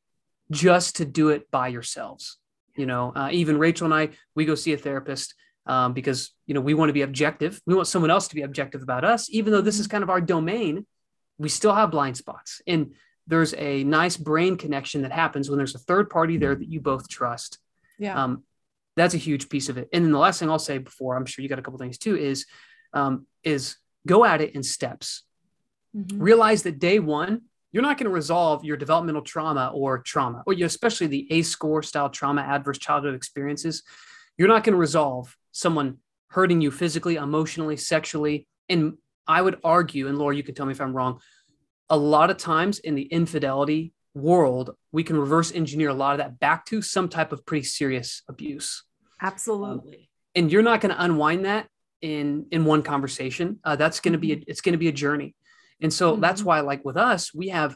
just 0.52 0.98
to 0.98 1.06
do 1.06 1.30
it 1.30 1.50
by 1.50 1.68
yourselves. 1.68 2.38
You 2.76 2.86
know 2.86 3.14
uh, 3.16 3.30
even 3.32 3.58
rachel 3.58 3.86
and 3.86 3.94
i 3.94 4.10
we 4.36 4.46
go 4.46 4.56
see 4.56 4.74
a 4.74 4.78
therapist 4.78 5.36
um, 5.66 5.94
because 5.94 6.32
you 6.48 6.54
know 6.54 6.62
we 6.62 6.74
want 6.74 6.90
to 6.90 6.94
be 6.94 7.04
objective. 7.04 7.62
We 7.66 7.76
want 7.76 7.88
someone 7.88 8.12
else 8.12 8.28
to 8.30 8.36
be 8.36 8.42
objective 8.42 8.82
about 8.82 9.04
us. 9.04 9.30
Even 9.30 9.54
though 9.54 9.62
this 9.62 9.80
is 9.80 9.88
kind 9.88 10.04
of 10.04 10.10
our 10.10 10.22
domain 10.22 10.86
we 11.40 11.50
still 11.50 11.74
have 11.74 11.90
blind 11.90 12.18
spots. 12.18 12.62
And 12.68 12.94
there's 13.30 13.54
a 13.54 13.84
nice 13.84 14.18
brain 14.18 14.58
connection 14.58 15.04
that 15.04 15.12
happens 15.12 15.50
when 15.50 15.58
there's 15.58 15.76
a 15.76 15.80
third 15.80 16.10
party 16.10 16.38
there 16.38 16.56
that 16.56 16.68
you 16.68 16.82
both 16.82 17.08
trust. 17.08 17.60
Yeah. 18.00 18.22
Um, 18.22 18.44
that's 18.96 19.14
a 19.14 19.18
huge 19.18 19.50
piece 19.50 19.70
of 19.70 19.78
it. 19.78 19.88
And 19.94 20.04
then 20.04 20.12
the 20.12 20.18
last 20.18 20.40
thing 20.40 20.50
i'll 20.50 20.60
say 20.60 20.78
before 20.80 21.16
i'm 21.16 21.26
sure 21.26 21.44
you 21.44 21.48
got 21.50 21.60
a 21.60 21.62
couple 21.62 21.80
things 21.80 21.98
too 21.98 22.18
is 22.18 22.46
um, 22.94 23.28
is 23.44 23.78
go 24.06 24.26
at 24.26 24.42
it 24.42 24.56
in 24.56 24.64
steps. 24.64 25.24
Mhm. 25.96 26.22
realize 26.22 26.64
that 26.64 26.80
day 26.80 27.00
one 27.00 27.42
you're 27.72 27.84
not 27.84 27.98
going 27.98 28.10
to 28.12 28.14
resolve 28.24 28.64
your 28.64 28.78
developmental 28.78 29.22
trauma 29.22 29.72
or 29.74 30.00
trauma 30.00 30.44
or 30.46 30.54
you 30.54 30.66
especially 30.66 31.08
the 31.08 31.32
ACE 31.32 31.50
score 31.50 31.82
style 31.84 32.10
trauma 32.10 32.42
adverse 32.42 32.80
childhood 32.80 33.16
experiences. 33.16 33.84
You're 34.38 34.48
not 34.48 34.64
going 34.64 34.74
to 34.74 34.80
resolve 34.80 35.36
someone 35.52 35.98
hurting 36.30 36.62
you 36.62 36.72
physically 36.72 37.16
emotionally 37.16 37.78
sexually. 37.78 38.48
And 38.70 38.98
i 39.28 39.40
would 39.42 39.58
argue 39.64 40.08
and 40.08 40.18
laura 40.18 40.36
you 40.36 40.44
can 40.44 40.56
tell 40.56 40.66
me 40.66 40.72
if 40.72 40.82
i'm 40.82 40.96
wrong 40.98 41.20
a 41.90 41.98
lot 41.98 42.30
of 42.30 42.38
times 42.38 42.80
in 42.80 42.96
the 42.96 43.04
infidelity 43.04 43.94
world 44.14 44.76
we 44.92 45.04
can 45.04 45.18
reverse 45.18 45.52
engineer 45.54 45.90
a 45.90 45.94
lot 45.94 46.14
of 46.14 46.18
that 46.18 46.40
back 46.40 46.66
to 46.66 46.82
some 46.82 47.08
type 47.10 47.32
of 47.32 47.46
pretty 47.46 47.64
serious 47.66 48.24
abuse. 48.28 48.84
Absolutely. 49.22 50.10
and 50.36 50.52
you're 50.52 50.62
not 50.64 50.80
going 50.82 50.94
to 50.94 51.04
unwind 51.04 51.46
that 51.46 51.68
in 52.02 52.46
in 52.52 52.64
one 52.66 52.82
conversation. 52.84 53.60
Uh, 53.64 53.76
that's 53.76 54.00
going 54.00 54.14
to 54.14 54.20
be 54.20 54.32
a, 54.34 54.44
it's 54.48 54.62
going 54.62 54.74
to 54.74 54.78
be 54.80 54.88
a 54.88 54.92
journey. 54.92 55.36
And 55.82 55.92
so 55.94 56.16
that's 56.16 56.42
Mhm. 56.42 56.46
why 56.46 56.60
like 56.62 56.84
with 56.86 56.98
us 56.98 57.34
we 57.34 57.50
have 57.50 57.76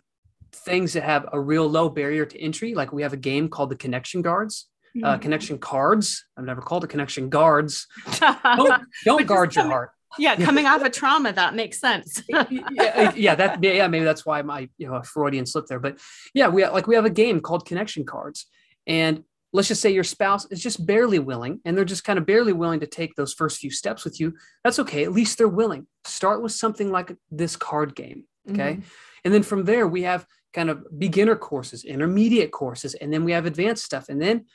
things 0.52 0.94
that 0.94 1.04
have 1.04 1.26
a 1.34 1.40
real 1.40 1.68
low 1.68 1.90
barrier 1.90 2.26
to 2.26 2.40
entry. 2.42 2.74
Like 2.76 2.92
we 2.94 3.02
have 3.04 3.14
a 3.14 3.18
game 3.32 3.50
called 3.50 3.70
the 3.72 3.76
connection 3.76 4.22
guards 4.22 4.70
uh, 5.04 5.18
connection 5.18 5.58
cards. 5.58 6.24
I've 6.38 6.46
never 6.46 6.62
called 6.62 6.84
it 6.84 6.90
connection 6.92 7.30
guards. 7.30 7.88
Don't, 8.20 8.84
don't 9.06 9.26
guard 9.26 9.56
your 9.56 9.66
heart 9.66 9.90
yeah, 10.18 10.36
coming 10.36 10.66
off 10.66 10.84
a 10.84 10.90
trauma, 10.90 11.34
that 11.34 11.56
makes 11.56 11.80
sense. 11.80 12.22
yeah, 12.30 13.12
yeah, 13.16 13.36
that 13.36 13.64
yeah, 13.64 13.88
maybe 13.88 14.06
that's 14.06 14.26
why 14.26 14.42
my 14.42 14.70
you 14.78 14.88
know 14.88 15.02
Freudian 15.04 15.46
slip 15.46 15.66
there. 15.68 15.80
But 15.80 16.00
yeah, 16.34 16.48
we 16.48 16.66
like 16.68 16.88
we 16.88 16.96
have 16.96 17.06
a 17.06 17.10
game 17.10 17.40
called 17.42 17.66
connection 17.66 18.06
cards, 18.06 18.46
and 18.88 19.24
let's 19.52 19.68
just 19.68 19.82
say 19.82 19.92
your 19.92 20.04
spouse 20.04 20.46
is 20.52 20.62
just 20.62 20.86
barely 20.86 21.20
willing, 21.20 21.60
and 21.66 21.78
they're 21.78 21.86
just 21.86 22.04
kind 22.04 22.18
of 22.20 22.26
barely 22.26 22.54
willing 22.54 22.80
to 22.80 22.88
take 22.88 23.16
those 23.16 23.34
first 23.34 23.60
few 23.60 23.70
steps 23.72 24.04
with 24.04 24.20
you. 24.20 24.34
That's 24.64 24.80
okay. 24.80 25.04
At 25.04 25.12
least 25.14 25.38
they're 25.38 25.48
willing. 25.48 25.88
Start 26.06 26.42
with 26.42 26.52
something 26.52 26.92
like 26.92 27.16
this 27.32 27.56
card 27.56 27.96
game, 27.96 28.26
okay, 28.50 28.76
Mhm. 28.78 28.84
and 29.26 29.34
then 29.34 29.44
from 29.44 29.66
there 29.66 29.88
we 29.88 30.04
have 30.04 30.26
kind 30.54 30.70
of 30.70 30.86
beginner 31.00 31.36
courses, 31.36 31.84
intermediate 31.84 32.52
courses, 32.52 32.94
and 32.94 33.12
then 33.12 33.24
we 33.24 33.32
have 33.32 33.46
advanced 33.48 33.84
stuff, 33.84 34.08
and 34.10 34.22
then 34.22 34.46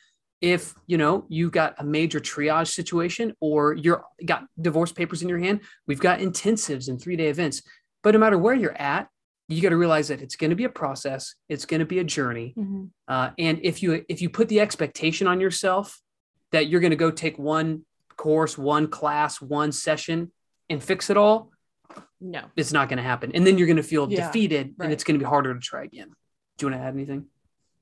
if 0.41 0.75
you 0.87 0.97
know 0.97 1.25
you've 1.29 1.51
got 1.53 1.75
a 1.79 1.85
major 1.85 2.21
triage 2.21 2.69
situation 2.69 3.33
or 3.41 3.75
you're 3.75 4.05
got 4.25 4.47
divorce 4.61 4.93
papers 4.93 5.23
in 5.23 5.29
your 5.29 5.39
hand 5.39 5.61
we've 5.87 6.01
got 6.01 6.21
intensives 6.21 6.89
and 6.89 7.01
three 7.01 7.17
day 7.17 7.29
events 7.29 7.63
but 8.03 8.13
no 8.13 8.19
matter 8.21 8.39
where 8.39 8.55
you're 8.55 8.77
at 8.81 9.09
you 9.49 9.61
got 9.63 9.71
to 9.71 9.77
realize 9.77 10.09
that 10.09 10.21
it's 10.21 10.37
going 10.37 10.51
to 10.51 10.57
be 10.57 10.65
a 10.65 10.69
process 10.69 11.35
it's 11.49 11.65
going 11.65 11.81
to 11.81 11.87
be 11.87 11.99
a 11.99 12.05
journey 12.05 12.55
Mhm. 12.57 12.91
uh, 13.09 13.31
and 13.39 13.59
if 13.63 13.83
you 13.83 14.05
if 14.09 14.23
you 14.23 14.31
put 14.31 14.49
the 14.49 14.61
expectation 14.61 15.27
on 15.27 15.41
yourself 15.41 16.01
that 16.53 16.69
you're 16.69 16.81
going 16.81 16.91
to 16.93 16.97
go 16.97 17.11
take 17.11 17.39
one 17.39 17.85
course 18.17 18.57
one 18.57 18.87
class 18.89 19.41
one 19.41 19.73
session 19.73 20.31
and 20.71 20.83
fix 20.83 21.11
it 21.11 21.17
all 21.17 21.51
no. 22.21 22.43
it's 22.57 22.73
not 22.73 22.89
going 22.89 22.97
to 22.99 23.03
happen 23.03 23.33
and 23.35 23.47
then 23.47 23.59
you're 23.59 23.67
going 23.67 23.77
to 23.77 23.83
feel 23.83 24.11
Yeah, 24.11 24.27
defeated 24.27 24.75
right. 24.77 24.85
and 24.87 24.93
it's 24.93 25.03
going 25.05 25.19
to 25.19 25.25
be 25.25 25.29
harder 25.29 25.55
to 25.55 25.61
try 25.61 25.83
again 25.85 26.11
do 26.59 26.67
you 26.67 26.71
want 26.73 26.81
to 26.83 26.87
add 26.87 26.95
anything 26.95 27.27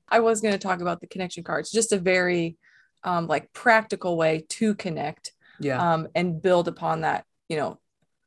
I 0.09 0.19
was 0.19 0.41
going 0.41 0.53
to 0.53 0.59
talk 0.59 0.81
about 0.81 1.01
the 1.01 1.07
connection 1.07 1.43
cards, 1.43 1.71
just 1.71 1.91
a 1.91 1.97
very 1.99 2.57
um, 3.03 3.27
like 3.27 3.51
practical 3.53 4.17
way 4.17 4.45
to 4.49 4.75
connect 4.75 5.31
yeah 5.59 5.93
um, 5.93 6.07
and 6.15 6.41
build 6.41 6.67
upon 6.67 7.01
that. 7.01 7.25
You 7.49 7.57
know, 7.57 7.79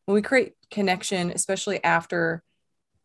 when 0.06 0.14
we 0.14 0.22
create 0.22 0.54
connection, 0.70 1.30
especially 1.30 1.82
after 1.84 2.42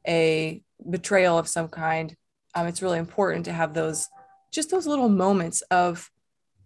a 0.08 0.62
betrayal 0.90 1.38
of 1.38 1.48
some 1.48 1.68
kind, 1.68 2.16
um, 2.54 2.68
it's 2.68 2.82
really 2.82 3.00
important 3.00 3.46
to 3.46 3.54
have 3.54 3.74
those 3.74 4.08
just 4.52 4.72
those 4.72 4.88
little 4.88 5.10
moments 5.10 5.62
of 5.64 6.10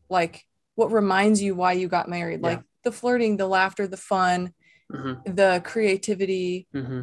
like 0.09 0.43
what 0.75 0.91
reminds 0.91 1.41
you 1.41 1.55
why 1.55 1.73
you 1.73 1.87
got 1.87 2.09
married, 2.09 2.41
Yeah. 2.41 2.47
like 2.49 2.63
the 2.83 2.91
flirting, 2.91 3.37
the 3.37 3.47
laughter, 3.47 3.87
the 3.87 3.97
fun, 3.97 4.53
hmm 4.91 5.13
the 5.25 5.61
creativity, 5.65 6.67
hmm 6.71 7.01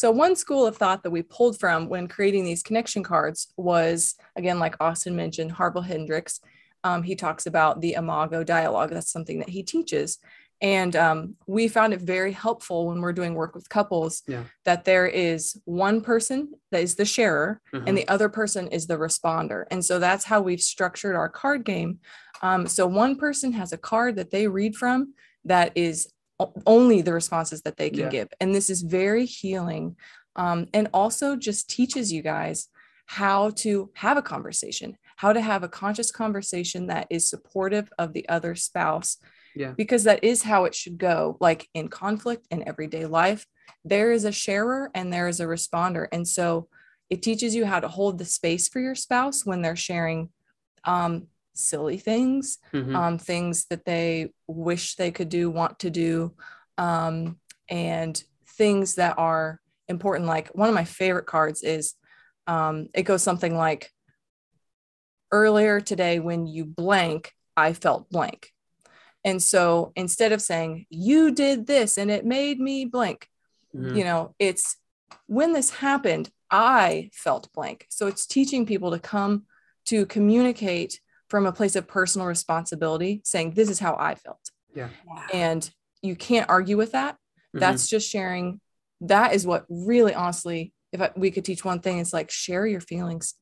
so, 0.00 0.10
one 0.10 0.34
school 0.34 0.66
of 0.66 0.78
thought 0.78 1.02
that 1.02 1.10
we 1.10 1.20
pulled 1.20 1.60
from 1.60 1.90
when 1.90 2.08
creating 2.08 2.44
these 2.44 2.62
connection 2.62 3.02
cards 3.02 3.52
was, 3.58 4.14
again, 4.34 4.58
like 4.58 4.74
Austin 4.80 5.14
mentioned, 5.14 5.52
Harville 5.52 5.82
Hendrix. 5.82 6.40
Um, 6.84 7.02
he 7.02 7.14
talks 7.14 7.44
about 7.44 7.82
the 7.82 7.92
Imago 7.92 8.42
dialogue. 8.42 8.88
That's 8.88 9.12
something 9.12 9.40
that 9.40 9.50
he 9.50 9.62
teaches. 9.62 10.16
And 10.62 10.96
um, 10.96 11.34
we 11.46 11.68
found 11.68 11.92
it 11.92 12.00
very 12.00 12.32
helpful 12.32 12.86
when 12.86 13.02
we're 13.02 13.12
doing 13.12 13.34
work 13.34 13.54
with 13.54 13.68
couples 13.68 14.22
Yeah. 14.26 14.44
that 14.64 14.86
there 14.86 15.06
is 15.06 15.60
one 15.66 16.00
person 16.00 16.54
that 16.70 16.82
is 16.82 16.94
the 16.94 17.04
sharer 17.04 17.60
Mhm. 17.74 17.84
and 17.86 17.98
the 17.98 18.08
other 18.08 18.30
person 18.30 18.68
is 18.68 18.86
the 18.86 18.96
responder. 18.96 19.64
And 19.70 19.84
so 19.84 19.98
that's 19.98 20.24
how 20.24 20.40
we've 20.40 20.62
structured 20.62 21.14
our 21.14 21.28
card 21.28 21.64
game. 21.66 22.00
Um, 22.40 22.66
so 22.66 22.86
one 22.86 23.16
person 23.16 23.52
has 23.52 23.72
a 23.74 23.78
card 23.78 24.16
that 24.16 24.30
they 24.30 24.48
read 24.48 24.76
from 24.76 25.12
that 25.44 25.72
is 25.74 26.08
only 26.66 27.02
the 27.02 27.12
responses 27.12 27.62
that 27.62 27.76
they 27.76 27.90
can 27.90 28.00
Yeah. 28.00 28.08
give. 28.08 28.28
And 28.40 28.54
this 28.54 28.70
is 28.70 28.82
very 28.82 29.26
healing. 29.26 29.96
Um, 30.36 30.66
and 30.72 30.88
also 30.94 31.36
just 31.36 31.68
teaches 31.68 32.12
you 32.12 32.22
guys 32.22 32.68
how 33.06 33.50
to 33.50 33.90
have 33.94 34.16
a 34.16 34.22
conversation, 34.22 34.96
how 35.16 35.32
to 35.32 35.40
have 35.40 35.64
a 35.64 35.68
conscious 35.68 36.12
conversation 36.12 36.86
that 36.86 37.06
is 37.10 37.28
supportive 37.28 37.90
of 37.98 38.12
the 38.12 38.28
other 38.28 38.54
spouse. 38.54 39.16
Yeah. 39.56 39.72
Because 39.76 40.04
that 40.04 40.22
is 40.22 40.44
how 40.44 40.64
it 40.64 40.74
should 40.74 40.96
go. 40.98 41.36
Like 41.40 41.68
in 41.74 41.88
conflict 41.88 42.46
in 42.50 42.66
everyday 42.68 43.06
life, 43.06 43.46
there 43.84 44.12
is 44.12 44.24
a 44.24 44.32
sharer 44.32 44.90
and 44.94 45.12
there 45.12 45.26
is 45.26 45.40
a 45.40 45.46
responder. 45.46 46.06
And 46.12 46.26
so 46.26 46.68
it 47.08 47.22
teaches 47.22 47.54
you 47.56 47.66
how 47.66 47.80
to 47.80 47.88
hold 47.88 48.18
the 48.18 48.24
space 48.24 48.68
for 48.68 48.78
your 48.80 48.94
spouse 48.94 49.44
when 49.44 49.62
they're 49.62 49.74
sharing 49.74 50.28
um, 50.84 51.26
silly 51.60 51.98
things, 51.98 52.58
Mhm. 52.72 52.96
um, 52.96 53.18
things 53.18 53.66
that 53.66 53.84
they 53.84 54.32
wish 54.46 54.96
they 54.96 55.10
could 55.10 55.28
do, 55.28 55.50
want 55.50 55.78
to 55.80 55.90
do, 55.90 56.34
um, 56.78 57.38
and 57.68 58.22
things 58.46 58.96
that 58.96 59.18
are 59.18 59.60
important. 59.88 60.26
Like 60.26 60.48
one 60.48 60.68
of 60.68 60.74
my 60.74 60.84
favorite 60.84 61.26
cards 61.26 61.62
is 61.62 61.94
um, 62.46 62.88
it 62.94 63.02
goes 63.02 63.22
something 63.22 63.54
like 63.56 63.92
earlier 65.32 65.80
today 65.80 66.18
when 66.18 66.46
you 66.46 66.64
blank, 66.64 67.32
I 67.56 67.72
felt 67.72 68.10
blank. 68.10 68.52
And 69.24 69.42
so 69.42 69.92
instead 69.96 70.32
of 70.32 70.42
saying 70.42 70.86
you 70.88 71.30
did 71.32 71.66
this 71.66 71.98
and 71.98 72.10
it 72.10 72.24
made 72.24 72.58
me 72.58 72.86
blank, 72.86 73.28
Mhm. 73.74 73.94
you 73.96 74.04
know, 74.04 74.34
it's 74.38 74.76
when 75.26 75.52
this 75.52 75.70
happened, 75.70 76.30
I 76.50 77.10
felt 77.12 77.52
blank. 77.52 77.86
So 77.90 78.06
it's 78.06 78.26
teaching 78.26 78.66
people 78.66 78.90
to 78.90 78.98
come 78.98 79.46
to 79.86 80.06
communicate 80.06 81.00
from 81.30 81.46
a 81.46 81.52
place 81.52 81.76
of 81.76 81.86
personal 81.86 82.26
responsibility, 82.26 83.22
saying, 83.24 83.52
This 83.52 83.70
is 83.70 83.78
how 83.78 83.96
I 83.98 84.14
felt. 84.16 84.50
Yeah. 84.74 84.88
And 85.32 85.68
you 86.02 86.16
can't 86.16 86.48
argue 86.50 86.76
with 86.76 86.92
that. 86.92 87.16
Mhm. 87.56 87.60
That's 87.60 87.88
just 87.88 88.08
sharing. 88.10 88.60
That 89.00 89.32
is 89.34 89.46
what 89.46 89.64
really, 89.70 90.12
honestly, 90.14 90.72
if 90.92 91.00
I, 91.00 91.10
we 91.16 91.30
could 91.30 91.44
teach 91.44 91.64
one 91.64 91.80
thing, 91.80 91.98
it's 91.98 92.12
like 92.12 92.30
share 92.30 92.66
your 92.66 92.80
feelings 92.80 93.34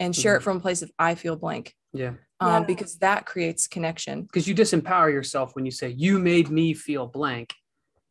and 0.00 0.14
share 0.16 0.36
it 0.36 0.42
from 0.42 0.56
a 0.56 0.60
place 0.60 0.82
of 0.82 0.90
I 0.98 1.14
feel 1.14 1.36
blank, 1.36 1.74
yeah. 1.92 2.14
um, 2.40 2.48
Yeah. 2.48 2.60
because 2.66 2.96
that 2.98 3.24
creates 3.26 3.66
connection. 3.66 4.22
because 4.22 4.48
you 4.48 4.54
disempower 4.54 5.12
yourself 5.12 5.54
when 5.54 5.64
you 5.64 5.70
say 5.70 5.88
you 5.90 6.18
made 6.18 6.50
me 6.50 6.74
feel 6.74 7.06
blank 7.06 7.54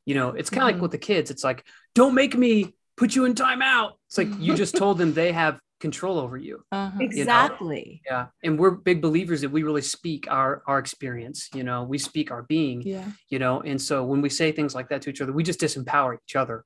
you 0.08 0.14
know 0.16 0.30
it's 0.30 0.50
kind 0.52 0.64
of 0.64 0.70
Mhm. 0.70 0.74
like 0.74 0.82
with 0.84 0.92
the 0.92 0.98
kids 1.00 1.30
it's 1.32 1.44
like 1.44 1.64
don't 1.96 2.14
make 2.16 2.36
me 2.38 2.74
put 2.96 3.16
you 3.16 3.26
in 3.26 3.34
timeout 3.36 3.94
it's 4.08 4.18
like 4.20 4.28
you 4.40 4.54
just 4.56 4.76
told 4.84 4.98
them 5.00 5.14
they 5.14 5.32
have 5.32 5.60
control 5.80 6.18
over 6.20 6.38
you 6.38 6.64
Uh-huh. 6.72 6.98
Exactly. 7.02 8.02
yeah 8.06 8.28
and 8.44 8.58
we're 8.58 8.72
big 8.72 9.02
believers 9.02 9.42
that 9.42 9.50
we 9.50 9.64
really 9.64 9.82
speak 9.82 10.26
our 10.30 10.64
our 10.68 10.80
experience 10.80 11.50
you 11.54 11.64
know 11.64 11.84
we 11.84 11.98
speak 11.98 12.32
our 12.32 12.44
being 12.44 12.82
Yeah. 12.82 13.10
you 13.30 13.40
know 13.40 13.62
and 13.62 13.82
so 13.82 14.06
when 14.06 14.22
we 14.22 14.30
say 14.30 14.52
things 14.52 14.74
like 14.74 14.90
that 14.90 15.02
to 15.04 15.10
each 15.10 15.22
other 15.22 15.34
we 15.34 15.44
just 15.44 15.60
disempower 15.60 16.18
each 16.26 16.36
other 16.36 16.64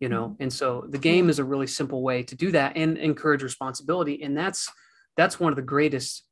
you 0.00 0.08
know 0.08 0.28
Mm-hmm. 0.28 0.42
and 0.44 0.52
so 0.52 0.86
the 0.88 0.98
game 0.98 1.28
is 1.28 1.38
a 1.40 1.44
really 1.44 1.66
simple 1.66 2.02
way 2.02 2.22
to 2.22 2.34
do 2.36 2.52
that 2.52 2.76
and 2.76 2.96
encourage 2.98 3.42
responsibility 3.42 4.22
and 4.22 4.36
that's 4.36 4.70
that's 5.16 5.40
one 5.40 5.52
of 5.52 5.56
the 5.56 5.62
greatest 5.62 6.24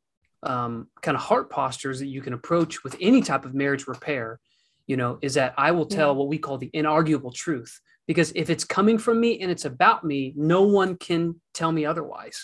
um, 0.42 0.86
kind 1.02 1.16
of 1.16 1.22
heart 1.22 1.50
postures 1.50 1.98
that 1.98 2.06
you 2.06 2.22
can 2.22 2.32
approach 2.32 2.82
with 2.84 2.96
any 3.00 3.20
type 3.20 3.44
of 3.44 3.54
marriage 3.54 3.86
repair 3.88 4.38
you 4.86 4.96
know 4.96 5.18
is 5.20 5.34
that 5.34 5.52
i 5.58 5.70
will 5.72 5.86
tell 5.86 6.10
Yeah. 6.12 6.18
what 6.18 6.28
we 6.28 6.38
call 6.38 6.58
the 6.58 6.70
inarguable 6.74 7.34
truth 7.34 7.80
because 8.10 8.32
if 8.34 8.50
it's 8.50 8.64
coming 8.64 8.98
from 8.98 9.20
me 9.20 9.30
and 9.40 9.50
it's 9.54 9.66
about 9.74 10.02
me 10.04 10.32
no 10.36 10.62
one 10.62 10.96
can 10.96 11.40
tell 11.54 11.70
me 11.70 11.82
otherwise 11.86 12.38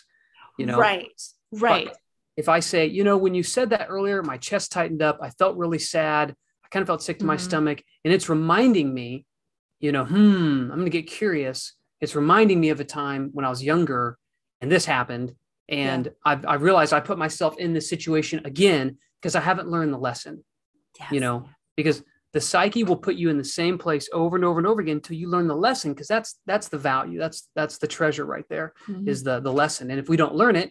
you 0.58 0.66
know 0.66 0.78
Right. 0.78 1.22
Right. 1.50 1.88
but 1.88 1.96
if 2.36 2.48
I 2.50 2.60
say, 2.60 2.86
you 2.86 3.02
know, 3.02 3.16
when 3.16 3.34
you 3.34 3.42
said 3.42 3.70
that 3.70 3.86
earlier, 3.88 4.22
my 4.22 4.36
chest 4.36 4.70
tightened 4.70 5.00
up, 5.00 5.18
I 5.22 5.30
felt 5.30 5.56
really 5.56 5.78
sad, 5.78 6.34
I 6.64 6.68
kind 6.68 6.82
of 6.82 6.86
felt 6.86 7.02
sick 7.02 7.18
to 7.20 7.24
my 7.26 7.36
Mhm. 7.36 7.40
stomach, 7.40 7.82
and 8.04 8.12
it's 8.12 8.28
reminding 8.28 8.92
me, 8.92 9.24
you 9.80 9.90
know, 9.90 10.04
hmm, 10.04 10.70
I'm 10.70 10.78
going 10.80 10.84
to 10.84 10.90
get 10.90 11.06
curious. 11.06 11.72
It's 12.02 12.14
reminding 12.14 12.60
me 12.60 12.68
of 12.68 12.80
a 12.80 12.84
time 12.84 13.30
when 13.32 13.46
I 13.46 13.48
was 13.48 13.64
younger 13.64 14.18
and 14.60 14.70
this 14.70 14.84
happened. 14.84 15.34
And 15.68 16.12
I, 16.24 16.38
I 16.46 16.54
realized 16.56 16.92
I 16.92 17.00
put 17.00 17.16
myself 17.18 17.56
in 17.58 17.72
this 17.72 17.88
situation 17.88 18.42
again 18.44 18.98
because 19.20 19.34
I 19.34 19.40
haven't 19.40 19.70
learned 19.70 19.92
the 19.94 19.98
lesson, 19.98 20.44
you 21.10 21.20
know, 21.20 21.48
because 21.74 22.02
the 22.36 22.40
psyche 22.42 22.84
will 22.84 22.98
put 23.06 23.14
you 23.14 23.30
in 23.30 23.38
the 23.38 23.44
same 23.60 23.78
place 23.78 24.10
over 24.12 24.36
and 24.36 24.44
over 24.44 24.58
and 24.58 24.66
over 24.66 24.82
again 24.82 24.96
until 24.96 25.16
you 25.16 25.26
learn 25.26 25.48
the 25.48 25.56
lesson 25.56 25.94
because 25.94 26.06
that's 26.06 26.38
that's 26.44 26.68
the 26.68 26.76
value 26.76 27.18
that's 27.18 27.48
that's 27.56 27.78
the 27.78 27.86
treasure 27.86 28.26
right 28.26 28.44
there 28.50 28.74
Mhm. 28.86 29.08
is 29.08 29.22
the 29.22 29.40
the 29.40 29.50
lesson 29.62 29.90
and 29.90 29.98
if 29.98 30.06
we 30.10 30.18
don't 30.18 30.34
learn 30.34 30.54
it 30.54 30.70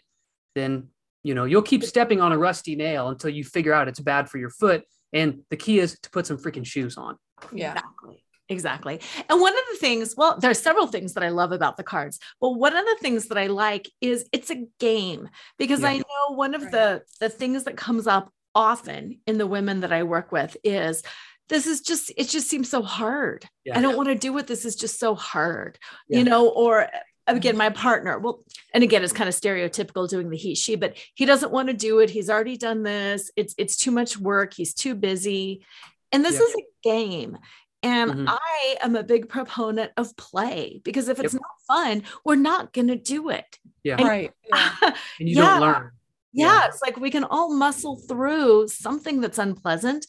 then 0.54 0.90
you 1.24 1.34
know 1.34 1.46
you'll 1.46 1.64
keep 1.72 1.84
stepping 1.84 2.22
on 2.22 2.32
a 2.32 2.38
rusty 2.38 2.76
nail 2.76 3.10
until 3.10 3.32
you 3.32 3.44
figure 3.44 3.74
out 3.74 3.88
it's 3.88 4.00
bad 4.00 4.30
for 4.30 4.38
your 4.38 4.52
foot 4.52 4.84
and 5.12 5.42
the 5.50 5.58
key 5.58 5.80
is 5.80 6.00
to 6.04 6.10
put 6.12 6.28
some 6.28 6.38
freaking 6.38 6.66
shoes 6.74 6.98
on 6.98 7.18
yeah. 7.52 7.72
Exactly. 7.72 8.16
Exactly. 8.48 9.02
And 9.28 9.42
one 9.42 9.54
of 9.62 9.64
the 9.72 9.78
things, 9.80 10.14
well, 10.16 10.38
there's 10.40 10.62
several 10.62 10.86
things 10.86 11.16
that 11.16 11.24
I 11.24 11.30
love 11.30 11.52
about 11.52 11.78
the 11.78 11.84
cards, 11.94 12.20
but 12.40 12.52
one 12.52 12.76
of 12.78 12.86
the 12.86 12.98
things 13.02 13.28
that 13.30 13.40
I 13.40 13.48
like 13.48 13.90
is 14.02 14.30
it's 14.32 14.52
a 14.52 14.60
game 14.80 15.28
because 15.58 15.82
Yeah. 15.82 15.90
I 15.94 15.98
know 15.98 16.36
one 16.36 16.54
of 16.54 16.62
Right. 16.62 16.72
the 16.72 16.88
the 17.20 17.30
things 17.30 17.64
that 17.64 17.76
comes 17.76 18.06
up 18.06 18.26
often 18.54 19.20
in 19.26 19.40
the 19.40 19.48
women 19.48 19.80
that 19.82 19.92
I 19.92 20.04
work 20.04 20.32
with 20.32 20.56
is 20.64 21.02
this 21.50 21.68
is 21.68 21.82
just 21.82 22.12
it 22.18 22.28
just 22.30 22.50
seems 22.50 22.70
so 22.70 22.82
hard. 22.82 23.46
Yeah. 23.64 23.78
I 23.78 23.82
don't 23.82 23.96
want 23.98 24.10
to 24.10 24.16
do 24.16 24.38
it. 24.38 24.48
This 24.48 24.66
is 24.66 24.76
just 24.76 25.00
so 25.00 25.16
hard. 25.16 25.78
Yeah. 26.10 26.20
You 26.20 26.24
know, 26.26 26.50
or 26.50 26.88
again, 27.28 27.58
my 27.58 27.70
partner, 27.70 28.20
well, 28.20 28.44
and 28.74 28.84
again, 28.84 29.04
it's 29.04 29.14
kind 29.14 29.28
of 29.28 29.36
stereotypical 29.36 30.08
doing 30.08 30.30
the 30.30 30.38
he, 30.38 30.54
she, 30.56 30.76
but 30.76 30.96
he 31.16 31.26
doesn't 31.26 31.52
want 31.52 31.68
to 31.70 31.74
do 31.74 32.00
it. 32.00 32.10
He's 32.10 32.30
already 32.30 32.58
done 32.58 32.84
this. 32.84 33.32
It's 33.36 33.54
it's 33.58 33.78
too 33.78 33.92
much 33.92 34.18
work. 34.18 34.54
He's 34.54 34.74
too 34.74 34.96
busy. 34.96 35.66
And 36.12 36.24
this 36.24 36.36
Yeah. 36.36 36.46
is 36.46 36.56
a 36.56 36.64
game. 36.84 37.38
And 37.84 38.12
Mhm. 38.12 38.26
I 38.30 38.78
am 38.82 38.96
a 38.96 39.04
big 39.04 39.30
proponent 39.30 39.92
of 39.98 40.16
play 40.18 40.82
because 40.84 41.08
if 41.08 41.20
it's 41.20 41.34
Yep. 41.34 41.42
not 41.42 41.76
fun, 41.78 42.04
we're 42.24 42.36
not 42.36 42.74
going 42.74 42.88
to 42.88 42.96
do 42.96 43.30
it. 43.30 43.46
yeah 43.84 43.98
And- 44.00 44.08
Right. 44.08 44.32
Yeah. 44.50 44.76
and 44.82 45.30
you 45.30 45.36
yeah. 45.36 45.42
don't 45.50 45.62
learn 45.62 45.92
Yeah, 46.36 46.48
Yeah. 46.48 46.68
it's 46.68 46.82
like 46.82 46.98
we 46.98 47.10
can 47.12 47.24
all 47.24 47.54
muscle 47.54 47.96
through 48.08 48.68
something 48.68 49.22
that's 49.22 49.38
unpleasant. 49.40 50.06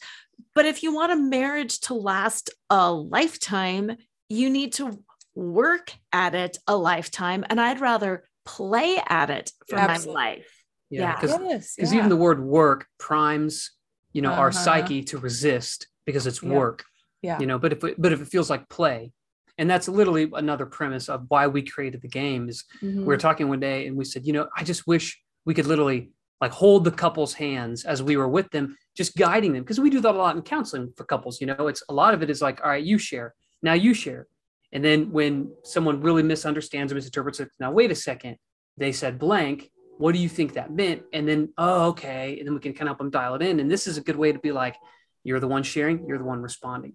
But 0.53 0.65
if 0.65 0.83
you 0.83 0.93
want 0.93 1.11
a 1.11 1.15
marriage 1.15 1.79
to 1.81 1.93
last 1.93 2.49
a 2.69 2.91
lifetime, 2.91 3.95
you 4.29 4.49
need 4.49 4.73
to 4.73 5.03
work 5.35 5.93
at 6.11 6.35
it 6.35 6.57
a 6.67 6.75
lifetime. 6.75 7.45
And 7.49 7.59
I'd 7.61 7.79
rather 7.79 8.23
play 8.45 8.97
at 9.07 9.29
it 9.29 9.51
for 9.69 9.77
Absolutely. 9.77 10.13
my 10.13 10.21
life. 10.21 10.63
yeah 10.89 11.01
Yeah. 11.01 11.15
because 11.19 11.39
Yes. 11.77 11.91
yeah. 11.93 11.97
even 11.97 12.09
the 12.09 12.15
word 12.15 12.39
work 12.41 12.87
primes 12.97 13.71
you 14.13 14.21
know 14.21 14.31
our 14.31 14.47
Uh-huh. 14.49 14.63
psyche 14.63 15.03
to 15.03 15.17
resist 15.17 15.87
because 16.05 16.25
it's 16.25 16.41
Yeah. 16.41 16.49
work 16.59 16.85
Yeah. 17.21 17.39
you 17.41 17.45
know 17.45 17.59
but 17.59 17.73
if 17.73 17.83
it, 17.83 18.01
but 18.01 18.13
if 18.13 18.21
it 18.21 18.29
feels 18.29 18.49
like 18.49 18.69
play 18.69 19.11
and 19.57 19.69
that's 19.69 19.89
literally 19.89 20.29
another 20.33 20.65
premise 20.65 21.09
of 21.09 21.25
why 21.27 21.47
we 21.47 21.61
created 21.61 22.01
the 22.01 22.07
game 22.07 22.47
is 22.47 22.63
Mhm. 22.81 22.99
we 22.99 23.03
were 23.03 23.17
talking 23.17 23.49
one 23.49 23.59
day 23.59 23.85
and 23.85 23.97
we 23.97 24.05
said, 24.05 24.25
you 24.25 24.31
know, 24.31 24.47
I 24.55 24.63
just 24.63 24.87
wish 24.87 25.21
we 25.45 25.53
could 25.53 25.65
literally 25.67 26.11
like 26.41 26.51
hold 26.51 26.83
the 26.83 26.91
couple's 26.91 27.33
hands 27.33 27.85
as 27.85 28.03
we 28.03 28.17
were 28.17 28.27
with 28.27 28.49
them, 28.51 28.77
just 28.95 29.15
guiding 29.15 29.53
them. 29.53 29.63
Because 29.63 29.79
we 29.79 29.89
do 29.89 30.01
that 30.01 30.15
a 30.15 30.17
lot 30.17 30.35
in 30.35 30.41
counseling 30.41 30.93
for 30.95 31.03
couples. 31.03 31.41
You 31.41 31.47
know, 31.47 31.67
it's 31.67 31.83
a 31.89 31.93
lot 31.93 32.13
of 32.13 32.21
it 32.21 32.29
is 32.29 32.41
like, 32.41 32.61
all 32.63 32.69
right, 32.69 32.83
you 32.83 32.97
share, 32.97 33.33
now 33.61 33.73
you 33.73 33.93
share. 33.93 34.27
And 34.71 34.83
then 34.83 35.11
when 35.11 35.51
someone 35.63 36.01
really 36.01 36.23
misunderstands 36.23 36.91
or 36.91 36.95
misinterprets 36.95 37.39
it, 37.39 37.49
now 37.59 37.71
wait 37.71 37.91
a 37.91 37.95
second, 37.95 38.37
they 38.77 38.91
said 38.91 39.17
blank. 39.17 39.71
What 39.97 40.13
do 40.13 40.19
you 40.19 40.29
think 40.29 40.53
that 40.53 40.71
meant? 40.71 41.03
And 41.11 41.27
then, 41.27 41.53
oh, 41.57 41.87
okay. 41.89 42.37
And 42.37 42.47
then 42.47 42.53
we 42.53 42.59
can 42.59 42.73
kind 42.73 42.83
of 42.83 42.89
help 42.89 42.97
them 42.99 43.09
dial 43.09 43.35
it 43.35 43.41
in. 43.41 43.59
And 43.59 43.71
this 43.71 43.87
is 43.87 43.97
a 43.97 44.01
good 44.01 44.15
way 44.15 44.31
to 44.31 44.39
be 44.39 44.51
like, 44.51 44.75
you're 45.23 45.39
the 45.39 45.47
one 45.47 45.63
sharing, 45.63 46.05
you're 46.07 46.19
the 46.19 46.23
one 46.23 46.41
responding. 46.41 46.93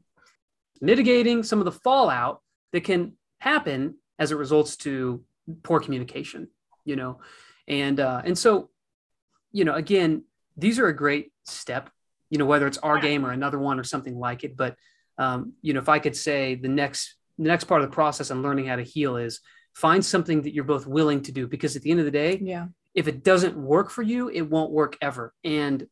Mitigating 0.81 1.42
some 1.42 1.59
of 1.59 1.64
the 1.64 1.72
fallout 1.72 2.40
that 2.72 2.85
can 2.85 3.14
happen 3.40 3.96
as 4.18 4.31
it 4.31 4.37
results 4.37 4.76
to 4.76 5.24
poor 5.64 5.81
communication 5.81 6.48
you 6.85 6.96
know 6.96 7.18
and 7.68 8.00
uh 8.00 8.22
and 8.24 8.37
so 8.37 8.70
you 9.53 9.65
know 9.65 9.75
again 9.75 10.25
these 10.57 10.79
are 10.79 10.88
a 10.88 10.97
great 10.97 11.33
step 11.45 11.91
you 12.31 12.38
know 12.38 12.45
whether 12.47 12.67
it's 12.67 12.79
our 12.79 12.99
game 12.99 13.25
or 13.27 13.31
another 13.31 13.59
one 13.59 13.79
or 13.79 13.85
something 13.85 14.19
like 14.19 14.45
it 14.45 14.57
but 14.57 14.77
um 15.19 15.53
you 15.62 15.73
know 15.73 15.81
if 15.81 15.88
i 15.88 15.99
could 15.99 16.17
say 16.17 16.55
the 16.55 16.69
next 16.69 17.17
the 17.38 17.45
next 17.49 17.65
part 17.65 17.83
of 17.83 17.88
the 17.91 17.95
process 17.95 18.31
on 18.31 18.43
learning 18.43 18.67
how 18.67 18.77
to 18.77 18.83
heal 18.83 19.17
is 19.17 19.41
find 19.75 20.05
something 20.05 20.43
that 20.43 20.53
you're 20.55 20.65
both 20.65 20.87
willing 20.87 21.23
to 21.23 21.33
do 21.33 21.47
because 21.47 21.77
at 21.77 21.83
the 21.83 21.91
end 21.91 22.01
of 22.01 22.05
the 22.07 22.11
day 22.11 22.38
Yeah. 22.43 22.67
if 22.95 23.09
it 23.09 23.25
doesn't 23.25 23.57
work 23.57 23.88
for 23.91 24.03
you, 24.03 24.29
it 24.29 24.43
won't 24.43 24.71
work 24.71 24.99
ever. 25.01 25.33
And 25.45 25.87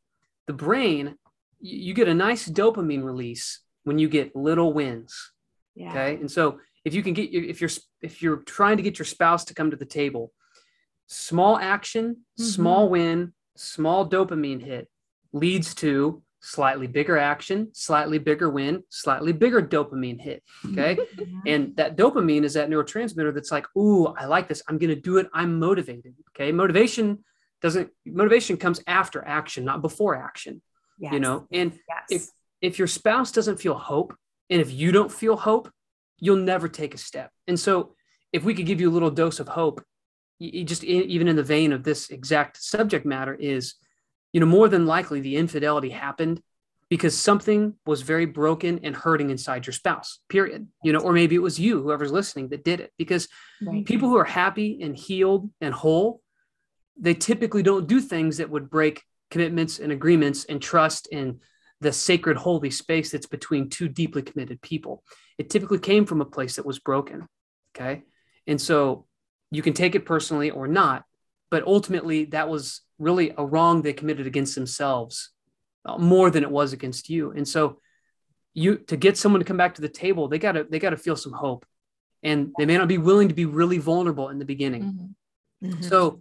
the 0.46 0.53
brain, 0.53 1.16
you 1.61 1.94
get 1.94 2.07
a 2.09 2.14
nice 2.14 2.46
dopamine 2.46 3.03
release 3.03 3.61
when 3.85 3.99
you 3.99 4.07
get 4.11 4.37
little 4.37 4.75
wins. 4.75 5.33
Yeah. 5.75 5.90
Okay. 5.90 6.16
And 6.16 6.31
so 6.31 6.61
if 6.85 6.92
you 6.94 7.03
can 7.03 7.14
get 7.14 7.31
your, 7.31 7.42
if 7.44 7.62
you're, 7.62 7.70
if 8.03 8.20
you're 8.20 8.37
trying 8.38 8.77
to 8.77 8.83
get 8.83 8.99
your 8.99 9.07
spouse 9.07 9.44
to 9.46 9.55
come 9.55 9.70
to 9.70 9.79
the 9.79 9.87
table, 9.87 10.31
small 11.07 11.57
action, 11.57 12.18
Mhm. 12.38 12.44
small 12.44 12.88
win, 12.90 13.33
small 13.61 14.09
dopamine 14.09 14.62
hit 14.62 14.88
leads 15.33 15.75
to 15.75 16.23
slightly 16.40 16.87
bigger 16.87 17.18
action, 17.18 17.68
slightly 17.73 18.18
bigger 18.18 18.49
win, 18.49 18.83
slightly 18.88 19.33
bigger 19.33 19.62
dopamine 19.62 20.20
hit. 20.20 20.42
Okay. 20.66 20.99
Mm-hmm. 21.20 21.40
and 21.46 21.77
that 21.77 21.96
dopamine 21.96 22.44
is 22.44 22.55
that 22.55 22.70
neurotransmitter 22.70 23.35
that's 23.35 23.51
like, 23.51 23.66
ooh, 23.77 24.07
I 24.07 24.25
like 24.25 24.49
this. 24.49 24.62
I'm 24.68 24.79
going 24.79 24.94
to 24.94 25.01
do 25.01 25.18
it. 25.18 25.29
I'm 25.35 25.59
motivated. 25.59 26.14
Okay. 26.31 26.51
Motivation 26.51 27.25
doesn't, 27.61 27.90
motivation 28.07 28.57
comes 28.57 28.81
after 28.87 29.27
action, 29.27 29.64
not 29.64 29.83
before 29.83 30.14
action. 30.14 30.62
Yes. 30.99 31.12
You 31.12 31.20
know, 31.20 31.46
and 31.53 31.73
yes. 31.88 32.05
if, 32.11 32.27
if 32.62 32.79
your 32.79 32.88
spouse 32.88 33.33
doesn't 33.33 33.59
feel 33.59 33.75
hope, 33.75 34.14
and 34.49 34.61
if 34.61 34.73
you 34.73 34.92
don't 34.92 35.12
feel 35.12 35.37
hope, 35.37 35.70
you'll 36.18 36.37
never 36.37 36.68
take 36.68 36.94
a 36.94 36.99
step. 36.99 37.31
And 37.46 37.59
so, 37.59 37.94
if 38.33 38.44
we 38.44 38.55
could 38.55 38.66
give 38.66 38.81
you 38.81 38.88
a 38.88 38.92
little 38.92 39.11
dose 39.11 39.40
of 39.40 39.49
hope, 39.49 39.81
you 39.81 39.85
just 40.40 40.85
even 40.85 41.29
in 41.29 41.37
the 41.37 41.42
vein 41.42 41.72
of 41.72 41.85
this 41.85 42.11
exact 42.11 42.62
subject 42.62 43.05
matter, 43.05 43.35
is 43.35 43.74
you 44.33 44.40
know, 44.40 44.46
more 44.46 44.68
than 44.68 44.87
likely 44.87 45.20
the 45.20 45.37
infidelity 45.37 45.90
happened 45.90 46.40
because 46.88 47.16
something 47.16 47.74
was 47.87 48.03
very 48.03 48.26
broken 48.26 48.81
and 48.83 48.96
hurting 48.96 49.31
inside 49.31 49.66
your 49.66 49.72
spouse, 49.72 50.18
period. 50.29 50.66
You 50.83 50.92
know, 50.92 50.98
or 51.00 51.12
maybe 51.12 51.37
it 51.37 51.42
was 51.42 51.59
you, 51.59 51.81
whoever's 51.83 52.12
listening, 52.12 52.48
that 52.48 52.64
did 52.64 52.81
it. 52.81 52.92
Because 52.98 53.29
right. 53.62 53.85
people 53.85 54.09
who 54.09 54.16
are 54.16 54.24
happy 54.24 54.83
and 54.83 54.96
healed 54.96 55.50
and 55.61 55.72
whole, 55.72 56.20
they 56.98 57.14
typically 57.14 57.62
don't 57.62 57.87
do 57.87 58.00
things 58.00 58.38
that 58.38 58.50
would 58.50 58.70
break 58.70 59.03
commitments 59.31 59.79
and 59.79 59.92
agreements 59.92 60.44
and 60.44 60.61
trust 60.61 61.09
and 61.12 61.40
the 61.81 61.92
sacred 61.92 62.37
holy 62.37 62.70
space 62.70 63.12
that's 63.12 63.26
between 63.26 63.70
two 63.70 63.88
deeply 63.88 64.22
committed 64.22 64.61
people. 64.61 65.03
It 65.38 65.48
typically 65.48 65.79
came 65.79 66.05
from 66.05 66.20
a 66.20 66.26
place 66.26 66.57
that 66.57 66.66
was 66.66 66.79
broken. 66.79 67.26
Okay. 67.74 68.03
And 68.46 68.61
so 68.61 69.07
you 69.50 69.62
can 69.62 69.72
take 69.72 69.94
it 69.94 70.06
personally 70.06 70.50
or 70.50 70.68
not, 70.68 71.04
but 71.50 71.64
ultimately 71.66 72.26
that 72.26 72.48
was 72.48 72.82
really 72.98 73.32
a 73.36 73.44
wrong 73.44 73.82
they 73.82 73.92
committed 73.92 74.26
against 74.26 74.54
themselves 74.54 75.30
uh, 75.84 75.98
more 75.98 76.30
than 76.30 76.42
it 76.42 76.50
was 76.50 76.72
against 76.72 77.08
you 77.08 77.32
and 77.32 77.48
so 77.48 77.80
you 78.52 78.76
to 78.76 78.96
get 78.96 79.16
someone 79.16 79.40
to 79.40 79.44
come 79.44 79.56
back 79.56 79.74
to 79.74 79.82
the 79.82 79.88
table 79.88 80.28
they 80.28 80.38
got 80.38 80.52
to 80.52 80.64
they 80.68 80.78
got 80.78 80.90
to 80.90 80.96
feel 80.96 81.16
some 81.16 81.32
hope 81.32 81.64
and 82.22 82.52
they 82.58 82.66
may 82.66 82.76
not 82.76 82.88
be 82.88 82.98
willing 82.98 83.28
to 83.28 83.34
be 83.34 83.46
really 83.46 83.78
vulnerable 83.78 84.28
in 84.28 84.38
the 84.38 84.44
beginning 84.44 84.82
mm-hmm. 84.82 85.66
Mm-hmm. 85.66 85.82
so 85.82 86.20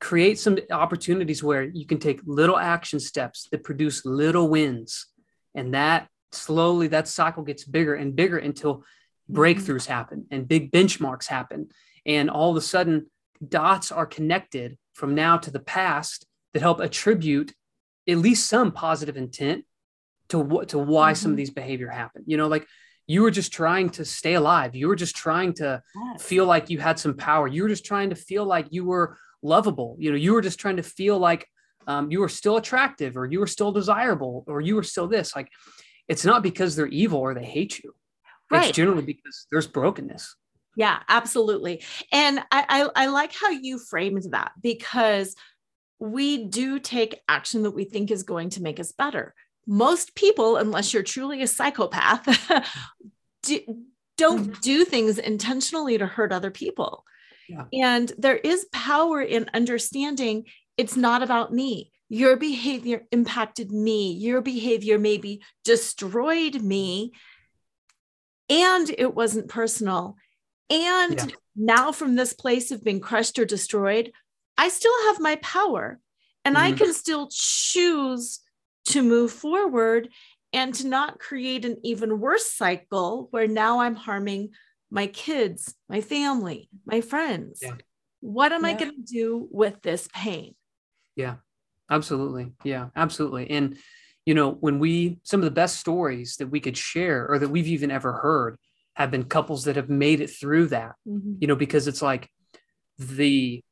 create 0.00 0.38
some 0.38 0.58
opportunities 0.70 1.42
where 1.42 1.62
you 1.62 1.86
can 1.86 1.98
take 1.98 2.20
little 2.26 2.58
action 2.58 3.00
steps 3.00 3.48
that 3.50 3.64
produce 3.64 4.04
little 4.04 4.48
wins 4.48 5.06
and 5.54 5.72
that 5.74 6.08
slowly 6.32 6.88
that 6.88 7.08
cycle 7.08 7.44
gets 7.44 7.64
bigger 7.64 7.94
and 7.94 8.16
bigger 8.16 8.38
until 8.38 8.78
mm-hmm. 8.78 9.38
breakthroughs 9.38 9.86
happen 9.86 10.26
and 10.30 10.48
big 10.48 10.72
benchmarks 10.72 11.26
happen 11.26 11.68
and 12.06 12.30
all 12.30 12.50
of 12.50 12.56
a 12.56 12.60
sudden 12.60 13.06
dots 13.46 13.92
are 13.92 14.06
connected 14.06 14.78
from 14.94 15.14
now 15.14 15.36
to 15.36 15.50
the 15.50 15.60
past 15.60 16.26
that 16.54 16.62
help 16.62 16.80
attribute 16.80 17.52
at 18.08 18.16
least 18.18 18.48
some 18.48 18.72
positive 18.72 19.16
intent 19.16 19.64
to 20.28 20.38
what 20.38 20.70
to 20.70 20.78
why 20.78 21.12
mm-hmm. 21.12 21.16
some 21.16 21.30
of 21.30 21.32
mm-hmm. 21.32 21.38
these 21.38 21.50
behavior 21.50 21.88
happen 21.88 22.22
you 22.26 22.36
know 22.36 22.48
like 22.48 22.66
you 23.06 23.22
were 23.22 23.30
just 23.30 23.52
trying 23.52 23.90
to 23.90 24.04
stay 24.04 24.34
alive 24.34 24.74
you 24.74 24.88
were 24.88 24.96
just 24.96 25.14
trying 25.14 25.52
to 25.52 25.82
yes. 25.94 26.22
feel 26.22 26.46
like 26.46 26.70
you 26.70 26.78
had 26.78 26.98
some 26.98 27.14
power 27.14 27.46
you 27.46 27.62
were 27.62 27.68
just 27.68 27.84
trying 27.84 28.10
to 28.10 28.16
feel 28.16 28.44
like 28.44 28.66
you 28.70 28.84
were 28.84 29.18
lovable 29.42 29.96
you 29.98 30.10
know 30.10 30.16
you 30.16 30.32
were 30.32 30.40
just 30.40 30.58
trying 30.58 30.76
to 30.76 30.82
feel 30.82 31.18
like 31.18 31.46
um, 31.88 32.10
you 32.10 32.18
were 32.18 32.28
still 32.28 32.56
attractive 32.56 33.16
or 33.16 33.26
you 33.26 33.38
were 33.38 33.46
still 33.46 33.70
desirable 33.70 34.44
or 34.48 34.60
you 34.60 34.74
were 34.74 34.82
still 34.82 35.06
this 35.06 35.36
like 35.36 35.48
it's 36.08 36.24
not 36.24 36.42
because 36.42 36.74
they're 36.74 36.86
evil 36.86 37.20
or 37.20 37.34
they 37.34 37.44
hate 37.44 37.78
you 37.82 37.94
right. 38.50 38.68
it's 38.68 38.76
generally 38.76 39.02
because 39.02 39.46
there's 39.50 39.66
brokenness 39.66 40.34
yeah, 40.76 40.98
absolutely. 41.08 41.82
And 42.12 42.38
I, 42.52 42.88
I, 42.94 43.04
I 43.04 43.06
like 43.06 43.32
how 43.34 43.50
you 43.50 43.78
framed 43.78 44.24
that 44.30 44.52
because 44.60 45.34
we 45.98 46.44
do 46.44 46.78
take 46.78 47.20
action 47.28 47.62
that 47.62 47.70
we 47.70 47.84
think 47.84 48.10
is 48.10 48.22
going 48.22 48.50
to 48.50 48.62
make 48.62 48.78
us 48.78 48.92
better. 48.92 49.34
Most 49.66 50.14
people, 50.14 50.56
unless 50.58 50.92
you're 50.92 51.02
truly 51.02 51.42
a 51.42 51.46
psychopath, 51.46 52.26
do, 53.42 53.60
don't 54.18 54.50
mm-hmm. 54.50 54.60
do 54.60 54.84
things 54.84 55.18
intentionally 55.18 55.96
to 55.96 56.06
hurt 56.06 56.30
other 56.30 56.50
people. 56.50 57.04
Yeah. 57.48 57.64
And 57.72 58.12
there 58.18 58.36
is 58.36 58.66
power 58.72 59.20
in 59.22 59.48
understanding 59.54 60.44
it's 60.76 60.96
not 60.96 61.22
about 61.22 61.52
me. 61.52 61.90
Your 62.08 62.36
behavior 62.36 63.06
impacted 63.10 63.72
me. 63.72 64.12
Your 64.12 64.42
behavior 64.42 64.98
maybe 64.98 65.40
destroyed 65.64 66.60
me. 66.60 67.12
And 68.48 68.88
it 68.90 69.14
wasn't 69.14 69.48
personal. 69.48 70.16
And 70.68 71.18
yeah. 71.18 71.26
now, 71.54 71.92
from 71.92 72.16
this 72.16 72.32
place 72.32 72.70
of 72.70 72.82
being 72.82 73.00
crushed 73.00 73.38
or 73.38 73.44
destroyed, 73.44 74.12
I 74.58 74.68
still 74.68 74.92
have 75.06 75.20
my 75.20 75.36
power 75.36 76.00
and 76.44 76.56
mm-hmm. 76.56 76.64
I 76.64 76.72
can 76.72 76.92
still 76.92 77.28
choose 77.30 78.40
to 78.86 79.02
move 79.02 79.32
forward 79.32 80.08
and 80.52 80.74
to 80.74 80.86
not 80.86 81.18
create 81.18 81.64
an 81.64 81.76
even 81.82 82.20
worse 82.20 82.50
cycle 82.50 83.28
where 83.30 83.46
now 83.46 83.80
I'm 83.80 83.94
harming 83.94 84.50
my 84.90 85.06
kids, 85.08 85.74
my 85.88 86.00
family, 86.00 86.68
my 86.86 87.00
friends. 87.00 87.60
Yeah. 87.62 87.74
What 88.20 88.52
am 88.52 88.64
yeah. 88.64 88.70
I 88.70 88.74
going 88.74 88.92
to 88.92 89.12
do 89.12 89.48
with 89.50 89.82
this 89.82 90.08
pain? 90.14 90.54
Yeah, 91.14 91.36
absolutely. 91.90 92.52
Yeah, 92.64 92.88
absolutely. 92.96 93.50
And, 93.50 93.76
you 94.24 94.34
know, 94.34 94.52
when 94.52 94.78
we, 94.78 95.18
some 95.24 95.40
of 95.40 95.44
the 95.44 95.50
best 95.50 95.78
stories 95.78 96.36
that 96.36 96.48
we 96.48 96.60
could 96.60 96.76
share 96.76 97.26
or 97.28 97.38
that 97.38 97.50
we've 97.50 97.68
even 97.68 97.90
ever 97.90 98.12
heard 98.12 98.56
have 98.96 99.10
been 99.10 99.24
couples 99.24 99.64
that 99.64 99.76
have 99.76 99.88
made 99.88 100.20
it 100.20 100.28
through 100.28 100.66
that 100.66 100.94
mm-hmm. 101.06 101.34
you 101.40 101.46
know 101.46 101.56
because 101.56 101.86
it's 101.86 102.02
like 102.02 102.28
the 102.98 103.62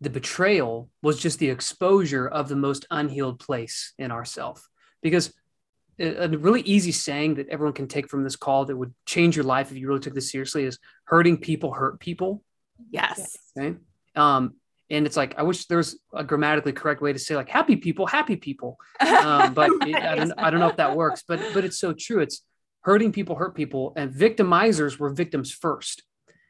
the 0.00 0.10
betrayal 0.10 0.88
was 1.02 1.18
just 1.18 1.38
the 1.38 1.50
exposure 1.50 2.28
of 2.28 2.48
the 2.48 2.56
most 2.56 2.86
unhealed 2.88 3.40
place 3.40 3.94
in 3.98 4.12
ourself. 4.12 4.68
Because 5.02 5.34
a 5.98 6.28
really 6.28 6.60
easy 6.60 6.92
saying 6.92 7.34
that 7.34 7.48
everyone 7.48 7.72
can 7.72 7.88
take 7.88 8.08
from 8.08 8.22
this 8.22 8.36
call 8.36 8.64
that 8.66 8.76
would 8.76 8.94
change 9.06 9.34
your 9.34 9.44
life 9.44 9.72
if 9.72 9.76
you 9.76 9.88
really 9.88 9.98
took 9.98 10.14
this 10.14 10.30
seriously 10.30 10.62
is 10.62 10.78
hurting 11.02 11.38
people 11.38 11.72
hurt 11.72 11.98
people. 11.98 12.44
Yes. 12.92 13.36
Okay 13.58 13.76
um 14.18 14.54
and 14.90 15.06
it's 15.06 15.16
like 15.16 15.38
i 15.38 15.42
wish 15.42 15.66
there 15.66 15.78
was 15.78 15.98
a 16.14 16.24
grammatically 16.24 16.72
correct 16.72 17.00
way 17.00 17.12
to 17.12 17.18
say 17.18 17.36
like 17.36 17.48
happy 17.48 17.76
people 17.76 18.06
happy 18.06 18.36
people. 18.36 18.76
Um, 19.18 19.52
but 19.52 19.70
it, 19.82 19.94
I, 19.96 20.14
don't, 20.14 20.32
I 20.38 20.50
don't 20.50 20.60
know 20.60 20.68
if 20.68 20.76
that 20.76 20.96
works 20.96 21.22
but 21.26 21.40
but 21.52 21.64
it's 21.64 21.78
so 21.78 21.92
true. 21.92 22.20
It's 22.20 22.42
hurting 22.82 23.12
people 23.12 23.36
hurt 23.36 23.54
people 23.54 23.92
and 23.96 24.12
victimizers 24.12 24.98
were 24.98 25.10
victims 25.10 25.52
first 25.52 26.02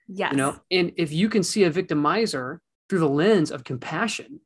yes 0.09 0.31
you 0.33 0.37
know 0.37 0.57
and 0.71 0.93
if 0.97 1.13
you 1.13 1.29
can 1.29 1.43
see 1.43 1.65
a 1.65 1.71
victimizer 1.71 2.59
through 2.89 2.99
the 2.99 3.09
lens 3.09 3.51
of 3.51 3.65
compassion 3.65 4.41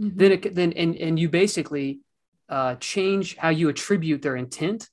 mm-hmm. 0.00 0.16
then 0.16 0.32
it 0.32 0.54
then 0.54 0.72
and 0.72 0.96
and 0.96 1.18
you 1.18 1.28
basically 1.28 2.00
uh, 2.48 2.76
change 2.76 3.36
how 3.36 3.50
you 3.50 3.68
attribute 3.68 4.22
their 4.22 4.34
intent 4.34 4.88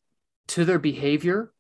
to 0.48 0.66
their 0.66 0.80
behavior 0.80 1.54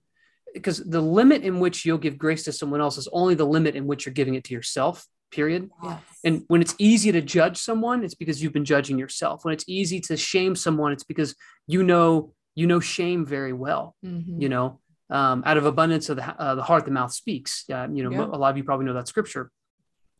because 0.53 0.77
the 0.83 1.01
limit 1.01 1.41
in 1.43 1.59
which 1.59 1.85
you'll 1.85 1.97
give 1.97 2.17
grace 2.17 2.43
to 2.43 2.51
someone 2.51 2.81
else 2.81 2.97
is 2.97 3.07
only 3.11 3.33
the 3.33 3.45
limit 3.45 3.75
in 3.75 3.87
which 3.87 4.05
you're 4.05 4.13
giving 4.13 4.35
it 4.35 4.43
to 4.43 4.53
yourself 4.53 5.05
period 5.31 5.69
yes. 5.83 5.99
and 6.23 6.43
when 6.47 6.61
it's 6.61 6.75
easy 6.77 7.11
to 7.11 7.21
judge 7.21 7.57
someone 7.57 8.03
it's 8.03 8.13
because 8.13 8.41
you've 8.41 8.53
been 8.53 8.65
judging 8.65 8.97
yourself 8.97 9.43
when 9.43 9.53
it's 9.53 9.65
easy 9.67 9.99
to 9.99 10.15
shame 10.15 10.55
someone 10.55 10.91
it's 10.91 11.03
because 11.03 11.35
you 11.67 11.83
know 11.83 12.33
you 12.55 12.67
know 12.67 12.79
shame 12.79 13.25
very 13.25 13.53
well 13.53 13.95
mm-hmm. 14.03 14.41
you 14.41 14.49
know 14.49 14.79
um, 15.11 15.43
out 15.45 15.57
of 15.57 15.65
abundance 15.67 16.09
of 16.09 16.15
the, 16.15 16.41
uh, 16.41 16.55
the 16.55 16.63
heart 16.63 16.85
the 16.85 16.91
mouth 16.91 17.13
speaks 17.13 17.65
uh, 17.71 17.87
you 17.91 18.03
know 18.03 18.11
yeah. 18.11 18.23
a 18.23 18.37
lot 18.37 18.49
of 18.49 18.57
you 18.57 18.63
probably 18.63 18.85
know 18.85 18.93
that 18.93 19.07
scripture 19.07 19.51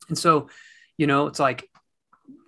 and 0.10 0.18
so 0.18 0.48
you 0.98 1.08
know 1.08 1.28
it's 1.28 1.40
like 1.40 1.70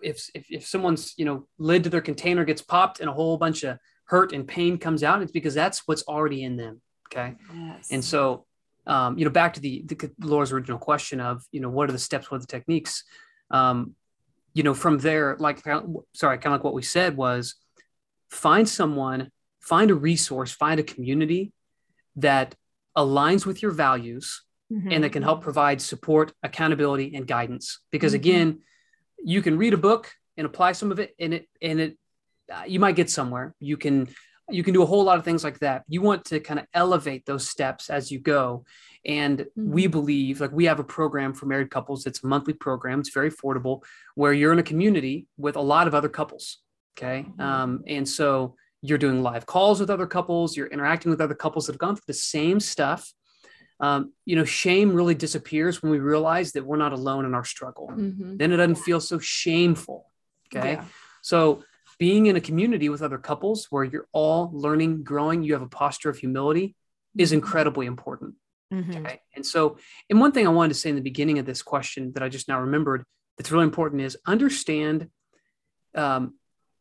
if, 0.01 0.29
if 0.33 0.45
if 0.51 0.67
someone's 0.67 1.13
you 1.17 1.25
know 1.25 1.47
lid 1.57 1.83
to 1.83 1.89
their 1.89 2.01
container 2.01 2.45
gets 2.45 2.61
popped 2.61 2.99
and 2.99 3.09
a 3.09 3.13
whole 3.13 3.37
bunch 3.37 3.63
of 3.63 3.77
hurt 4.05 4.33
and 4.33 4.47
pain 4.47 4.77
comes 4.77 5.03
out 5.03 5.21
it's 5.21 5.31
because 5.31 5.53
that's 5.53 5.87
what's 5.87 6.03
already 6.03 6.43
in 6.43 6.57
them 6.57 6.81
okay 7.07 7.35
yes. 7.53 7.87
and 7.91 8.03
so 8.03 8.45
um, 8.85 9.17
you 9.17 9.25
know 9.25 9.31
back 9.31 9.53
to 9.53 9.59
the, 9.59 9.83
the 9.87 10.11
laura's 10.19 10.51
original 10.51 10.77
question 10.77 11.19
of 11.19 11.43
you 11.51 11.59
know 11.59 11.69
what 11.69 11.89
are 11.89 11.93
the 11.93 11.99
steps 11.99 12.29
what 12.29 12.37
are 12.37 12.41
the 12.41 12.47
techniques 12.47 13.03
um, 13.51 13.95
you 14.53 14.63
know 14.63 14.73
from 14.73 14.97
there 14.97 15.35
like 15.39 15.63
sorry 16.13 16.37
kind 16.37 16.47
of 16.47 16.51
like 16.53 16.63
what 16.63 16.73
we 16.73 16.81
said 16.81 17.17
was 17.17 17.55
find 18.29 18.67
someone 18.67 19.31
find 19.67 19.91
a 19.91 19.95
resource, 19.95 20.51
find 20.51 20.79
a 20.79 20.83
community 20.93 21.51
that 22.15 22.55
aligns 22.95 23.45
with 23.45 23.61
your 23.61 23.71
values 23.71 24.43
mm-hmm. 24.71 24.91
and 24.91 25.03
that 25.03 25.11
can 25.11 25.23
help 25.23 25.41
provide 25.41 25.81
support, 25.81 26.33
accountability, 26.41 27.15
and 27.15 27.27
guidance. 27.27 27.79
Because 27.91 28.13
mm-hmm. 28.13 28.29
again, 28.29 28.59
you 29.33 29.41
can 29.41 29.57
read 29.57 29.73
a 29.73 29.77
book 29.89 30.11
and 30.37 30.45
apply 30.45 30.71
some 30.73 30.91
of 30.91 30.99
it, 30.99 31.15
and 31.19 31.33
it 31.33 31.47
and 31.61 31.79
it 31.79 31.97
uh, 32.53 32.63
you 32.65 32.79
might 32.79 32.95
get 32.95 33.09
somewhere. 33.09 33.55
You 33.59 33.77
can 33.77 34.07
you 34.49 34.63
can 34.63 34.73
do 34.73 34.83
a 34.83 34.85
whole 34.85 35.03
lot 35.03 35.17
of 35.19 35.25
things 35.25 35.43
like 35.43 35.59
that. 35.59 35.83
You 35.89 36.01
want 36.01 36.25
to 36.25 36.39
kind 36.39 36.59
of 36.59 36.65
elevate 36.73 37.25
those 37.25 37.49
steps 37.49 37.89
as 37.89 38.11
you 38.11 38.19
go. 38.19 38.63
And 39.05 39.39
mm-hmm. 39.39 39.71
we 39.71 39.87
believe, 39.87 40.39
like, 40.39 40.51
we 40.51 40.65
have 40.65 40.79
a 40.79 40.83
program 40.83 41.33
for 41.33 41.45
married 41.45 41.69
couples. 41.69 42.05
It's 42.05 42.23
a 42.23 42.27
monthly 42.27 42.53
program. 42.53 42.99
It's 42.99 43.13
very 43.13 43.29
affordable, 43.31 43.83
where 44.15 44.33
you're 44.33 44.53
in 44.53 44.59
a 44.59 44.63
community 44.71 45.27
with 45.37 45.55
a 45.55 45.61
lot 45.61 45.87
of 45.87 45.93
other 45.93 46.09
couples. 46.09 46.59
Okay, 46.93 47.25
mm-hmm. 47.27 47.41
um, 47.41 47.83
and 47.87 48.07
so 48.07 48.55
you're 48.81 48.97
doing 48.97 49.23
live 49.23 49.45
calls 49.45 49.79
with 49.79 49.89
other 49.89 50.07
couples, 50.07 50.55
you're 50.55 50.67
interacting 50.67 51.09
with 51.09 51.21
other 51.21 51.33
couples 51.33 51.65
that 51.65 51.73
have 51.73 51.79
gone 51.79 51.95
through 51.95 52.03
the 52.07 52.13
same 52.13 52.59
stuff. 52.59 53.11
Um, 53.79 54.13
you 54.25 54.35
know, 54.35 54.45
shame 54.45 54.93
really 54.93 55.15
disappears 55.15 55.81
when 55.83 55.91
we 55.91 55.99
realize 55.99 56.53
that 56.53 56.65
we're 56.65 56.77
not 56.77 56.93
alone 56.93 57.25
in 57.25 57.33
our 57.35 57.45
struggle. 57.45 57.89
Mm-hmm. 57.91 58.37
Then 58.37 58.51
it 58.51 58.57
doesn't 58.57 58.75
feel 58.75 58.99
so 58.99 59.19
shameful. 59.19 60.11
Okay. 60.55 60.73
Yeah. 60.73 60.85
So 61.21 61.63
being 61.99 62.27
in 62.27 62.35
a 62.35 62.41
community 62.41 62.89
with 62.89 63.01
other 63.01 63.17
couples 63.17 63.67
where 63.69 63.83
you're 63.83 64.07
all 64.13 64.49
learning, 64.53 65.03
growing, 65.03 65.43
you 65.43 65.53
have 65.53 65.61
a 65.61 65.69
posture 65.69 66.09
of 66.09 66.17
humility 66.17 66.75
is 67.17 67.29
Mm-hmm. 67.29 67.35
incredibly 67.35 67.85
important. 67.87 68.35
Mhm. 68.73 69.05
Okay. 69.05 69.21
And 69.35 69.45
so, 69.45 69.77
and 70.09 70.19
one 70.19 70.31
thing 70.31 70.45
I 70.45 70.51
wanted 70.51 70.69
to 70.69 70.79
say 70.79 70.89
in 70.89 70.95
the 70.95 71.01
beginning 71.01 71.39
of 71.39 71.45
this 71.45 71.61
question 71.61 72.11
that 72.13 72.23
I 72.23 72.29
just 72.29 72.47
now 72.47 72.59
remembered 72.61 73.03
that's 73.37 73.51
really 73.51 73.65
important 73.65 74.01
is 74.01 74.17
understand 74.25 75.09
um, 75.95 76.35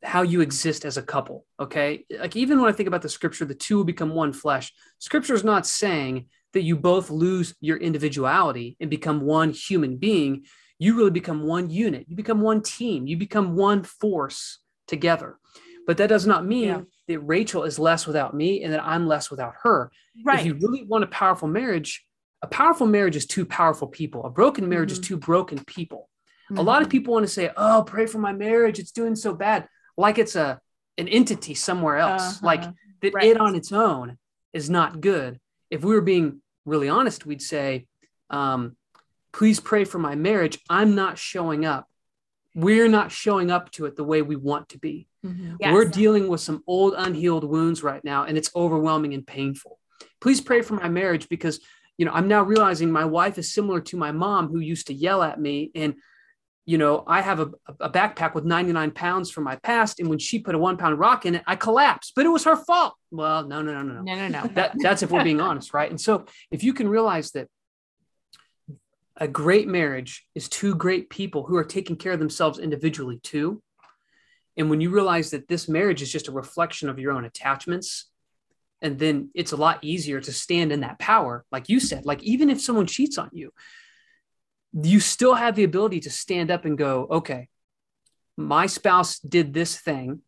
how 0.06 0.22
you 0.22 0.40
exist 0.40 0.84
as 0.84 0.96
a 0.96 1.02
couple. 1.02 1.44
Okay. 1.60 2.04
Like, 2.18 2.36
even 2.36 2.60
when 2.60 2.68
I 2.68 2.72
think 2.72 2.86
about 2.86 3.02
the 3.02 3.08
scripture, 3.08 3.44
the 3.44 3.54
two 3.54 3.76
will 3.76 3.84
become 3.84 4.10
one 4.14 4.32
flesh, 4.32 4.72
scripture 4.98 5.34
is 5.34 5.44
not 5.44 5.66
saying 5.66 6.26
that 6.52 6.62
you 6.62 6.76
both 6.76 7.10
lose 7.10 7.54
your 7.60 7.76
individuality 7.76 8.76
and 8.80 8.88
become 8.88 9.20
one 9.20 9.50
human 9.50 9.96
being. 9.96 10.44
You 10.78 10.96
really 10.96 11.10
become 11.10 11.42
one 11.42 11.68
unit, 11.70 12.06
you 12.08 12.16
become 12.16 12.40
one 12.40 12.62
team, 12.62 13.06
you 13.06 13.16
become 13.16 13.56
one 13.56 13.82
force 13.82 14.60
together. 14.86 15.38
But 15.86 15.96
that 15.98 16.08
does 16.08 16.26
not 16.26 16.46
mean 16.46 16.68
Yeah. 16.68 16.80
that 17.08 17.20
Rachel 17.20 17.64
is 17.64 17.78
less 17.78 18.06
without 18.06 18.34
me 18.34 18.62
and 18.62 18.72
that 18.72 18.84
I'm 18.84 19.06
less 19.06 19.30
without 19.30 19.54
her 19.62 19.90
Right. 20.24 20.40
if 20.40 20.46
you 20.46 20.54
really 20.54 20.84
want 20.84 21.04
a 21.04 21.08
powerful 21.08 21.48
marriage, 21.48 22.06
a 22.42 22.46
powerful 22.46 22.86
marriage 22.86 23.16
is 23.16 23.26
two 23.26 23.44
powerful 23.44 23.88
people. 23.88 24.24
A 24.24 24.30
broken 24.30 24.68
marriage 24.68 24.92
is 24.92 25.00
Mhm. 25.00 25.04
two 25.04 25.16
broken 25.16 25.64
people. 25.64 26.08
A 26.56 26.62
lot 26.62 26.80
of 26.82 26.88
people 26.88 27.12
want 27.12 27.26
to 27.26 27.32
say, 27.32 27.50
"Oh, 27.56 27.82
pray 27.84 28.06
for 28.06 28.18
my 28.18 28.32
marriage; 28.32 28.78
it's 28.78 28.92
doing 28.92 29.16
so 29.16 29.34
bad," 29.34 29.68
like 29.96 30.18
it's 30.18 30.36
a 30.36 30.60
an 30.98 31.08
entity 31.08 31.52
somewhere 31.54 31.98
else, 31.98 32.42
like 32.42 32.60
Uh-huh. 32.62 32.72
that 33.02 33.12
Right. 33.14 33.26
it 33.26 33.36
on 33.38 33.54
its 33.54 33.70
own 33.70 34.16
is 34.54 34.70
not 34.70 35.00
good. 35.02 35.38
If 35.70 35.84
we 35.84 35.94
were 35.94 36.00
being 36.00 36.40
really 36.64 36.88
honest, 36.88 37.26
we'd 37.26 37.42
say, 37.42 37.86
um, 38.30 38.76
"Please 39.32 39.60
pray 39.60 39.84
for 39.84 39.98
my 39.98 40.14
marriage. 40.14 40.58
I'm 40.70 40.94
not 40.94 41.18
showing 41.18 41.66
up. 41.66 41.86
We're 42.54 42.88
not 42.88 43.12
showing 43.12 43.50
up 43.50 43.70
to 43.72 43.84
it 43.84 43.96
the 43.96 44.04
way 44.04 44.22
we 44.22 44.36
want 44.36 44.70
to 44.70 44.78
be." 44.78 45.06
Mhm. 45.24 45.56
Yes. 45.60 45.74
We're 45.74 45.84
dealing 45.84 46.28
with 46.28 46.40
some 46.40 46.62
old 46.66 46.94
unhealed 46.96 47.44
wounds 47.44 47.82
right 47.82 48.02
now, 48.02 48.24
and 48.24 48.38
it's 48.38 48.50
overwhelming 48.56 49.12
and 49.12 49.26
painful. 49.26 49.78
Please 50.20 50.40
pray 50.40 50.62
for 50.62 50.74
my 50.74 50.88
marriage 50.88 51.28
because 51.28 51.60
you 51.98 52.06
know 52.06 52.12
I'm 52.12 52.28
now 52.28 52.42
realizing 52.42 52.90
my 52.90 53.04
wife 53.04 53.36
is 53.36 53.52
similar 53.52 53.80
to 53.82 53.96
my 53.98 54.12
mom 54.12 54.48
who 54.48 54.60
used 54.60 54.86
to 54.86 54.94
yell 54.94 55.22
at 55.22 55.38
me, 55.38 55.70
and 55.74 55.96
you 56.66 56.78
know 56.78 57.04
I 57.06 57.22
have 57.22 57.40
a, 57.40 57.50
a 57.80 57.88
backpack 57.88 58.34
with 58.34 58.44
99 58.44 58.90
pounds 58.90 59.30
from 59.30 59.44
my 59.44 59.56
past, 59.56 60.00
and 60.00 60.08
when 60.10 60.18
she 60.18 60.40
put 60.40 60.54
a 60.54 60.58
one 60.58 60.76
pound 60.76 60.98
rock 60.98 61.24
in 61.24 61.36
it, 61.36 61.42
I 61.46 61.56
collapsed, 61.56 62.12
but 62.14 62.26
it 62.26 62.28
was 62.28 62.44
her 62.44 62.56
fault. 62.56 62.94
Well, 63.10 63.46
no, 63.46 63.62
no, 63.62 63.72
no, 63.72 63.82
no, 63.82 64.02
no. 64.02 64.02
no, 64.02 64.28
no, 64.28 64.42
no. 64.42 64.48
That, 64.54 64.72
that's 64.78 65.02
if 65.02 65.10
we're 65.10 65.24
being 65.24 65.40
honest, 65.40 65.72
right? 65.72 65.88
And 65.88 66.00
so 66.00 66.26
if 66.50 66.62
you 66.62 66.74
can 66.74 66.88
realize 66.88 67.30
that 67.32 67.48
a 69.16 69.28
great 69.28 69.66
marriage 69.66 70.26
is 70.34 70.48
two 70.48 70.74
great 70.74 71.08
people 71.08 71.44
who 71.44 71.56
are 71.56 71.64
taking 71.64 71.96
care 71.96 72.12
of 72.12 72.18
themselves 72.18 72.58
individually 72.58 73.18
too. 73.22 73.62
And 74.56 74.68
when 74.68 74.80
you 74.80 74.90
realize 74.90 75.30
that 75.30 75.48
this 75.48 75.68
marriage 75.68 76.02
is 76.02 76.12
just 76.12 76.28
a 76.28 76.32
reflection 76.32 76.88
of 76.88 76.98
your 76.98 77.12
own 77.12 77.24
attachments, 77.24 78.10
and 78.82 78.98
then 78.98 79.30
it's 79.34 79.52
a 79.52 79.56
lot 79.56 79.78
easier 79.82 80.20
to 80.20 80.32
stand 80.32 80.70
in 80.70 80.80
that 80.80 80.98
power. 80.98 81.44
Like 81.50 81.68
you 81.68 81.80
said, 81.80 82.04
like 82.04 82.22
even 82.22 82.50
if 82.50 82.60
someone 82.60 82.86
cheats 82.86 83.16
on 83.16 83.30
you, 83.32 83.52
you 84.82 85.00
still 85.00 85.34
have 85.34 85.56
the 85.56 85.64
ability 85.64 86.00
to 86.00 86.10
stand 86.10 86.50
up 86.50 86.64
and 86.64 86.76
go, 86.76 87.06
okay, 87.10 87.48
my 88.36 88.66
spouse 88.66 89.18
did 89.18 89.54
this 89.54 89.78
thing, 89.78 90.20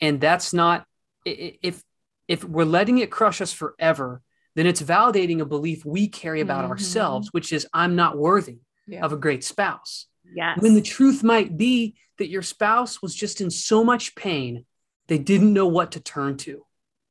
and 0.00 0.20
that's 0.20 0.52
not 0.52 0.86
if 1.24 1.82
if 2.26 2.42
we're 2.44 2.64
letting 2.64 2.98
it 2.98 3.10
crush 3.10 3.40
us 3.40 3.52
forever, 3.52 4.22
then 4.54 4.66
it's 4.66 4.80
validating 4.80 5.40
a 5.40 5.44
belief 5.44 5.84
we 5.84 6.08
carry 6.08 6.40
about 6.40 6.64
Mhm. 6.64 6.68
ourselves, 6.70 7.28
which 7.32 7.52
is 7.52 7.66
I'm 7.74 7.96
not 7.96 8.16
worthy 8.16 8.60
Yeah. 8.86 9.04
of 9.04 9.12
a 9.12 9.16
great 9.16 9.44
spouse. 9.44 10.06
Yes. 10.34 10.58
When 10.60 10.74
the 10.74 10.80
truth 10.82 11.22
might 11.22 11.56
be 11.56 11.96
that 12.18 12.28
your 12.28 12.42
spouse 12.42 13.02
was 13.02 13.14
just 13.14 13.40
in 13.42 13.50
so 13.50 13.84
much 13.84 14.14
pain, 14.14 14.64
they 15.08 15.18
didn't 15.18 15.52
know 15.52 15.66
what 15.66 15.92
to 15.92 16.00
turn 16.00 16.38
to. 16.38 16.64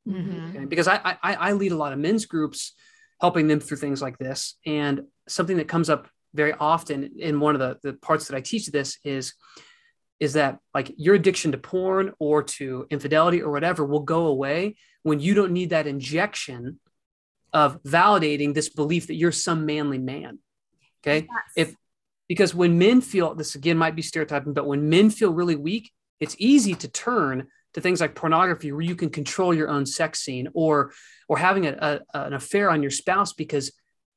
Mhm. 0.08 0.50
Okay? 0.50 0.64
Because 0.64 0.88
I, 0.88 0.96
I 1.22 1.34
I 1.34 1.52
lead 1.52 1.70
a 1.72 1.76
lot 1.76 1.92
of 1.92 1.98
men's 2.00 2.26
groups, 2.26 2.72
helping 3.20 3.46
them 3.46 3.60
through 3.60 3.76
things 3.76 4.02
like 4.02 4.18
this. 4.18 4.56
And 4.66 5.06
something 5.28 5.58
that 5.58 5.68
comes 5.68 5.88
up 5.88 6.08
very 6.34 6.52
often 6.52 7.12
in 7.18 7.40
one 7.40 7.54
of 7.54 7.60
the, 7.60 7.78
the 7.82 7.96
parts 7.96 8.28
that 8.28 8.36
I 8.36 8.40
teach 8.40 8.66
this 8.66 8.98
is 9.04 9.34
is 10.20 10.34
that 10.34 10.58
like 10.72 10.92
your 10.96 11.14
addiction 11.14 11.52
to 11.52 11.58
porn 11.58 12.12
or 12.18 12.42
to 12.42 12.86
infidelity 12.90 13.42
or 13.42 13.50
whatever 13.50 13.84
will 13.84 14.00
go 14.00 14.26
away 14.26 14.76
when 15.02 15.20
you 15.20 15.34
don't 15.34 15.52
need 15.52 15.70
that 15.70 15.86
injection 15.86 16.78
of 17.52 17.82
validating 17.82 18.54
this 18.54 18.68
belief 18.68 19.06
that 19.08 19.14
you're 19.14 19.32
some 19.32 19.66
manly 19.66 19.98
man. 19.98 20.38
Okay. 21.02 21.26
Yes. 21.30 21.68
If 21.68 21.76
because 22.28 22.54
when 22.54 22.78
men 22.78 23.00
feel 23.00 23.34
this 23.34 23.54
again 23.54 23.76
might 23.76 23.94
be 23.94 24.02
stereotyping, 24.02 24.54
but 24.54 24.66
when 24.66 24.88
men 24.88 25.10
feel 25.10 25.32
really 25.32 25.56
weak, 25.56 25.92
it's 26.20 26.36
easy 26.38 26.74
to 26.74 26.88
turn 26.88 27.48
to 27.74 27.80
things 27.80 28.00
like 28.00 28.14
pornography 28.14 28.72
where 28.72 28.80
you 28.80 28.96
can 28.96 29.10
control 29.10 29.52
your 29.52 29.68
own 29.68 29.84
sex 29.84 30.20
scene 30.20 30.48
or 30.54 30.92
or 31.28 31.38
having 31.38 31.66
a, 31.66 32.00
a, 32.14 32.18
an 32.18 32.32
affair 32.32 32.70
on 32.70 32.82
your 32.82 32.90
spouse 32.90 33.32
because 33.32 33.72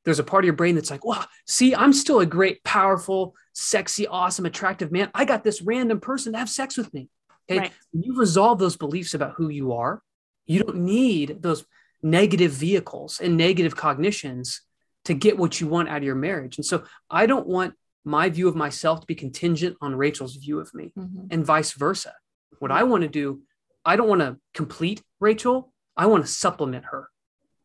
there's 0.08 0.20
a 0.20 0.24
part 0.24 0.46
of 0.46 0.46
your 0.46 0.56
brain 0.56 0.74
that's 0.74 0.90
like, 0.90 1.04
wow, 1.04 1.26
see, 1.48 1.76
I'm 1.76 1.92
still 1.92 2.22
a 2.22 2.26
great, 2.26 2.64
powerful, 2.64 3.36
sexy, 3.52 4.08
awesome, 4.08 4.46
attractive 4.46 4.90
man. 4.90 5.12
I 5.14 5.26
got 5.26 5.44
this 5.44 5.62
random 5.62 6.00
person 6.00 6.32
to 6.32 6.40
have 6.40 6.50
sex 6.50 6.78
with 6.78 6.94
me. 6.94 7.10
Okay. 7.52 7.60
Right. 7.60 7.74
When 7.92 8.04
you 8.04 8.16
resolve 8.16 8.58
those 8.58 8.78
beliefs 8.78 9.14
about 9.14 9.34
who 9.34 9.50
you 9.50 9.74
are, 9.74 10.02
you 10.46 10.64
don't 10.64 10.78
need 10.78 11.42
those 11.42 11.66
negative 12.02 12.54
vehicles 12.54 13.20
and 13.20 13.36
negative 13.36 13.76
cognitions 13.76 14.62
to 15.04 15.14
get 15.14 15.38
what 15.38 15.60
you 15.60 15.68
want 15.68 15.90
out 15.90 15.98
of 15.98 16.04
your 16.04 16.16
marriage. 16.16 16.58
And 16.58 16.66
so 16.66 16.86
I 17.10 17.26
don't 17.26 17.46
want 17.46 17.74
my 18.06 18.30
view 18.30 18.48
of 18.48 18.56
myself 18.56 19.02
to 19.02 19.08
be 19.08 19.16
contingent 19.16 19.76
on 19.82 19.94
Rachel's 19.94 20.38
view 20.38 20.62
of 20.62 20.74
me 20.74 20.94
Mhm. 20.98 21.28
and 21.32 21.46
vice 21.46 21.74
versa. 21.74 22.14
What 22.60 22.72
I 22.72 22.84
want 22.84 23.02
to 23.02 23.10
do, 23.10 23.42
I 23.84 23.98
don't 23.98 24.08
want 24.08 24.22
to 24.22 24.38
complete 24.54 25.04
Rachel. 25.20 25.74
I 25.98 26.06
want 26.06 26.26
to 26.26 26.32
supplement 26.32 26.86
her. 26.86 27.10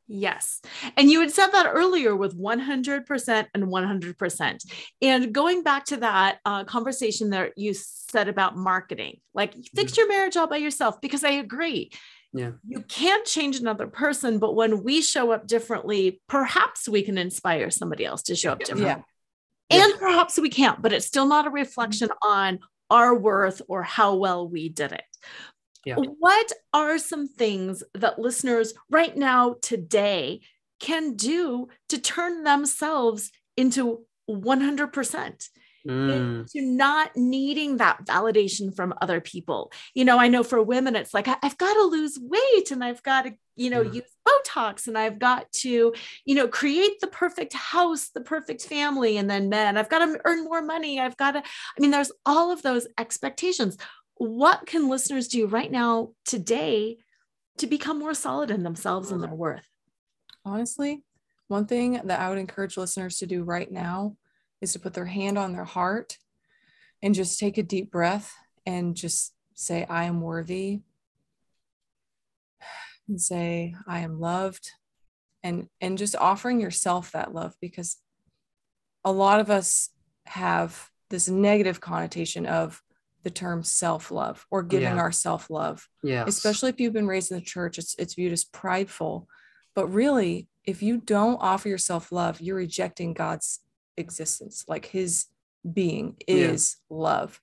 Yes. 0.08 0.60
And 0.96 1.10
you 1.10 1.20
had 1.20 1.30
said 1.30 1.48
that 1.48 1.70
earlier 1.72 2.14
with 2.14 2.38
100% 2.38 3.46
and 3.54 3.64
100%. 3.64 4.72
And 5.00 5.32
going 5.32 5.62
back 5.62 5.86
to 5.86 5.96
that 5.98 6.38
uh, 6.44 6.64
conversation 6.64 7.30
that 7.30 7.52
you 7.56 7.72
said 7.74 8.28
about 8.28 8.56
marketing, 8.56 9.20
like 9.32 9.54
fix 9.74 9.96
your 9.96 10.08
marriage 10.08 10.36
all 10.36 10.46
by 10.46 10.58
yourself, 10.58 11.00
because 11.00 11.24
I 11.24 11.30
agree. 11.30 11.90
Yeah. 12.34 12.52
You 12.66 12.80
can't 12.82 13.26
change 13.26 13.58
another 13.58 13.86
person, 13.86 14.38
but 14.38 14.54
when 14.54 14.82
we 14.82 15.02
show 15.02 15.32
up 15.32 15.46
differently, 15.46 16.20
perhaps 16.28 16.88
we 16.88 17.02
can 17.02 17.18
inspire 17.18 17.70
somebody 17.70 18.04
else 18.04 18.22
to 18.24 18.34
show 18.34 18.52
up 18.52 18.60
Yeah. 18.60 18.66
differently. 18.66 19.04
Yeah. 19.70 19.84
And 19.84 19.98
perhaps 19.98 20.38
we 20.38 20.50
can't, 20.50 20.82
but 20.82 20.92
it's 20.92 21.06
still 21.06 21.26
not 21.26 21.46
a 21.46 21.50
reflection 21.50 22.10
on 22.22 22.58
our 22.90 23.14
worth 23.14 23.62
or 23.68 23.82
how 23.82 24.16
well 24.16 24.46
we 24.46 24.68
did 24.68 24.92
it. 24.92 25.04
Yeah. 25.84 25.96
What 25.96 26.52
are 26.72 26.98
some 26.98 27.28
things 27.28 27.82
that 27.94 28.18
listeners 28.18 28.74
right 28.90 29.16
now, 29.16 29.56
today, 29.62 30.40
can 30.80 31.14
do 31.14 31.68
to 31.88 31.98
turn 31.98 32.44
themselves 32.44 33.30
into 33.56 34.04
100%? 34.28 35.48
Mm, 35.84 36.12
into 36.14 36.64
not 36.64 37.10
needing 37.16 37.78
that 37.78 38.04
validation 38.06 38.74
from 38.74 38.94
other 39.02 39.20
people. 39.20 39.72
You 39.94 40.04
know, 40.04 40.16
I 40.16 40.28
know 40.28 40.44
for 40.44 40.62
women, 40.62 40.94
it's 40.94 41.12
like, 41.12 41.26
I- 41.26 41.38
I've 41.42 41.58
got 41.58 41.74
to 41.74 41.82
lose 41.82 42.16
weight 42.22 42.70
and 42.70 42.84
I've 42.84 43.02
got 43.02 43.22
to, 43.22 43.32
you 43.56 43.68
know, 43.68 43.80
Yeah. 43.80 43.94
use 43.94 44.16
Botox 44.24 44.86
and 44.86 44.96
I've 44.96 45.18
got 45.18 45.50
to, 45.62 45.92
you 46.24 46.34
know, 46.36 46.46
create 46.46 47.00
the 47.00 47.08
perfect 47.08 47.52
house, 47.54 48.10
the 48.10 48.20
perfect 48.20 48.62
family. 48.62 49.16
And 49.16 49.28
then 49.28 49.48
men, 49.48 49.76
I've 49.76 49.88
got 49.88 50.06
to 50.06 50.20
earn 50.24 50.44
more 50.44 50.62
money. 50.62 51.00
I've 51.00 51.16
got 51.16 51.32
to, 51.32 51.38
I 51.40 51.80
mean, 51.80 51.90
there's 51.90 52.12
all 52.24 52.52
of 52.52 52.62
those 52.62 52.86
expectations. 52.96 53.76
What 54.22 54.66
can 54.66 54.88
listeners 54.88 55.26
do 55.26 55.48
right 55.48 55.68
now, 55.68 56.10
today, 56.24 56.98
to 57.58 57.66
become 57.66 57.98
more 57.98 58.14
solid 58.14 58.52
in 58.52 58.62
themselves 58.62 59.10
and 59.10 59.20
their 59.20 59.34
worth? 59.34 59.66
Honestly, 60.44 61.02
one 61.48 61.66
thing 61.66 62.00
that 62.04 62.20
I 62.20 62.28
would 62.28 62.38
encourage 62.38 62.76
listeners 62.76 63.18
to 63.18 63.26
do 63.26 63.42
right 63.42 63.68
now 63.68 64.16
is 64.60 64.74
to 64.74 64.78
put 64.78 64.94
their 64.94 65.06
hand 65.06 65.38
on 65.38 65.52
their 65.52 65.64
heart 65.64 66.18
and 67.02 67.16
just 67.16 67.40
take 67.40 67.58
a 67.58 67.64
deep 67.64 67.90
breath 67.90 68.32
and 68.64 68.94
just 68.94 69.34
say, 69.54 69.84
I 69.90 70.04
am 70.04 70.20
worthy. 70.20 70.82
And 73.08 73.20
say, 73.20 73.74
I 73.88 73.98
am 73.98 74.20
loved. 74.20 74.70
And 75.42 75.66
and 75.80 75.98
just 75.98 76.14
offering 76.14 76.60
yourself 76.60 77.10
that 77.10 77.34
love 77.34 77.56
because 77.60 77.96
a 79.04 79.10
lot 79.10 79.40
of 79.40 79.50
us 79.50 79.88
have 80.26 80.90
this 81.10 81.28
negative 81.28 81.80
connotation 81.80 82.46
of 82.46 82.80
the 83.22 83.30
term 83.30 83.62
self-love 83.62 84.46
or 84.50 84.62
giving 84.62 84.94
Yeah. 84.96 85.00
our 85.02 85.12
self-love 85.12 85.88
yeah. 86.02 86.24
especially 86.26 86.70
if 86.70 86.80
you've 86.80 86.92
been 86.92 87.06
raised 87.06 87.30
in 87.30 87.38
the 87.38 87.44
church 87.44 87.78
it's 87.78 87.94
it's 87.98 88.14
viewed 88.14 88.32
as 88.32 88.44
prideful 88.44 89.28
but 89.74 89.86
really 89.88 90.48
if 90.64 90.82
you 90.82 90.98
don't 90.98 91.36
offer 91.40 91.68
yourself 91.68 92.10
love 92.12 92.40
you're 92.40 92.56
rejecting 92.56 93.14
god's 93.14 93.60
existence 93.96 94.64
like 94.68 94.86
his 94.86 95.26
being 95.72 96.16
Yeah. 96.26 96.34
is 96.36 96.76
love 96.90 97.40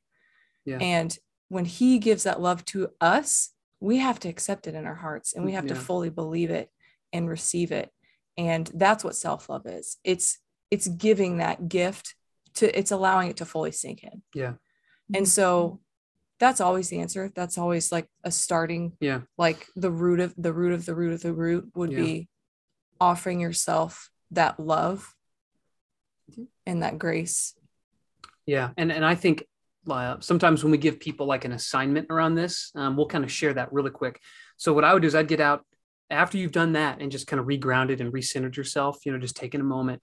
Yeah. 0.66 0.78
and 0.80 1.18
when 1.48 1.66
he 1.66 2.00
gives 2.00 2.24
that 2.24 2.42
love 2.42 2.66
to 2.66 2.90
us 3.00 3.52
we 3.80 3.98
have 4.00 4.20
to 4.20 4.30
accept 4.30 4.68
it 4.68 4.76
in 4.76 4.86
our 4.86 4.96
hearts 4.96 5.34
and 5.34 5.46
we 5.46 5.54
have 5.54 5.68
to 5.68 5.76
fully 5.76 6.10
believe 6.10 6.50
it 6.50 6.70
and 7.14 7.30
receive 7.30 7.72
it 7.72 7.90
and 8.38 8.70
that's 8.74 9.04
what 9.04 9.16
self-love 9.16 9.66
is 9.66 9.98
it's 10.04 10.40
it's 10.72 10.88
giving 10.88 11.38
that 11.38 11.70
gift 11.70 12.16
to 12.56 12.78
it's 12.78 12.92
allowing 12.92 13.30
it 13.30 13.38
to 13.38 13.46
fully 13.46 13.72
sink 13.72 14.04
in 14.04 14.22
Yeah. 14.34 14.54
And 15.14 15.28
so 15.28 15.80
that's 16.40 16.62
always 16.62 16.90
the 16.90 17.00
answer. 17.02 17.32
That's 17.36 17.58
always 17.58 17.92
like 17.92 18.08
a 18.24 18.32
starting. 18.32 18.94
Yeah. 19.02 19.22
Like 19.38 19.68
the 19.76 19.92
root 19.92 20.20
of 20.20 20.34
the 20.38 20.54
root 20.54 20.74
of 20.74 20.86
the 20.86 20.96
root 20.96 21.14
of 21.14 21.22
the 21.22 21.34
root 21.34 21.70
would 21.76 21.92
Yeah. 21.92 22.00
be 22.00 22.30
offering 23.02 23.40
yourself 23.40 24.10
that 24.32 24.60
love 24.60 25.14
and 26.66 26.84
that 26.84 26.98
grace. 27.00 27.56
Yeah, 28.46 28.72
and 28.78 28.92
and 28.92 29.06
I 29.06 29.16
think 29.16 29.44
uh, 29.90 30.18
sometimes 30.20 30.64
when 30.64 30.72
we 30.72 30.78
give 30.78 31.00
people 31.00 31.26
like 31.26 31.46
an 31.46 31.52
assignment 31.52 32.08
around 32.10 32.36
this, 32.36 32.72
um, 32.76 32.96
we'll 32.96 33.08
kind 33.08 33.24
of 33.24 33.32
share 33.32 33.54
that 33.54 33.72
really 33.74 33.92
quick. 33.92 34.20
So 34.58 34.74
what 34.74 34.84
I 34.84 34.94
would 34.94 35.02
do 35.02 35.08
is 35.08 35.16
I'd 35.16 35.28
get 35.28 35.40
out 35.40 35.66
after 36.10 36.38
you've 36.38 36.52
done 36.52 36.74
that 36.74 37.02
and 37.02 37.12
just 37.12 37.28
kind 37.28 37.40
of 37.40 37.46
regrounded 37.48 38.00
and 38.02 38.12
recentered 38.12 38.56
yourself. 38.56 39.06
You 39.06 39.12
know, 39.12 39.20
just 39.20 39.36
taking 39.36 39.62
a 39.62 39.64
moment. 39.66 40.02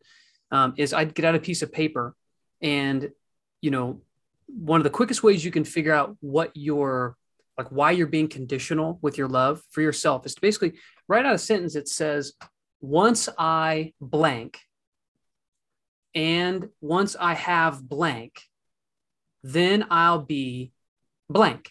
Um, 0.50 0.74
is 0.76 0.92
I'd 0.92 1.14
get 1.14 1.24
out 1.24 1.34
a 1.34 1.40
piece 1.40 1.62
of 1.62 1.72
paper, 1.72 2.14
and 2.60 3.10
you 3.60 3.70
know, 3.70 4.00
one 4.46 4.80
of 4.80 4.84
the 4.84 4.90
quickest 4.90 5.22
ways 5.22 5.44
you 5.44 5.50
can 5.50 5.64
figure 5.64 5.92
out 5.92 6.16
what 6.20 6.50
your 6.54 7.16
like 7.58 7.68
why 7.68 7.90
you're 7.90 8.06
being 8.06 8.28
conditional 8.28 8.98
with 9.00 9.16
your 9.16 9.28
love 9.28 9.62
for 9.70 9.80
yourself 9.80 10.26
is 10.26 10.34
to 10.34 10.40
basically 10.40 10.74
write 11.08 11.24
out 11.24 11.34
a 11.34 11.38
sentence 11.38 11.74
that 11.74 11.88
says, 11.88 12.34
"Once 12.80 13.28
I 13.38 13.94
blank." 14.00 14.60
And 16.14 16.70
once 16.80 17.14
I 17.18 17.34
have 17.34 17.86
blank, 17.86 18.40
then 19.42 19.86
I'll 19.90 20.22
be 20.22 20.72
blank. 21.28 21.70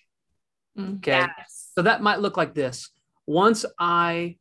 Mm. 0.77 0.97
Okay. 0.97 1.25
Yes. 1.37 1.71
So 1.75 1.81
that 1.81 2.01
might 2.01 2.19
look 2.19 2.37
like 2.37 2.53
this. 2.53 2.91
Once 3.25 3.65
I 3.79 4.37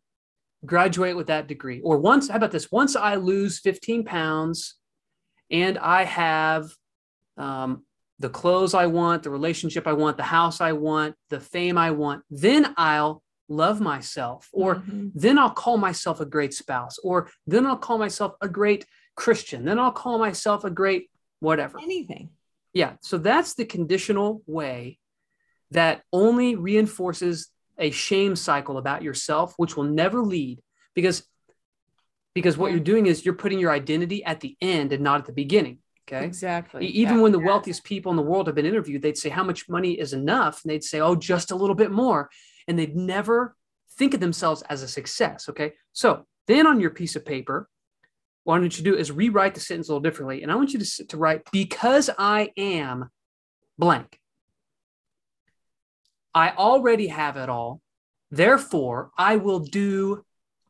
graduate 0.64 1.16
with 1.16 1.28
that 1.28 1.46
degree, 1.46 1.80
or 1.80 1.98
once, 1.98 2.28
how 2.28 2.36
about 2.36 2.50
this? 2.50 2.70
Once 2.70 2.96
I 2.96 3.16
lose 3.16 3.60
15 3.60 4.04
pounds 4.04 4.74
and 5.50 5.78
I 5.78 6.04
have 6.04 6.70
um, 7.36 7.84
the 8.18 8.28
clothes 8.28 8.74
I 8.74 8.86
want, 8.86 9.22
the 9.22 9.30
relationship 9.30 9.86
I 9.86 9.92
want, 9.92 10.16
the 10.16 10.22
house 10.22 10.60
I 10.60 10.72
want, 10.72 11.16
the 11.30 11.40
fame 11.40 11.76
I 11.76 11.90
want, 11.90 12.22
then 12.30 12.72
I'll 12.76 13.22
love 13.48 13.80
myself. 13.80 14.48
Or 14.52 14.76
Mhm. 14.76 15.12
then 15.14 15.38
I'll 15.38 15.50
call 15.50 15.76
myself 15.76 16.20
a 16.20 16.26
great 16.26 16.54
spouse, 16.54 16.98
or 17.02 17.28
then 17.46 17.66
I'll 17.66 17.76
call 17.76 17.98
myself 17.98 18.34
a 18.40 18.48
great 18.48 18.86
Christian, 19.16 19.64
then 19.64 19.78
I'll 19.78 19.92
call 19.92 20.18
myself 20.18 20.64
a 20.64 20.70
great 20.70 21.10
whatever. 21.40 21.78
anything. 21.78 22.30
Yeah. 22.72 22.96
So 23.02 23.18
that's 23.18 23.54
the 23.54 23.64
conditional 23.66 24.42
way 24.46 24.98
that 25.70 26.02
only 26.12 26.54
reinforces 26.56 27.48
a 27.78 27.90
shame 27.90 28.34
cycle 28.36 28.78
about 28.78 29.02
yourself, 29.02 29.54
which 29.56 29.76
will 29.76 29.84
never 29.84 30.22
lead 30.22 30.62
because 30.94 31.28
because 32.34 32.58
what 32.58 32.72
you're 32.72 32.80
doing 32.80 33.06
is 33.06 33.24
you're 33.24 33.34
putting 33.34 33.60
your 33.60 33.70
identity 33.70 34.24
at 34.24 34.40
the 34.40 34.56
end 34.60 34.92
and 34.92 35.04
not 35.04 35.20
at 35.20 35.26
the 35.26 35.32
beginning. 35.32 35.78
Okay. 36.06 36.24
exactly. 36.24 36.86
Even 36.86 37.16
Yeah. 37.16 37.22
when 37.22 37.32
the 37.32 37.38
wealthiest 37.38 37.82
people 37.84 38.10
in 38.10 38.16
the 38.16 38.22
world 38.22 38.46
have 38.46 38.54
been 38.54 38.66
interviewed, 38.66 39.00
they'd 39.00 39.16
say, 39.16 39.30
How 39.30 39.42
much 39.44 39.68
money 39.68 39.92
is 39.98 40.12
enough? 40.12 40.62
And 40.62 40.70
they'd 40.70 40.84
say, 40.84 41.00
Oh, 41.00 41.14
just 41.14 41.50
a 41.50 41.56
little 41.56 41.74
bit 41.74 41.90
more. 41.90 42.28
And 42.68 42.78
they'd 42.78 42.94
never 42.96 43.56
think 43.96 44.12
of 44.12 44.20
themselves 44.20 44.62
as 44.68 44.82
a 44.82 44.88
success. 44.88 45.48
Okay. 45.48 45.72
So 45.92 46.26
then 46.46 46.66
on 46.66 46.78
your 46.80 46.90
piece 46.90 47.16
of 47.16 47.24
paper, 47.24 47.68
what 48.42 48.56
I 48.56 48.58
want 48.60 48.64
you 48.76 48.84
to 48.84 48.90
do 48.90 48.96
is 48.96 49.10
rewrite 49.10 49.54
the 49.54 49.60
sentence 49.60 49.88
a 49.88 49.92
little 49.92 50.02
differently. 50.02 50.42
And 50.42 50.52
I 50.52 50.56
want 50.56 50.74
you 50.74 50.78
to, 50.80 51.06
to 51.06 51.16
write, 51.16 51.50
Because 51.50 52.10
I 52.18 52.52
am 52.58 53.08
blank. 53.78 54.20
I 56.34 56.50
already 56.50 57.06
have 57.06 57.36
it 57.36 57.48
all. 57.48 57.80
Therefore, 58.30 59.10
I 59.16 59.36
will 59.36 59.60
do 59.60 60.24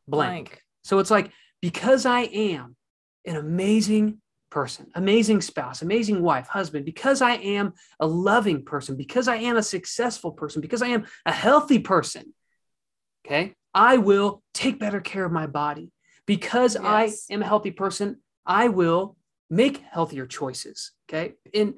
blank. 0.07 0.47
Blank. 0.49 0.61
So 0.83 0.99
it's 0.99 1.11
like, 1.11 1.31
because 1.61 2.05
I 2.05 2.21
am 2.21 2.75
an 3.25 3.35
amazing 3.35 4.21
person, 4.55 4.87
amazing 4.95 5.41
spouse, 5.41 5.81
amazing 5.81 6.21
wife, 6.21 6.47
husband, 6.47 6.85
because 6.85 7.21
I 7.21 7.33
am 7.33 7.73
a 7.99 8.07
loving 8.07 8.63
person, 8.63 8.95
because 8.95 9.27
I 9.27 9.35
am 9.35 9.57
a 9.57 9.61
successful 9.61 10.31
person, 10.31 10.61
because 10.61 10.81
I 10.81 10.87
am 10.87 11.07
a 11.25 11.33
healthy 11.33 11.77
person, 11.77 12.33
okay, 13.27 13.53
I 13.73 13.97
will 13.97 14.41
take 14.53 14.79
better 14.79 15.01
care 15.01 15.25
of 15.25 15.33
my 15.33 15.45
body. 15.45 15.91
Because 16.25 16.75
Yes. 16.81 17.27
I 17.29 17.33
am 17.33 17.41
a 17.41 17.45
healthy 17.45 17.71
person, 17.71 18.21
I 18.45 18.69
will 18.69 19.17
make 19.49 19.83
healthier 19.91 20.25
choices, 20.25 20.93
okay? 21.09 21.33
And 21.53 21.73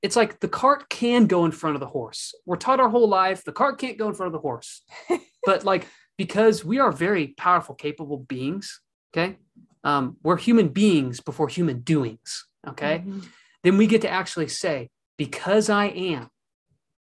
it's 0.00 0.14
like 0.14 0.38
the 0.38 0.48
cart 0.48 0.88
can 0.88 1.26
go 1.26 1.44
in 1.44 1.50
front 1.50 1.74
of 1.74 1.80
the 1.80 1.88
horse. 1.88 2.36
We're 2.46 2.54
taught 2.64 2.78
our 2.78 2.88
whole 2.88 3.08
life 3.08 3.42
the 3.42 3.50
cart 3.50 3.80
can't 3.80 3.98
go 3.98 4.06
in 4.06 4.14
front 4.14 4.28
of 4.28 4.32
the 4.32 4.46
horse. 4.48 4.82
but 5.44 5.64
like 5.64 5.88
because 6.16 6.64
we 6.64 6.78
are 6.78 6.92
very 6.92 7.34
powerful, 7.36 7.74
capable 7.74 8.18
beings, 8.18 8.80
okay? 9.10 9.38
Um, 9.86 10.16
we're 10.24 10.36
human 10.36 10.68
beings 10.68 11.20
before 11.20 11.48
human 11.48 11.78
doings, 11.92 12.30
okay? 12.66 13.04
Mhm. 13.06 13.22
Then 13.62 13.76
we 13.78 13.86
get 13.86 14.02
to 14.02 14.10
actually 14.20 14.48
say, 14.48 14.90
because 15.16 15.70
I 15.70 15.86
am, 15.86 16.28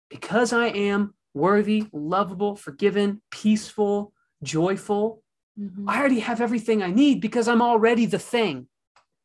because 0.08 0.52
I 0.52 0.68
am 0.68 1.00
worthy, 1.34 1.80
lovable, 1.92 2.54
forgiven, 2.54 3.20
peaceful, 3.30 4.12
joyful, 4.42 5.24
Mhm. 5.58 5.84
I 5.88 5.98
already 5.98 6.20
have 6.20 6.40
everything 6.40 6.82
I 6.82 6.92
need 6.92 7.20
because 7.20 7.48
I'm 7.48 7.62
already 7.62 8.06
the 8.06 8.18
thing. 8.34 8.68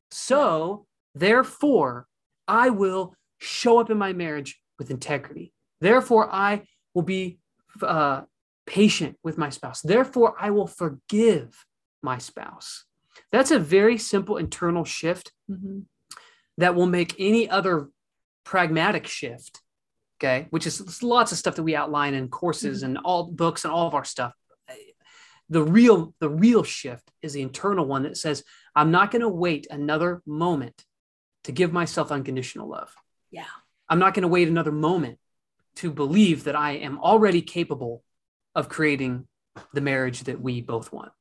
So, 0.10 0.88
therefore, 1.14 2.08
I 2.48 2.70
will 2.72 3.16
show 3.40 3.78
up 3.80 3.92
in 3.92 3.98
my 4.00 4.14
marriage 4.14 4.60
with 4.80 4.90
integrity. 4.90 5.54
Therefore, 5.80 6.28
I 6.32 6.68
will 6.96 7.04
be 7.04 7.40
uh, 7.82 8.22
patient 8.66 9.18
with 9.24 9.38
my 9.38 9.50
spouse. 9.50 9.82
Therefore, 9.82 10.36
I 10.40 10.50
will 10.50 10.68
forgive 10.68 11.66
my 12.02 12.18
spouse. 12.18 12.86
That's 13.32 13.52
a 13.52 13.60
very 13.60 13.98
simple 13.98 14.38
internal 14.38 14.86
shift 14.86 15.32
Mhm. 15.50 15.86
that 16.58 16.76
will 16.76 16.86
make 16.86 17.16
any 17.20 17.50
other 17.50 17.90
pragmatic 18.44 19.08
shift, 19.08 19.62
okay, 20.20 20.48
which 20.50 20.68
is 20.68 21.02
lots 21.04 21.32
of 21.32 21.38
stuff 21.38 21.56
that 21.56 21.64
we 21.64 21.76
outline 21.76 22.14
in 22.14 22.30
courses 22.30 22.84
and 22.84 22.98
all 23.00 23.32
books 23.32 23.64
and 23.66 23.74
all 23.74 23.88
of 23.88 23.94
our 23.94 24.06
stuff. 24.06 24.34
The 25.50 25.64
real, 25.64 26.16
the 26.20 26.30
real 26.30 26.64
shift 26.64 27.12
is 27.22 27.34
the 27.34 27.42
internal 27.42 27.86
one 27.86 28.04
that 28.04 28.18
says, 28.18 28.44
I'm 28.76 28.92
not 28.92 29.12
going 29.12 29.22
to 29.22 29.30
wait 29.30 29.68
another 29.70 30.22
moment 30.26 30.86
to 31.44 31.52
give 31.52 31.74
myself 31.74 32.12
unconditional 32.12 32.68
love. 32.70 32.96
Yeah. 33.30 33.46
I'm 33.90 34.00
not 34.00 34.14
going 34.14 34.24
to 34.24 34.30
wait 34.30 34.48
another 34.48 34.72
moment 34.72 35.20
to 35.76 35.92
believe 35.92 36.46
that 36.46 36.56
I 36.56 36.74
am 36.74 36.98
already 37.00 37.42
capable 37.42 38.04
of 38.56 38.70
creating 38.70 39.28
the 39.74 39.82
marriage 39.82 40.22
that 40.22 40.40
we 40.42 40.62
both 40.62 40.92
want. 40.92 41.12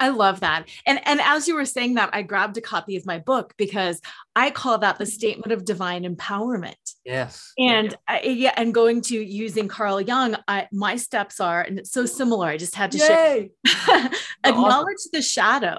I 0.00 0.08
love 0.08 0.40
that. 0.40 0.68
And 0.86 1.00
and 1.06 1.20
as 1.20 1.46
you 1.46 1.54
were 1.54 1.64
saying 1.64 1.94
that, 1.94 2.10
I 2.12 2.22
grabbed 2.22 2.56
a 2.56 2.60
copy 2.60 2.96
of 2.96 3.06
my 3.06 3.18
book 3.18 3.54
because 3.56 4.00
I 4.34 4.50
call 4.50 4.78
that 4.78 4.98
the 4.98 5.06
statement 5.06 5.52
of 5.52 5.64
divine 5.64 6.02
empowerment. 6.02 6.74
Yes. 7.04 7.52
And 7.58 7.96
I, 8.08 8.20
yeah, 8.22 8.52
and 8.56 8.74
going 8.74 9.02
to 9.02 9.14
using 9.14 9.68
Carl 9.68 10.00
Jung, 10.00 10.36
I, 10.48 10.66
my 10.72 10.96
steps 10.96 11.38
are, 11.40 11.62
and 11.62 11.78
it's 11.78 11.92
so 11.92 12.06
similar. 12.06 12.48
I 12.48 12.56
just 12.56 12.74
had 12.74 12.90
to 12.92 12.98
share. 12.98 13.46
Acknowledge 14.44 14.98
the 15.12 15.22
shadow. 15.22 15.78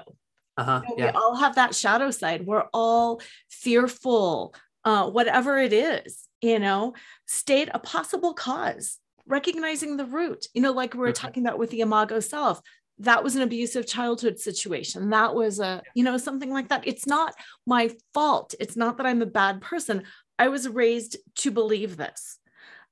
Uh-huh. 0.56 0.80
You 0.88 0.96
know, 0.96 1.04
Yeah. 1.04 1.10
We 1.12 1.16
all 1.18 1.36
have 1.36 1.56
that 1.56 1.74
shadow 1.74 2.10
side. 2.10 2.46
We're 2.46 2.64
all 2.72 3.20
fearful, 3.50 4.54
uh, 4.84 5.10
whatever 5.10 5.58
it 5.58 5.72
is, 5.74 6.22
you 6.40 6.58
know, 6.58 6.94
state 7.26 7.68
a 7.74 7.78
possible 7.78 8.32
cause, 8.32 8.98
recognizing 9.26 9.96
the 9.98 10.06
root, 10.06 10.46
you 10.54 10.62
know, 10.62 10.72
like 10.72 10.94
we 10.94 11.00
were 11.00 11.10
Mhm. 11.12 11.14
talking 11.16 11.46
about 11.46 11.58
with 11.58 11.70
the 11.70 11.80
Imago 11.80 12.20
self. 12.20 12.60
That 13.00 13.22
was 13.22 13.36
an 13.36 13.42
abusive 13.42 13.86
childhood 13.86 14.38
situation. 14.38 15.10
That 15.10 15.34
was 15.34 15.60
a, 15.60 15.82
you 15.94 16.02
know, 16.02 16.16
something 16.16 16.50
like 16.50 16.68
that. 16.68 16.86
It's 16.86 17.06
not 17.06 17.34
my 17.66 17.90
fault. 18.14 18.54
It's 18.58 18.76
not 18.76 18.96
that 18.96 19.06
I'm 19.06 19.22
a 19.22 19.26
bad 19.26 19.60
person. 19.60 20.04
I 20.38 20.48
was 20.48 20.68
raised 20.68 21.16
to 21.36 21.50
believe 21.50 21.96
this. 21.96 22.38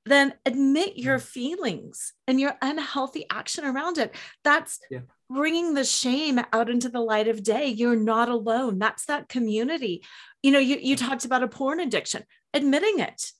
Then 0.06 0.34
admit 0.44 0.96
mm. 0.96 1.02
your 1.02 1.18
feelings 1.18 2.12
and 2.26 2.38
your 2.38 2.56
unhealthy 2.60 3.24
action 3.30 3.64
around 3.64 3.98
it. 3.98 4.14
That's 4.42 4.78
Yeah. 4.90 5.00
bringing 5.30 5.72
the 5.72 5.84
shame 5.84 6.38
out 6.52 6.68
into 6.68 6.90
the 6.90 7.00
light 7.00 7.28
of 7.28 7.42
day. 7.42 7.68
You're 7.68 7.96
not 7.96 8.28
alone. 8.28 8.78
That's 8.78 9.06
that 9.06 9.28
community. 9.28 10.04
You 10.42 10.52
know, 10.52 10.58
you, 10.58 10.76
you 10.76 10.96
talked 10.96 11.24
about 11.24 11.42
a 11.42 11.48
porn 11.48 11.80
addiction, 11.80 12.24
admitting 12.52 12.98
it. 12.98 13.32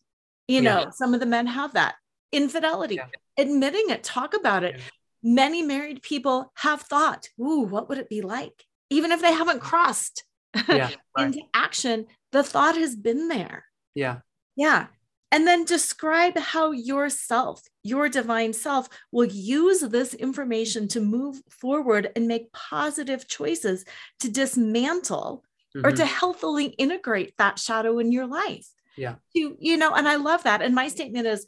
You 0.48 0.62
know, 0.62 0.90
some 0.92 1.14
of 1.14 1.20
the 1.20 1.26
men 1.26 1.46
have 1.46 1.74
that. 1.74 1.96
Infidelity, 2.32 2.96
Yeah. 2.96 3.06
admitting 3.38 3.90
it, 3.90 4.02
talk 4.02 4.34
about 4.34 4.64
it. 4.64 4.80
Many 5.24 5.62
married 5.62 6.02
people 6.02 6.52
have 6.56 6.82
thought, 6.82 7.28
ooh, 7.40 7.62
what 7.62 7.88
would 7.88 7.98
it 7.98 8.10
be 8.10 8.20
like? 8.20 8.64
Even 8.90 9.10
if 9.10 9.22
they 9.22 9.32
haven't 9.32 9.60
crossed 9.60 10.24
Yeah. 10.68 10.90
Right. 11.16 11.26
into 11.26 11.40
action, 11.54 12.06
the 12.32 12.42
thought 12.42 12.76
has 12.76 12.94
been 12.94 13.28
there. 13.28 13.64
Yeah. 13.94 14.18
Yeah. 14.56 14.86
And 15.32 15.46
then 15.48 15.64
describe 15.64 16.36
how 16.38 16.70
yourself, 16.72 17.62
your 17.82 18.08
divine 18.08 18.52
self, 18.52 18.88
will 19.10 19.24
use 19.26 19.80
this 19.80 20.12
information 20.14 20.86
to 20.88 21.00
move 21.00 21.40
forward 21.48 22.10
and 22.14 22.28
make 22.28 22.52
positive 22.52 23.26
choices 23.26 23.84
to 24.20 24.30
dismantle 24.30 25.42
or 25.76 25.90
Mhm. 25.90 25.96
to 25.96 26.04
healthily 26.06 26.66
integrate 26.66 27.36
that 27.38 27.58
shadow 27.58 27.98
in 27.98 28.12
your 28.12 28.26
life. 28.26 28.68
Yeah. 28.96 29.16
You, 29.32 29.56
you 29.58 29.76
know, 29.76 29.92
and 29.94 30.06
I 30.06 30.16
love 30.16 30.44
that. 30.44 30.62
And 30.62 30.74
my 30.74 30.86
statement 30.88 31.26
is 31.26 31.46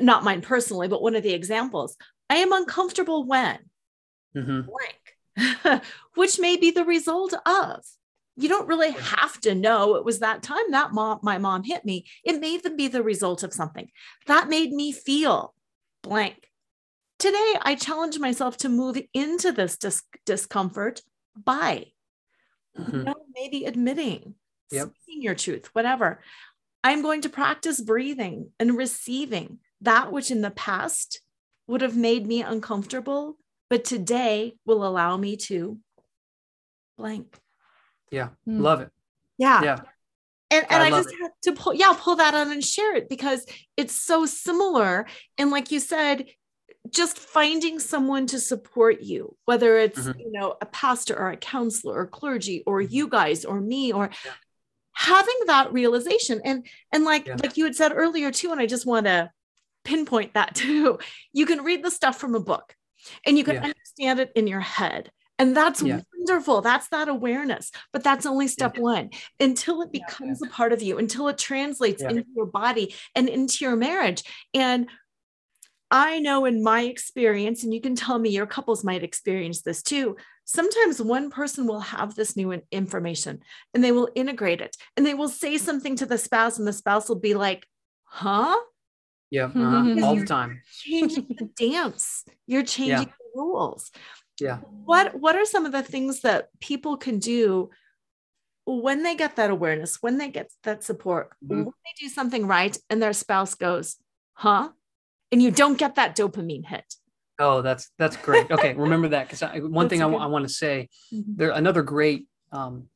not 0.00 0.24
mine 0.24 0.40
personally, 0.42 0.88
but 0.88 1.00
one 1.02 1.14
of 1.14 1.22
the 1.22 1.32
examples. 1.32 1.96
I 2.30 2.36
am 2.36 2.52
uncomfortable 2.52 3.24
when 3.26 3.58
Mhm. 4.36 4.66
blank, 4.66 5.82
which 6.14 6.38
may 6.38 6.56
be 6.56 6.70
the 6.70 6.84
result 6.84 7.34
of 7.46 7.84
you 8.36 8.48
don't 8.48 8.66
really 8.66 8.90
have 8.90 9.40
to 9.42 9.54
know 9.54 9.94
it 9.94 10.04
was 10.04 10.18
that 10.18 10.42
time 10.42 10.70
that 10.72 10.92
mom 10.92 11.20
my 11.22 11.38
mom 11.38 11.62
hit 11.62 11.84
me 11.84 12.04
it 12.24 12.40
may 12.40 12.50
even 12.54 12.76
be 12.76 12.88
the 12.88 13.02
result 13.02 13.44
of 13.44 13.52
something 13.52 13.88
that 14.26 14.48
made 14.48 14.72
me 14.72 14.90
feel 14.90 15.54
blank 16.02 16.50
today 17.20 17.54
i 17.62 17.76
challenge 17.76 18.18
myself 18.18 18.56
to 18.56 18.68
move 18.68 19.00
into 19.12 19.52
this 19.52 19.76
dis- 19.76 20.02
discomfort 20.26 21.00
by 21.36 21.86
Mhm. 22.76 22.92
you 22.92 23.04
know, 23.04 23.14
maybe 23.34 23.66
admitting 23.66 24.34
Yep. 24.72 24.88
speaking 25.02 25.22
your 25.22 25.36
truth 25.36 25.66
whatever 25.74 26.20
i'm 26.82 27.02
going 27.02 27.20
to 27.20 27.28
practice 27.28 27.80
breathing 27.80 28.50
and 28.58 28.76
receiving 28.76 29.60
that 29.80 30.10
which 30.10 30.32
in 30.32 30.40
the 30.40 30.50
past 30.50 31.20
would 31.66 31.80
have 31.80 31.96
made 31.96 32.26
me 32.26 32.42
uncomfortable 32.42 33.36
but 33.70 33.84
today 33.84 34.56
will 34.66 34.86
allow 34.86 35.16
me 35.16 35.36
to 35.36 35.78
blank 36.98 37.38
Yeah. 38.10 38.28
Mm. 38.48 38.60
Love 38.60 38.80
it. 38.82 38.90
yeah. 39.38 39.62
Yeah. 39.62 39.78
And, 40.50 40.66
and 40.70 40.82
I 40.82 40.86
I, 40.86 40.90
love 40.90 41.04
just 41.04 41.16
had 41.20 41.30
to 41.44 41.52
pull, 41.52 41.74
yeah, 41.74 41.92
pull 41.98 42.16
that 42.16 42.34
out 42.34 42.46
and 42.46 42.62
share 42.64 42.94
it 42.94 43.08
because 43.08 43.44
it's 43.76 43.94
so 43.94 44.24
similar. 44.26 45.06
And 45.38 45.50
like 45.50 45.72
you 45.72 45.80
said, 45.80 46.26
just 46.90 47.18
finding 47.18 47.80
someone 47.80 48.26
to 48.28 48.38
support 48.38 49.00
you, 49.00 49.34
whether 49.46 49.78
it's, 49.78 49.98
Mhm. 49.98 50.20
you 50.20 50.30
know, 50.30 50.54
a 50.60 50.66
pastor 50.66 51.18
or 51.18 51.30
a 51.30 51.36
counselor 51.36 51.98
or 51.98 52.06
clergy 52.06 52.62
or 52.66 52.82
Mhm. 52.82 52.90
you 52.92 53.08
guys 53.08 53.44
or 53.44 53.60
me 53.60 53.90
or 53.92 54.10
Yeah. 54.24 54.32
having 54.92 55.34
that 55.46 55.72
realization. 55.72 56.40
And 56.44 56.66
and 56.92 57.04
like 57.04 57.26
Yeah. 57.26 57.36
like 57.42 57.56
you 57.56 57.64
had 57.64 57.74
said 57.74 57.92
earlier 57.92 58.30
too, 58.30 58.52
and 58.52 58.60
I 58.60 58.66
just 58.66 58.86
want 58.86 59.06
to 59.06 59.30
pinpoint 59.84 60.34
that 60.34 60.54
too. 60.54 60.98
You 61.32 61.46
can 61.46 61.62
read 61.62 61.84
the 61.84 61.90
stuff 61.90 62.18
from 62.18 62.34
a 62.34 62.40
book 62.40 62.74
and 63.26 63.36
you 63.38 63.44
can 63.44 63.56
Yeah. 63.56 63.64
understand 63.64 64.20
it 64.20 64.32
in 64.34 64.46
your 64.46 64.60
head. 64.60 65.10
And 65.38 65.56
that's 65.56 65.82
Yeah. 65.82 66.00
wonderful. 66.16 66.60
That's 66.60 66.88
that 66.88 67.08
awareness. 67.08 67.72
But 67.92 68.04
that's 68.04 68.24
only 68.24 68.46
step 68.48 68.78
one 68.78 69.10
until 69.40 69.82
it 69.82 69.90
Yeah. 69.92 70.04
becomes 70.06 70.42
a 70.42 70.46
part 70.46 70.72
of 70.72 70.80
you, 70.80 70.98
until 70.98 71.28
it 71.28 71.38
translates 71.38 72.02
Yeah. 72.02 72.10
into 72.10 72.26
your 72.34 72.46
body 72.46 72.94
and 73.14 73.28
into 73.28 73.64
your 73.64 73.76
marriage. 73.76 74.22
And 74.54 74.88
I 75.90 76.18
know 76.18 76.44
in 76.44 76.62
my 76.62 76.82
experience, 76.82 77.62
and 77.62 77.74
you 77.74 77.80
can 77.80 77.94
tell 77.94 78.18
me 78.18 78.30
your 78.30 78.46
couples 78.46 78.84
might 78.84 79.04
experience 79.04 79.62
this 79.62 79.82
too. 79.82 80.16
Sometimes 80.44 81.00
one 81.00 81.30
person 81.30 81.66
will 81.66 81.80
have 81.80 82.14
this 82.14 82.36
new 82.36 82.52
information 82.70 83.42
and 83.72 83.82
they 83.82 83.92
will 83.92 84.10
integrate 84.14 84.60
it 84.60 84.76
and 84.96 85.04
they 85.04 85.14
will 85.14 85.28
say 85.28 85.58
something 85.58 85.96
to 85.96 86.06
the 86.06 86.18
spouse, 86.18 86.58
and 86.58 86.66
the 86.66 86.72
spouse 86.72 87.08
will 87.08 87.20
be 87.20 87.34
like, 87.34 87.66
huh? 88.04 88.56
Yeah. 89.34 89.50
Uh-huh. 89.56 90.06
All 90.06 90.16
the 90.16 90.26
time. 90.26 90.60
Changing 90.82 91.26
the 91.40 91.48
dance. 91.66 92.24
You're 92.46 92.62
changing 92.76 93.10
the 93.18 93.30
rules. 93.40 93.90
Yeah. 94.40 94.58
What 94.90 95.06
what 95.24 95.34
are 95.36 95.44
some 95.54 95.64
of 95.66 95.72
the 95.72 95.82
things 95.82 96.20
that 96.20 96.48
people 96.60 96.96
can 96.96 97.18
do 97.18 97.70
when 98.66 99.02
they 99.02 99.14
get 99.16 99.36
that 99.36 99.50
awareness, 99.50 99.98
when 100.00 100.16
they 100.18 100.30
get 100.30 100.50
that 100.62 100.82
support, 100.84 101.26
Mhm. 101.44 101.64
when 101.66 101.78
they 101.86 101.94
do 102.04 102.08
something 102.08 102.46
right 102.46 102.74
and 102.88 103.02
their 103.02 103.12
spouse 103.12 103.54
goes, 103.54 103.96
huh? 104.34 104.70
And 105.32 105.42
you 105.42 105.50
don't 105.50 105.78
get 105.78 105.96
that 105.96 106.16
dopamine 106.16 106.64
hit. 106.66 106.88
Oh, 107.38 107.60
that's 107.62 107.90
that's 107.98 108.16
great. 108.16 108.46
Okay, 108.50 108.72
remember 108.74 109.08
that 109.08 109.24
because 109.28 109.42
one 109.42 109.72
That's 109.84 109.90
thing 109.90 110.02
a 110.02 110.08
I 110.08 110.10
good- 110.10 110.30
want 110.34 110.44
to 110.48 110.54
say 110.64 110.88
Mhm. 111.12 111.36
there 111.38 111.50
another 111.50 111.82
great 111.82 112.20
um, 112.52 112.88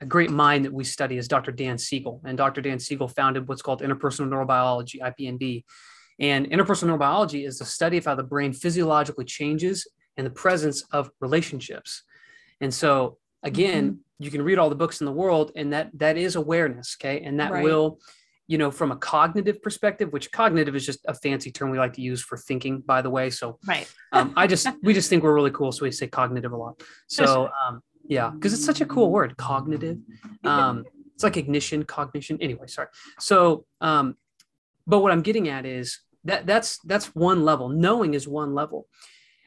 a 0.00 0.06
great 0.06 0.30
mind 0.30 0.64
that 0.64 0.72
we 0.72 0.84
study 0.84 1.16
is 1.16 1.28
Dr. 1.28 1.52
Dan 1.52 1.78
Siegel, 1.78 2.20
and 2.24 2.36
Dr. 2.36 2.60
Dan 2.60 2.78
Siegel 2.78 3.08
founded 3.08 3.48
what's 3.48 3.62
called 3.62 3.80
interpersonal 3.82 4.28
neurobiology 4.28 5.00
(IPNB). 5.00 5.64
And 6.18 6.50
interpersonal 6.50 6.96
neurobiology 6.98 7.46
is 7.46 7.58
the 7.58 7.64
study 7.64 7.96
of 7.98 8.04
how 8.04 8.14
the 8.14 8.22
brain 8.22 8.52
physiologically 8.52 9.24
changes 9.24 9.86
in 10.16 10.24
the 10.24 10.30
presence 10.30 10.82
of 10.92 11.10
relationships. 11.20 12.02
And 12.60 12.72
so 12.72 13.18
again, 13.42 14.00
you 14.18 14.30
can 14.30 14.42
read 14.42 14.58
all 14.58 14.70
the 14.70 14.76
books 14.76 15.00
in 15.00 15.06
the 15.06 15.12
world, 15.12 15.52
and 15.56 15.72
that 15.72 15.90
that 15.94 16.16
is 16.16 16.36
awareness, 16.36 16.96
okay, 17.00 17.22
and 17.22 17.40
that 17.40 17.52
Right. 17.52 17.62
will 17.64 17.98
you 18.48 18.58
know 18.58 18.70
from 18.70 18.92
a 18.92 18.96
cognitive 18.96 19.60
perspective 19.60 20.12
which 20.12 20.30
cognitive 20.30 20.76
is 20.76 20.86
just 20.86 21.00
a 21.08 21.14
fancy 21.14 21.50
term 21.50 21.68
we 21.68 21.78
like 21.78 21.94
to 21.94 22.00
use 22.00 22.22
for 22.22 22.38
thinking 22.38 22.80
by 22.80 23.02
the 23.02 23.10
way 23.10 23.28
so 23.28 23.58
Right. 23.66 23.92
um, 24.12 24.34
I 24.36 24.46
just 24.46 24.68
we 24.84 24.94
just 24.94 25.10
think 25.10 25.24
we're 25.24 25.34
really 25.34 25.50
cool, 25.50 25.72
so 25.72 25.82
we 25.84 25.90
say 25.90 26.06
cognitive 26.06 26.52
a 26.52 26.56
lot. 26.56 26.80
So 27.08 27.50
um, 27.66 27.82
yeah, 28.08 28.30
because 28.30 28.52
it's 28.52 28.64
such 28.64 28.80
a 28.80 28.86
cool 28.86 29.10
word, 29.10 29.36
cognitive. 29.36 29.98
Um, 30.44 30.84
it's 31.14 31.24
like 31.24 31.36
ignition, 31.36 31.84
cognition. 31.84 32.38
Anyway, 32.40 32.66
sorry. 32.68 32.88
So, 33.18 33.64
um, 33.80 34.16
but 34.86 35.00
what 35.00 35.10
I'm 35.10 35.22
getting 35.22 35.48
at 35.48 35.66
is 35.66 35.98
that 36.24 36.46
that's 36.46 36.78
that's 36.84 37.14
one 37.16 37.44
level. 37.44 37.68
Knowing 37.68 38.14
is 38.14 38.28
one 38.28 38.54
level, 38.54 38.86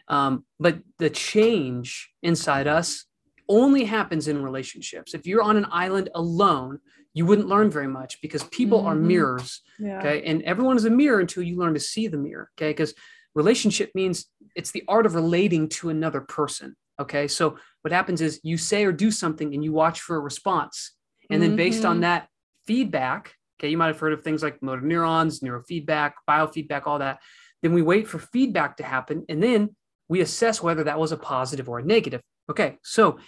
um, 0.07 0.45
but 0.59 0.79
the 0.97 1.09
change 1.09 2.11
inside 2.21 2.67
us 2.67 3.05
only 3.47 3.85
happens 3.85 4.27
in 4.27 4.43
relationships. 4.43 5.13
If 5.13 5.25
you're 5.25 5.41
on 5.41 5.57
an 5.57 5.67
island 5.71 6.09
alone, 6.15 6.79
you 7.13 7.25
wouldn't 7.25 7.47
learn 7.47 7.69
very 7.71 7.87
much 7.87 8.21
because 8.21 8.43
people 8.45 8.81
are 8.85 8.95
Mhm. 8.95 9.01
mirrors 9.01 9.61
Yeah. 9.79 9.99
okay 9.99 10.21
and 10.23 10.43
everyone 10.43 10.77
is 10.77 10.85
a 10.85 10.89
mirror 10.89 11.19
until 11.19 11.41
you 11.43 11.57
learn 11.57 11.73
to 11.73 11.79
see 11.79 12.07
the 12.07 12.17
mirror 12.17 12.49
okay 12.55 12.69
because 12.69 12.93
relationship 13.33 13.89
means 13.95 14.29
it's 14.55 14.71
the 14.71 14.83
art 14.87 15.05
of 15.07 15.15
relating 15.15 15.67
to 15.69 15.89
another 15.89 16.21
person 16.21 16.75
okay 16.99 17.27
so 17.27 17.57
what 17.81 17.91
happens 17.91 18.21
is 18.21 18.39
you 18.43 18.57
say 18.57 18.83
or 18.85 18.91
do 18.91 19.09
something 19.09 19.53
and 19.53 19.63
you 19.63 19.71
watch 19.71 20.01
for 20.01 20.15
a 20.15 20.19
response. 20.19 20.95
And 21.31 21.41
then 21.41 21.55
based 21.55 21.85
on 21.85 21.97
Mhm. 21.97 22.01
that 22.01 22.27
feedback 22.65 23.35
okay 23.59 23.69
you 23.69 23.77
might 23.77 23.87
have 23.87 23.99
heard 23.99 24.13
of 24.13 24.23
things 24.23 24.41
like 24.43 24.61
motor 24.61 24.81
neurons 24.81 25.39
neurofeedback 25.39 26.13
biofeedback 26.29 26.83
all 26.85 26.99
that. 26.99 27.19
Then 27.61 27.73
we 27.73 27.81
wait 27.81 28.07
for 28.07 28.19
feedback 28.19 28.77
to 28.77 28.83
happen 28.83 29.25
and 29.29 29.41
then 29.41 29.75
we 30.07 30.21
assess 30.21 30.61
whether 30.61 30.83
that 30.85 30.99
was 30.99 31.11
a 31.11 31.17
positive 31.17 31.69
or 31.69 31.79
a 31.79 31.83
negative. 31.83 32.21
Okay 32.49 32.77
so 32.83 33.19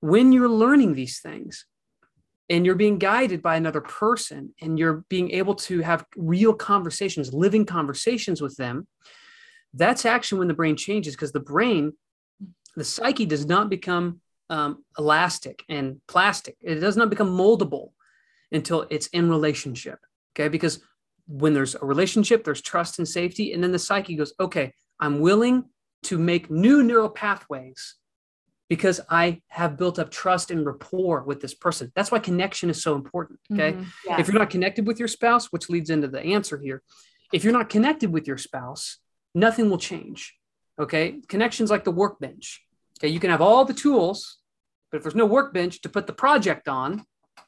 when 0.00 0.32
you're 0.32 0.48
learning 0.48 0.94
these 0.94 1.20
things 1.20 1.66
and 2.50 2.66
you're 2.66 2.74
being 2.74 2.98
guided 2.98 3.40
by 3.40 3.56
another 3.56 3.80
person 3.80 4.54
and 4.60 4.78
you're 4.78 5.04
being 5.08 5.30
able 5.30 5.54
to 5.54 5.80
have 5.80 6.04
real 6.16 6.52
conversations, 6.52 7.32
living 7.32 7.64
conversations 7.64 8.42
with 8.42 8.56
them, 8.56 8.86
that's 9.74 10.04
actually 10.04 10.40
when 10.40 10.48
the 10.48 10.54
brain 10.54 10.76
changes 10.76 11.14
because 11.14 11.32
the 11.32 11.40
brain, 11.40 11.92
the 12.76 12.84
psyche 12.84 13.26
does 13.26 13.46
not 13.46 13.68
become 13.70 14.20
um, 14.50 14.84
elastic 14.98 15.64
and 15.68 16.00
plastic. 16.08 16.56
It 16.60 16.76
does 16.76 16.96
not 16.96 17.10
become 17.10 17.28
moldable 17.28 17.92
until 18.50 18.86
it's 18.90 19.06
in 19.08 19.30
relationship. 19.30 19.98
Okay. 20.34 20.48
Because 20.48 20.82
when 21.26 21.54
there's 21.54 21.74
a 21.74 21.84
relationship, 21.84 22.44
there's 22.44 22.60
trust 22.60 22.98
and 22.98 23.08
safety. 23.08 23.52
And 23.52 23.62
then 23.62 23.72
the 23.72 23.78
psyche 23.78 24.14
goes, 24.16 24.34
okay, 24.38 24.74
I'm 25.00 25.20
willing 25.20 25.64
to 26.04 26.18
make 26.18 26.50
new 26.50 26.82
neural 26.82 27.08
pathways 27.08 27.96
because 28.68 29.00
I 29.08 29.40
have 29.48 29.76
built 29.76 29.98
up 29.98 30.10
trust 30.10 30.50
and 30.50 30.64
rapport 30.64 31.22
with 31.24 31.40
this 31.40 31.54
person. 31.54 31.92
That's 31.94 32.10
why 32.10 32.18
connection 32.18 32.70
is 32.70 32.82
so 32.82 32.94
important. 32.94 33.38
Okay. 33.52 33.72
Mhm. 33.74 33.86
Yeah. 34.06 34.20
If 34.20 34.28
you're 34.28 34.38
not 34.38 34.50
connected 34.50 34.86
with 34.86 34.98
your 34.98 35.08
spouse, 35.08 35.52
which 35.52 35.68
leads 35.68 35.90
into 35.90 36.08
the 36.08 36.20
answer 36.20 36.58
here, 36.58 36.82
if 37.32 37.44
you're 37.44 37.52
not 37.52 37.68
connected 37.68 38.12
with 38.12 38.26
your 38.26 38.38
spouse, 38.38 38.98
nothing 39.34 39.70
will 39.70 39.78
change. 39.78 40.34
Okay. 40.82 41.20
Connection's 41.28 41.70
like 41.70 41.84
the 41.84 41.90
workbench. 41.92 42.60
Okay. 42.98 43.08
You 43.08 43.20
can 43.20 43.30
have 43.30 43.40
all 43.40 43.64
the 43.64 43.74
tools, 43.74 44.38
but 44.90 44.98
if 44.98 45.02
there's 45.04 45.14
no 45.14 45.26
workbench 45.26 45.80
to 45.82 45.88
put 45.88 46.06
the 46.06 46.12
project 46.12 46.68
on, 46.68 47.04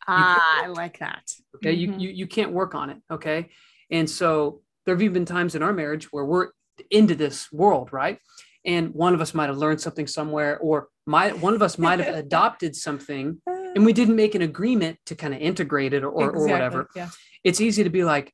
Ah, 0.06 0.64
I 0.64 0.66
like 0.68 0.98
that. 0.98 1.24
okay, 1.56 1.74
Mhm. 1.74 1.78
you, 1.80 1.92
you 1.98 2.08
you 2.20 2.26
can't 2.26 2.52
work 2.52 2.74
on 2.74 2.90
it. 2.90 2.98
Okay. 3.10 3.50
And 3.90 4.08
so 4.08 4.62
there 4.84 4.94
have 4.94 5.02
even 5.02 5.14
been 5.14 5.24
times 5.24 5.54
in 5.54 5.62
our 5.62 5.72
marriage 5.72 6.12
where 6.12 6.24
we're 6.24 6.48
into 6.90 7.14
this 7.14 7.50
world, 7.52 7.92
right? 7.92 8.18
And 8.66 8.94
one 8.94 9.14
of 9.14 9.20
us 9.20 9.32
might 9.34 9.48
have 9.48 9.56
learned 9.58 9.80
something 9.80 10.06
somewhere, 10.06 10.58
or 10.58 10.88
my 11.06 11.32
one 11.32 11.54
of 11.54 11.62
us 11.62 11.78
might 11.78 12.00
have 12.00 12.14
adopted 12.26 12.76
something 12.76 13.40
and 13.46 13.84
we 13.84 13.92
didn't 13.92 14.16
make 14.16 14.34
an 14.34 14.42
agreement 14.42 14.98
to 15.06 15.14
kind 15.16 15.34
of 15.34 15.40
integrate 15.40 15.92
it 15.94 16.02
or, 16.04 16.10
or, 16.10 16.30
or 16.36 16.46
whatever. 16.48 16.88
Yeah. 16.94 17.08
It's 17.42 17.60
easy 17.60 17.82
to 17.84 17.90
be 17.90 18.04
like, 18.04 18.32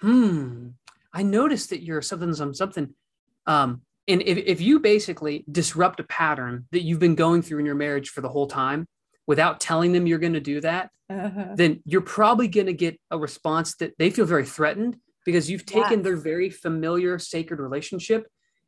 hmm, 0.00 0.68
I 1.12 1.22
noticed 1.22 1.70
that 1.70 1.82
you're 1.82 2.02
something, 2.02 2.32
some 2.34 2.54
something. 2.54 2.94
Um, 3.46 3.82
and 4.10 4.22
if, 4.22 4.38
if 4.38 4.60
you 4.60 4.80
basically 4.80 5.44
disrupt 5.50 6.00
a 6.00 6.04
pattern 6.04 6.66
that 6.72 6.82
you've 6.82 6.98
been 6.98 7.14
going 7.14 7.42
through 7.42 7.58
in 7.60 7.66
your 7.66 7.74
marriage 7.74 8.08
for 8.10 8.20
the 8.20 8.28
whole 8.28 8.46
time 8.46 8.86
without 9.26 9.60
telling 9.60 9.92
them 9.92 10.06
you're 10.06 10.18
going 10.18 10.32
to 10.34 10.40
do 10.40 10.60
that, 10.60 10.90
Uh-huh. 11.08 11.54
then 11.56 11.82
you're 11.84 12.00
probably 12.18 12.48
going 12.48 12.66
to 12.66 12.72
get 12.72 12.94
a 13.10 13.18
response 13.18 13.76
that 13.76 13.92
they 13.98 14.10
feel 14.10 14.26
very 14.26 14.44
threatened 14.44 14.96
because 15.26 15.50
you've 15.50 15.66
taken 15.66 15.98
Yes. 15.98 16.04
their 16.04 16.16
very 16.16 16.50
familiar, 16.50 17.18
sacred 17.18 17.60
relationship 17.60 18.26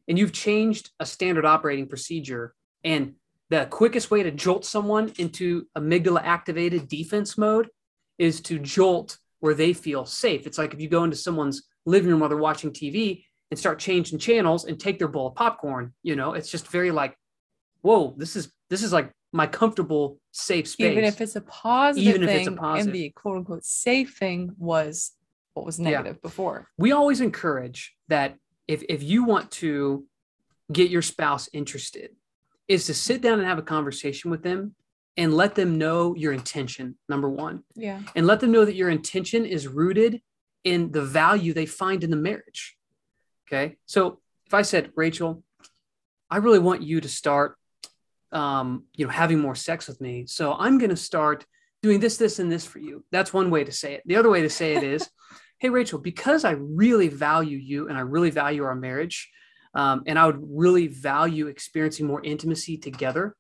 and 0.09 0.19
you've 0.19 0.33
changed 0.33 0.91
a 0.99 1.07
standard 1.07 1.45
operating 1.45 1.89
procedure. 1.89 2.55
And 2.85 3.15
the 3.51 3.67
quickest 3.71 4.11
way 4.11 4.23
to 4.23 4.31
jolt 4.31 4.65
someone 4.65 5.13
into 5.19 5.67
amygdala 5.79 6.23
activated 6.23 6.89
defense 6.89 7.39
mode 7.39 7.69
is 8.19 8.41
to 8.43 8.59
jolt 8.59 9.19
where 9.41 9.55
they 9.55 9.73
feel 9.73 10.05
safe. 10.05 10.47
It's 10.47 10.59
like 10.59 10.75
if 10.75 10.81
you 10.81 10.89
go 10.89 11.05
into 11.05 11.17
someone's 11.17 11.63
living 11.87 12.11
room 12.11 12.21
while 12.21 12.29
they're 12.29 12.39
watching 12.39 12.71
TV 12.73 13.25
and 13.53 13.59
start 13.59 13.79
changing 13.79 14.19
channels 14.19 14.65
and 14.65 14.81
take 14.81 14.99
their 14.99 15.09
bowl 15.09 15.27
of 15.27 15.35
popcorn, 15.35 15.93
you 16.03 16.17
know, 16.17 16.33
it's 16.33 16.51
just 16.51 16.69
very 16.69 16.91
like, 16.91 17.15
whoa, 17.83 18.15
this 18.17 18.35
is 18.35 18.51
this 18.71 18.83
is 18.83 18.95
like 18.95 19.13
my 19.31 19.47
comfortable, 19.47 20.19
safe 20.31 20.67
space. 20.67 20.91
Even 20.93 21.05
if 21.05 21.21
it's 21.21 21.37
a 21.37 21.43
positive 21.43 22.09
Even 22.09 22.23
if 22.23 22.29
thing, 22.31 22.39
it's 22.39 22.49
a 22.49 22.53
positive. 22.53 22.87
and 22.87 22.95
the 22.95 23.11
quote 23.11 23.37
unquote 23.37 23.63
safe 23.63 24.17
thing 24.17 24.53
was 24.57 25.13
what 25.53 25.67
was 25.67 25.79
Yeah. 25.79 25.91
negative 25.91 26.23
before. 26.23 26.69
we 26.79 26.93
always 26.93 27.21
encourage 27.21 27.95
that 28.09 28.39
if 28.67 28.83
if 28.89 29.03
you 29.03 29.23
want 29.25 29.51
to 29.51 30.07
get 30.73 30.89
your 30.91 31.03
spouse 31.03 31.51
interested 31.53 32.09
is 32.69 32.87
to 32.87 32.95
sit 32.95 33.21
down 33.21 33.39
and 33.39 33.47
have 33.47 33.59
a 33.59 33.63
conversation 33.77 34.31
with 34.31 34.43
them 34.43 34.75
and 35.19 35.35
let 35.37 35.55
them 35.57 35.77
know 35.77 36.15
your 36.17 36.33
intention, 36.33 36.97
number 37.07 37.29
one. 37.29 37.65
Yeah. 37.75 38.01
And 38.17 38.27
let 38.27 38.41
them 38.41 38.51
know 38.51 38.65
that 38.65 38.77
your 38.77 38.89
intention 38.89 39.45
is 39.45 39.69
rooted 39.69 40.23
in 40.65 40.91
the 40.93 41.03
value 41.05 41.53
they 41.53 41.67
find 41.67 42.03
in 42.03 42.09
the 42.09 42.17
marriage. 42.17 42.79
Okay. 43.53 43.77
So 43.87 44.21
if 44.47 44.55
I 44.55 44.63
said, 44.63 44.93
Rachel, 44.97 45.43
I 46.31 46.39
really 46.39 46.59
want 46.59 46.83
you 46.83 47.01
to 47.03 47.09
start, 47.09 47.57
um, 48.31 48.85
you 48.97 49.05
know, 49.05 49.13
having 49.13 49.41
more 49.41 49.55
sex 49.55 49.87
with 49.87 50.01
me. 50.01 50.27
So 50.27 50.55
I'm 50.55 50.79
going 50.79 50.91
to 50.91 50.97
start 50.97 51.45
doing 51.83 52.01
this, 52.01 52.17
this, 52.17 52.39
and 52.39 52.51
this 52.51 52.65
for 52.65 52.79
you. 52.79 53.05
That's 53.13 53.35
one 53.35 53.51
way 53.51 53.65
to 53.65 53.73
say 53.73 53.95
it. 53.95 54.03
The 54.07 54.17
other 54.17 54.31
way 54.31 54.41
to 54.41 54.49
say 54.49 54.75
it 54.75 54.83
is, 54.83 55.07
hey, 55.59 55.69
Rachel, 55.69 55.99
because 55.99 56.45
I 56.45 56.53
really 56.53 57.09
value 57.09 57.59
you 57.59 57.89
and 57.89 57.99
I 57.99 58.01
really 58.01 58.31
value 58.31 58.65
our 58.65 58.75
marriage, 58.75 59.31
um, 59.75 60.03
and 60.07 60.19
I 60.19 60.27
would 60.27 60.41
really 60.43 60.87
value 60.87 61.49
experiencing 61.49 62.07
more 62.07 62.23
intimacy 62.23 62.79
together, 62.79 63.37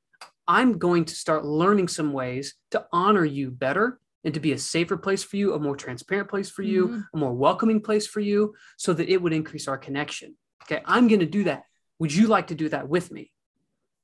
I'm 0.46 0.76
going 0.78 1.06
to 1.06 1.14
start 1.14 1.44
learning 1.44 1.88
some 1.88 2.12
ways 2.12 2.54
to 2.72 2.84
honor 2.92 3.24
you 3.24 3.50
better 3.50 3.98
and 4.24 4.34
to 4.34 4.40
be 4.40 4.52
a 4.52 4.58
safer 4.58 4.96
place 4.96 5.22
for 5.22 5.36
you, 5.36 5.54
a 5.54 5.58
more 5.58 5.76
transparent 5.76 6.28
place 6.28 6.48
for 6.50 6.62
you, 6.62 6.88
Mhm. 6.88 7.06
a 7.14 7.16
more 7.16 7.32
welcoming 7.32 7.80
place 7.80 8.06
for 8.06 8.20
you, 8.20 8.54
so 8.76 8.92
that 8.92 9.08
it 9.08 9.20
would 9.20 9.32
increase 9.32 9.68
our 9.68 9.78
connection. 9.78 10.36
Okay, 10.64 10.82
I'm 10.86 11.08
going 11.08 11.20
to 11.20 11.26
do 11.26 11.44
that. 11.44 11.64
Would 11.98 12.14
you 12.14 12.28
like 12.28 12.48
to 12.48 12.54
do 12.54 12.68
that 12.68 12.88
with 12.88 13.10
me? 13.10 13.32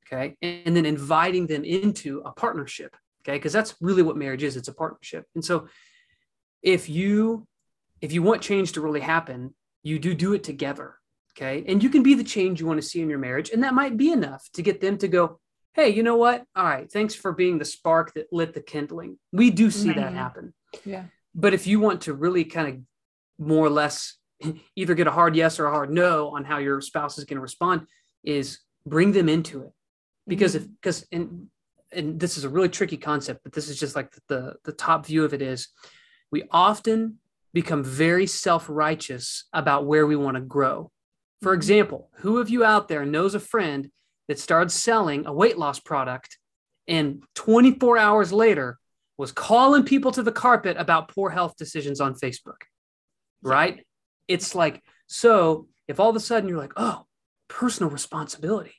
Okay, 0.06 0.36
and 0.42 0.74
then 0.76 0.86
inviting 0.86 1.46
them 1.46 1.64
into 1.64 2.20
a 2.24 2.32
partnership. 2.32 2.96
Okay, 3.22 3.36
because 3.36 3.52
that's 3.52 3.74
really 3.80 4.02
what 4.02 4.16
marriage 4.16 4.42
is. 4.42 4.56
It's 4.56 4.68
a 4.68 4.74
partnership. 4.74 5.26
And 5.34 5.44
so, 5.44 5.68
if 6.62 6.88
you 6.88 7.46
if 8.00 8.12
you 8.12 8.22
want 8.22 8.40
change 8.42 8.72
to 8.72 8.80
really 8.80 9.00
happen, 9.00 9.54
you 9.82 9.98
do 9.98 10.14
do 10.14 10.32
it 10.32 10.44
together. 10.44 10.94
Okay, 11.36 11.64
and 11.68 11.82
you 11.82 11.90
can 11.90 12.02
be 12.02 12.14
the 12.14 12.24
change 12.24 12.60
you 12.60 12.66
want 12.66 12.80
to 12.80 12.86
see 12.86 13.00
in 13.00 13.08
your 13.08 13.18
marriage, 13.18 13.50
and 13.50 13.62
that 13.62 13.74
might 13.74 13.96
be 13.96 14.10
enough 14.10 14.48
to 14.54 14.62
get 14.62 14.80
them 14.80 14.98
to 14.98 15.06
go, 15.08 15.40
hey, 15.78 15.90
you 15.90 16.02
know 16.02 16.16
what? 16.16 16.44
All 16.56 16.64
right, 16.64 16.90
thanks 16.90 17.14
for 17.14 17.30
being 17.32 17.58
the 17.58 17.64
spark 17.64 18.12
that 18.14 18.26
lit 18.32 18.52
the 18.52 18.60
kindling. 18.60 19.16
We 19.30 19.50
do 19.52 19.70
see 19.70 19.92
that 19.92 20.10
Mhm. 20.12 20.16
happen. 20.16 20.54
Yeah. 20.84 21.04
But 21.36 21.54
if 21.54 21.68
you 21.68 21.78
want 21.78 22.00
to 22.02 22.14
really 22.14 22.44
kind 22.44 22.68
of 22.68 23.46
more 23.46 23.64
or 23.64 23.70
less 23.70 24.16
either 24.74 24.94
get 24.96 25.06
a 25.06 25.12
hard 25.12 25.36
yes 25.36 25.60
or 25.60 25.66
a 25.66 25.70
hard 25.70 25.92
no 25.92 26.30
on 26.30 26.44
how 26.44 26.58
your 26.58 26.80
spouse 26.80 27.16
is 27.16 27.24
going 27.26 27.36
to 27.36 27.40
respond, 27.40 27.86
is 28.24 28.58
bring 28.84 29.12
them 29.12 29.28
into 29.28 29.62
it. 29.62 29.70
Because 30.26 30.56
if 30.56 30.66
because 30.68 31.06
and 31.12 31.46
and 31.92 32.18
this 32.18 32.36
is 32.36 32.42
a 32.42 32.48
really 32.48 32.68
tricky 32.68 32.96
concept, 32.96 33.44
but 33.44 33.52
this 33.52 33.68
is 33.68 33.78
just 33.78 33.94
like 33.94 34.12
the 34.26 34.56
the 34.64 34.72
top 34.72 35.06
view 35.06 35.24
of 35.24 35.32
it 35.32 35.42
is 35.42 35.68
we 36.32 36.42
often 36.50 37.18
become 37.54 37.84
very 37.84 38.26
self-righteous 38.26 39.44
about 39.52 39.86
where 39.86 40.06
we 40.08 40.16
want 40.16 40.34
to 40.34 40.40
grow. 40.40 40.90
For 41.40 41.52
Mhm. 41.52 41.56
example, 41.56 42.10
who 42.16 42.38
of 42.38 42.50
you 42.50 42.64
out 42.64 42.88
there 42.88 43.06
knows 43.06 43.34
a 43.36 43.40
friend 43.40 43.90
that 44.28 44.38
started 44.38 44.70
selling 44.70 45.26
a 45.26 45.32
weight 45.32 45.58
loss 45.58 45.80
product 45.80 46.38
and 46.86 47.22
24 47.34 47.98
hours 47.98 48.32
later 48.32 48.78
was 49.16 49.32
calling 49.32 49.82
people 49.84 50.12
to 50.12 50.22
the 50.22 50.32
carpet 50.32 50.76
about 50.78 51.08
poor 51.08 51.30
health 51.30 51.56
decisions 51.56 52.00
on 52.00 52.14
Facebook? 52.14 52.62
Right? 53.42 53.84
It's 54.28 54.54
like, 54.54 54.82
so 55.06 55.68
if 55.88 55.98
all 55.98 56.10
of 56.10 56.16
a 56.16 56.20
sudden 56.20 56.48
you're 56.48 56.58
like, 56.58 56.74
oh, 56.76 57.04
personal 57.48 57.90
responsibility. 57.90 58.74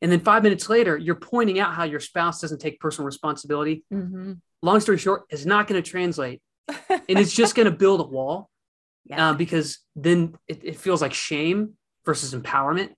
And 0.00 0.10
then 0.10 0.20
five 0.20 0.42
minutes 0.42 0.68
later, 0.68 0.96
you're 0.96 1.16
pointing 1.16 1.58
out 1.58 1.74
how 1.74 1.84
your 1.84 2.00
spouse 2.00 2.40
doesn't 2.40 2.60
take 2.60 2.80
personal 2.80 3.06
responsibility. 3.06 3.84
Mhm. 3.92 4.40
Long 4.62 4.80
story 4.80 4.98
short, 4.98 5.22
is 5.30 5.44
not 5.44 5.66
going 5.66 5.80
to 5.82 5.88
translate. 5.88 6.40
And 6.88 7.18
it's 7.18 7.32
just 7.32 7.54
going 7.54 7.70
to 7.70 7.76
build 7.76 8.00
a 8.00 8.04
wall 8.04 8.48
Yeah. 9.04 9.30
uh, 9.30 9.34
because 9.34 9.78
then 9.96 10.36
it, 10.46 10.60
it 10.64 10.76
feels 10.76 11.00
like 11.00 11.14
shame 11.14 11.74
versus 12.04 12.34
empowerment. 12.34 12.90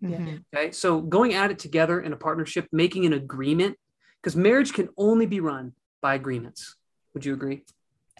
Yeah. 0.00 0.18
Mhm. 0.18 0.44
Okay. 0.54 0.70
So 0.72 1.00
going 1.00 1.34
at 1.34 1.50
it 1.50 1.58
together 1.58 2.00
in 2.00 2.12
a 2.12 2.16
partnership, 2.16 2.66
making 2.72 3.06
an 3.06 3.12
agreement, 3.12 3.76
because 4.22 4.36
marriage 4.36 4.72
can 4.72 4.88
only 4.96 5.26
be 5.26 5.40
run 5.40 5.72
by 6.02 6.14
agreements. 6.14 6.76
Would 7.14 7.24
you 7.24 7.32
agree? 7.34 7.64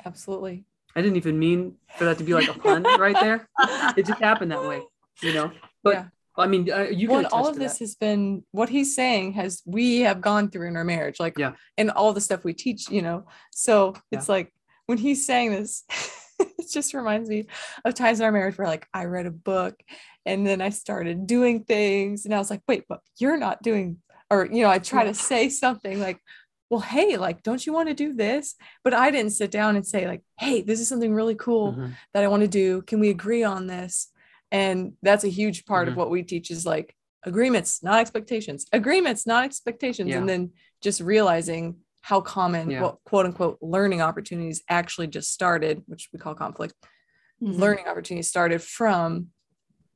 Absolutely. 0.05 0.65
I 0.95 1.03
didn't 1.03 1.17
even 1.17 1.39
mean 1.39 1.77
for 1.99 2.05
that 2.07 2.19
to 2.19 2.25
be 2.25 2.33
like 2.33 2.49
a 2.49 2.59
pun 2.59 2.83
right 2.99 3.17
there. 3.21 3.49
It 3.97 4.07
just 4.07 4.21
happened 4.21 4.51
that 4.53 4.63
way, 4.67 4.81
you 5.23 5.35
know? 5.35 5.53
But 5.83 5.95
Yeah. 5.95 6.05
I 6.39 6.47
mean, 6.47 6.71
uh, 6.71 6.83
you 6.91 7.09
well, 7.09 7.27
all 7.33 7.49
of 7.49 7.57
this 7.59 7.75
that. 7.75 7.79
has 7.81 7.95
been 7.95 8.45
what 8.51 8.69
he's 8.69 8.95
saying 8.95 9.33
has 9.33 9.63
we 9.65 10.01
have 10.01 10.21
gone 10.21 10.51
through 10.51 10.69
in 10.69 10.77
our 10.77 10.85
marriage, 10.85 11.19
like 11.19 11.39
Yeah. 11.39 11.53
and 11.79 11.91
all 11.91 12.13
the 12.13 12.21
stuff 12.21 12.45
we 12.45 12.53
teach, 12.55 12.91
you 12.91 13.01
know. 13.03 13.27
So 13.53 13.95
Yeah. 14.11 14.19
it's 14.19 14.29
like 14.29 14.53
when 14.87 14.99
he's 14.99 15.25
saying 15.27 15.51
this, 15.53 15.85
it 16.59 16.71
just 16.71 16.95
reminds 16.95 17.29
me 17.29 17.47
of 17.85 17.95
times 17.95 18.21
in 18.21 18.25
our 18.27 18.33
marriage 18.33 18.59
where 18.59 18.67
like 18.69 18.87
I 18.93 19.05
read 19.05 19.27
a 19.27 19.31
book 19.31 19.75
and 20.25 20.47
then 20.47 20.61
I 20.61 20.71
started 20.71 21.27
doing 21.27 21.65
things 21.65 22.25
and 22.25 22.35
I 22.35 22.39
was 22.39 22.51
like, 22.51 22.63
wait, 22.69 22.85
but 22.89 23.01
you're 23.19 23.37
not 23.37 23.63
doing, 23.63 23.99
or 24.31 24.47
you 24.47 24.63
know, 24.63 24.71
I 24.71 24.79
try 24.79 25.05
to 25.05 25.15
say 25.15 25.49
something 25.49 26.01
like, 26.01 26.19
well, 26.69 26.81
hey, 26.81 27.17
like, 27.17 27.45
don't 27.45 27.65
you 27.65 27.73
want 27.73 27.89
to 27.89 27.95
do 27.95 28.13
this? 28.13 28.57
But 28.83 28.93
I 28.93 29.13
didn't 29.13 29.31
sit 29.33 29.53
down 29.53 29.77
and 29.77 29.87
say, 29.87 30.09
like, 30.09 30.23
hey, 30.41 30.63
this 30.63 30.81
is 30.81 30.89
something 30.89 31.15
really 31.15 31.37
cool 31.37 31.75
Mhm. 31.75 31.93
that 32.13 32.25
I 32.25 32.29
want 32.29 32.43
to 32.43 32.49
do. 32.49 32.83
Can 32.83 32.99
we 32.99 33.11
agree 33.11 33.45
on 33.45 33.69
this? 33.69 34.11
And 34.51 34.95
that's 35.01 35.23
a 35.23 35.29
huge 35.29 35.65
part 35.65 35.87
Mhm. 35.87 35.93
of 35.93 35.97
what 35.97 36.11
we 36.11 36.25
teach 36.25 36.51
is 36.51 36.67
like 36.67 36.97
agreements, 37.23 37.85
not 37.85 38.01
expectations, 38.01 38.67
agreements, 38.73 39.27
not 39.27 39.45
expectations. 39.45 40.11
Yeah. 40.11 40.19
And 40.19 40.29
then 40.29 40.51
just 40.83 41.01
realizing 41.01 41.77
how 42.07 42.21
common 42.21 42.71
Yeah. 42.71 42.83
what 42.83 42.99
quote 43.05 43.27
unquote 43.27 43.59
learning 43.61 44.01
opportunities 44.01 44.63
actually 44.69 45.09
just 45.09 45.33
started, 45.33 45.83
which 45.87 46.09
we 46.13 46.21
call 46.21 46.37
conflict. 46.37 46.73
Mhm. 47.43 47.59
Learning 47.59 47.87
opportunities 47.89 48.29
started 48.29 48.63
from 48.63 49.29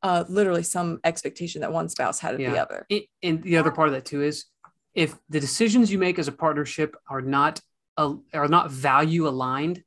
uh, 0.03 0.25
literally 0.31 0.63
some 0.63 0.99
expectation 1.05 1.61
that 1.61 1.71
one 1.73 1.87
spouse 1.89 2.19
had 2.19 2.33
of 2.35 2.39
the 2.39 2.59
other. 2.59 2.87
It- 2.89 3.07
and 3.23 3.43
the 3.43 3.59
other 3.59 3.71
part 3.71 3.87
of 3.89 3.93
that 3.95 4.07
too 4.07 4.23
is 4.23 4.47
if 4.95 5.15
the 5.29 5.39
decisions 5.39 5.93
you 5.93 5.99
make 5.99 6.19
as 6.19 6.27
a 6.27 6.33
partnership 6.33 6.97
are 7.07 7.21
not 7.21 7.61
uh, 7.99 8.15
are 8.33 8.49
not 8.49 8.71
value 8.71 9.29
aligned 9.29 9.85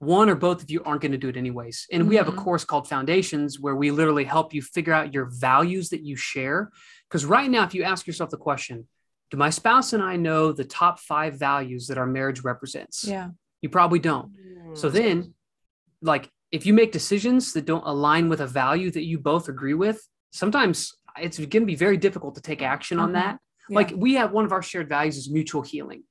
one 0.00 0.28
or 0.28 0.34
both 0.36 0.62
of 0.62 0.70
you 0.70 0.82
aren't 0.84 1.00
going 1.00 1.12
to 1.12 1.18
do 1.18 1.28
it 1.30 1.36
anyways 1.36 1.86
and 1.90 2.08
we 2.08 2.14
have 2.16 2.28
a 2.28 2.32
Mhm. 2.32 2.36
course 2.44 2.64
called 2.64 2.86
foundations 2.86 3.58
where 3.58 3.74
we 3.74 3.90
literally 3.90 4.24
help 4.24 4.52
you 4.54 4.60
figure 4.62 4.92
out 4.92 5.14
your 5.14 5.24
values 5.24 5.88
that 5.88 6.02
you 6.02 6.14
share 6.14 6.70
because 7.08 7.24
right 7.24 7.50
now 7.50 7.64
if 7.64 7.74
you 7.74 7.82
ask 7.82 8.06
yourself 8.06 8.28
the 8.30 8.36
question 8.36 8.86
do 9.30 9.36
my 9.36 9.50
spouse 9.50 9.92
and 9.92 10.02
i 10.02 10.16
know 10.16 10.52
the 10.52 10.64
top 10.64 10.98
five 10.98 11.34
values 11.38 11.86
that 11.86 11.98
our 11.98 12.06
marriage 12.06 12.40
represents 12.44 13.04
Yeah. 13.04 13.28
you 13.62 13.68
probably 13.68 13.98
don't 13.98 14.32
so 14.74 14.90
then, 14.90 15.32
like, 16.02 16.28
if 16.52 16.66
you 16.66 16.74
make 16.74 16.92
decisions 16.92 17.54
that 17.54 17.64
don't 17.64 17.84
align 17.86 18.28
with 18.28 18.40
a 18.42 18.46
value 18.46 18.90
that 18.90 19.04
you 19.04 19.18
both 19.18 19.48
agree 19.48 19.72
with, 19.72 20.06
sometimes 20.30 20.94
it's 21.18 21.38
going 21.38 21.50
to 21.62 21.66
be 21.66 21.74
very 21.74 21.96
difficult 21.96 22.34
to 22.34 22.42
take 22.42 22.60
action 22.60 23.00
on 23.00 23.10
Mhm. 23.10 23.12
that. 23.14 23.38
Yeah. 23.70 23.74
Like, 23.76 23.90
we 23.96 24.14
have 24.14 24.30
one 24.30 24.44
of 24.44 24.52
our 24.52 24.60
shared 24.62 24.88
values 24.90 25.16
is 25.16 25.30
mutual 25.30 25.62
healing. 25.62 26.04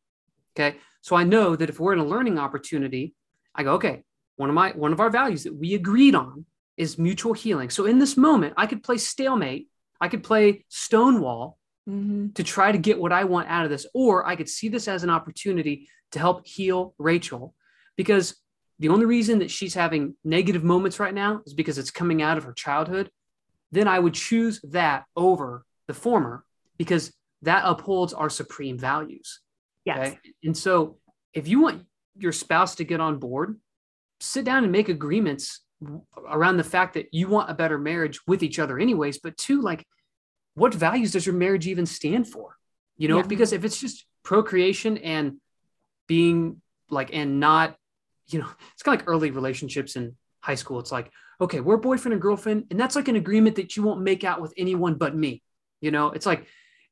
Okay. 0.55 0.77
So 1.01 1.15
I 1.15 1.23
know 1.23 1.55
that 1.55 1.69
if 1.69 1.79
we're 1.79 1.93
in 1.93 1.99
a 1.99 2.05
learning 2.05 2.39
opportunity, 2.39 3.13
I 3.53 3.61
go, 3.63 3.73
okay, 3.75 4.03
one 4.37 4.49
of 4.49 4.55
my 4.55 4.71
one 4.71 4.91
of 4.91 4.99
our 4.99 5.11
values 5.11 5.43
that 5.43 5.55
we 5.55 5.75
agreed 5.75 6.15
on 6.15 6.45
is 6.77 6.97
mutual 6.97 7.33
healing. 7.33 7.69
So 7.69 7.85
in 7.85 7.99
this 7.99 8.17
moment, 8.17 8.55
I 8.57 8.65
could 8.65 8.81
play 8.83 8.97
stalemate, 8.97 9.69
I 10.01 10.07
could 10.07 10.23
play 10.23 10.65
stonewall, 10.67 11.56
Mhm. 11.87 12.33
to 12.35 12.43
try 12.43 12.71
to 12.71 12.77
get 12.77 12.99
what 12.99 13.13
I 13.13 13.23
want 13.23 13.47
out 13.49 13.63
of 13.63 13.71
this. 13.71 13.85
Or 13.93 14.25
I 14.25 14.35
could 14.35 14.49
see 14.49 14.67
this 14.69 14.87
as 14.87 15.03
an 15.03 15.09
opportunity 15.09 15.89
to 16.11 16.19
help 16.19 16.45
heal 16.45 16.93
Rachel 16.97 17.55
because 17.95 18.35
the 18.79 18.89
only 18.89 19.05
reason 19.05 19.39
that 19.39 19.49
she's 19.49 19.73
having 19.73 20.15
negative 20.23 20.63
moments 20.63 20.99
right 20.99 21.13
now 21.13 21.41
is 21.45 21.53
because 21.53 21.77
it's 21.77 21.91
coming 21.91 22.21
out 22.21 22.37
of 22.37 22.43
her 22.43 22.53
childhood. 22.53 23.09
Then 23.71 23.87
I 23.87 23.99
would 23.99 24.13
choose 24.13 24.61
that 24.61 25.05
over 25.15 25.65
the 25.87 25.93
former 25.93 26.45
because 26.77 27.13
that 27.41 27.63
upholds 27.65 28.13
our 28.13 28.29
supreme 28.29 28.77
values. 28.77 29.39
Yes. 29.85 30.09
Okay. 30.09 30.19
And 30.43 30.55
so 30.57 30.99
if 31.33 31.47
you 31.47 31.61
want 31.61 31.85
your 32.17 32.31
spouse 32.31 32.75
to 32.75 32.83
get 32.83 32.99
on 32.99 33.19
board, 33.19 33.59
sit 34.19 34.43
down 34.45 34.63
and 34.63 34.71
make 34.71 34.89
agreements 34.89 35.61
around 36.27 36.57
the 36.57 36.63
fact 36.63 36.95
that 36.95 37.13
you 37.13 37.27
want 37.27 37.49
a 37.49 37.53
better 37.53 37.77
marriage 37.77 38.19
with 38.27 38.43
each 38.43 38.59
other, 38.59 38.79
anyways. 38.79 39.19
But 39.19 39.37
two, 39.37 39.61
like, 39.61 39.85
what 40.57 40.73
values 40.73 41.11
does 41.11 41.25
your 41.25 41.35
marriage 41.35 41.67
even 41.67 41.85
stand 41.85 42.27
for? 42.27 42.57
You 42.97 43.07
know, 43.07 43.17
Yeah. 43.17 43.27
because 43.27 43.53
if 43.53 43.63
it's 43.63 43.79
just 43.79 44.07
procreation 44.23 44.97
and 44.97 45.37
being 46.07 46.61
like, 46.89 47.11
and 47.13 47.39
not, 47.39 47.75
you 48.27 48.39
know, 48.39 48.49
it's 48.73 48.81
kind 48.81 48.95
of 48.99 49.01
like 49.01 49.07
early 49.07 49.29
relationships 49.29 49.95
in 49.95 50.15
high 50.41 50.55
school. 50.55 50.79
It's 50.79 50.91
like, 50.91 51.11
okay, 51.39 51.59
we're 51.59 51.77
boyfriend 51.77 52.13
and 52.13 52.21
girlfriend, 52.21 52.65
and 52.71 52.79
that's 52.79 52.95
like 52.95 53.07
an 53.07 53.15
agreement 53.15 53.57
that 53.57 53.77
you 53.77 53.83
won't 53.83 54.01
make 54.01 54.23
out 54.23 54.41
with 54.41 54.53
anyone 54.57 54.95
but 54.95 55.15
me. 55.15 55.43
You 55.79 55.91
know, 55.91 56.09
it's 56.09 56.25
like 56.25 56.47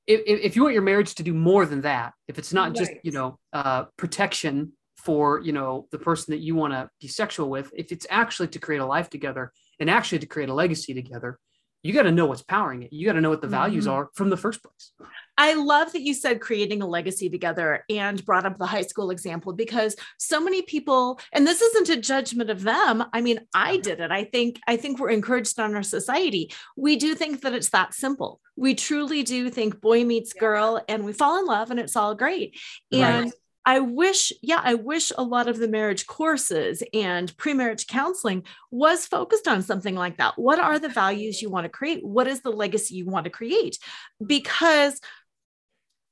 if, 0.06 0.22
if 0.28 0.40
if 0.48 0.56
you 0.56 0.62
want 0.62 0.76
your 0.76 0.84
marriage 0.84 1.16
to 1.16 1.24
do 1.24 1.34
more 1.34 1.66
than 1.66 1.82
that, 1.82 2.14
if 2.28 2.38
it's 2.38 2.54
not 2.54 2.76
just, 2.76 2.92
you 3.04 3.12
know, 3.12 3.40
uh, 3.52 3.86
protection 3.98 4.74
for, 4.98 5.40
you 5.42 5.54
know, 5.54 5.88
the 5.92 5.98
person 5.98 6.34
that 6.34 6.42
you 6.42 6.54
want 6.56 6.74
to 6.74 6.88
be 7.02 7.08
sexual 7.08 7.50
with, 7.50 7.72
if 7.76 7.92
it's 7.92 8.06
actually 8.12 8.50
to 8.50 8.60
create 8.60 8.82
a 8.82 8.86
life 8.86 9.10
together 9.10 9.52
and 9.80 9.90
actually 9.90 10.20
to 10.20 10.28
create 10.28 10.50
a 10.50 10.54
legacy 10.54 10.94
together, 10.94 11.40
you 11.86 11.94
got 11.94 12.04
to 12.04 12.12
know 12.12 12.26
what's 12.26 12.42
powering 12.42 12.82
it. 12.82 12.92
You 12.92 13.06
got 13.06 13.14
to 13.14 13.22
know 13.22 13.30
what 13.30 13.42
the 13.42 13.48
values 13.48 13.86
Mhm. 13.86 13.92
are 13.92 14.10
from 14.16 14.32
the 14.32 14.38
first 14.38 14.64
place. 14.64 14.92
I 15.38 15.54
love 15.54 15.92
that 15.94 16.02
you 16.02 16.16
said 16.16 16.42
creating 16.42 16.82
a 16.82 16.88
legacy 16.88 17.30
together 17.30 17.84
and 17.90 18.26
brought 18.26 18.46
up 18.46 18.58
the 18.58 18.66
high 18.66 18.82
school 18.82 19.12
example 19.12 19.54
because 19.54 19.96
so 20.18 20.40
many 20.42 20.64
people, 20.64 21.20
and 21.32 21.46
this 21.46 21.62
isn't 21.62 21.90
a 21.90 22.02
judgment 22.02 22.50
of 22.50 22.64
them. 22.64 23.04
I 23.14 23.22
mean, 23.22 23.42
I 23.54 23.78
did 23.78 24.00
it. 24.00 24.10
I 24.10 24.24
think 24.24 24.60
I 24.68 24.78
think 24.78 24.98
we're 24.98 25.12
encouraged 25.12 25.60
on 25.60 25.76
our 25.76 25.84
society. 25.84 26.52
We 26.76 26.96
do 26.96 27.14
think 27.14 27.42
that 27.42 27.54
it's 27.54 27.70
that 27.70 27.94
simple. 27.94 28.42
We 28.56 28.74
truly 28.74 29.22
do 29.22 29.52
think 29.52 29.80
boy 29.80 30.06
meets 30.06 30.34
girl 30.34 30.82
and 30.90 31.06
we 31.06 31.14
fall 31.14 31.38
in 31.40 31.46
love 31.46 31.70
and 31.70 31.80
it's 31.80 31.96
all 31.96 32.16
great. 32.16 32.58
And 32.92 33.26
right. 33.26 33.34
I 33.66 33.80
wish, 33.80 34.32
yeah, 34.44 34.62
I 34.64 34.76
wish 34.76 35.12
a 35.18 35.24
lot 35.24 35.48
of 35.48 35.58
the 35.58 35.68
marriage 35.68 36.06
courses 36.06 36.84
and 36.94 37.36
pre 37.38 37.54
marriage 37.54 37.88
counseling 37.88 38.44
was 38.70 39.08
focused 39.08 39.48
on 39.48 39.64
something 39.64 39.96
like 39.96 40.18
that. 40.18 40.38
What 40.38 40.60
are 40.60 40.78
the 40.78 40.90
values 40.90 41.42
you 41.42 41.50
want 41.50 41.66
to 41.66 41.70
create? 41.70 42.06
What 42.06 42.28
is 42.28 42.42
the 42.42 42.52
legacy 42.52 42.96
you 42.96 43.06
want 43.06 43.24
to 43.24 43.32
create? 43.32 43.80
Because 44.26 45.02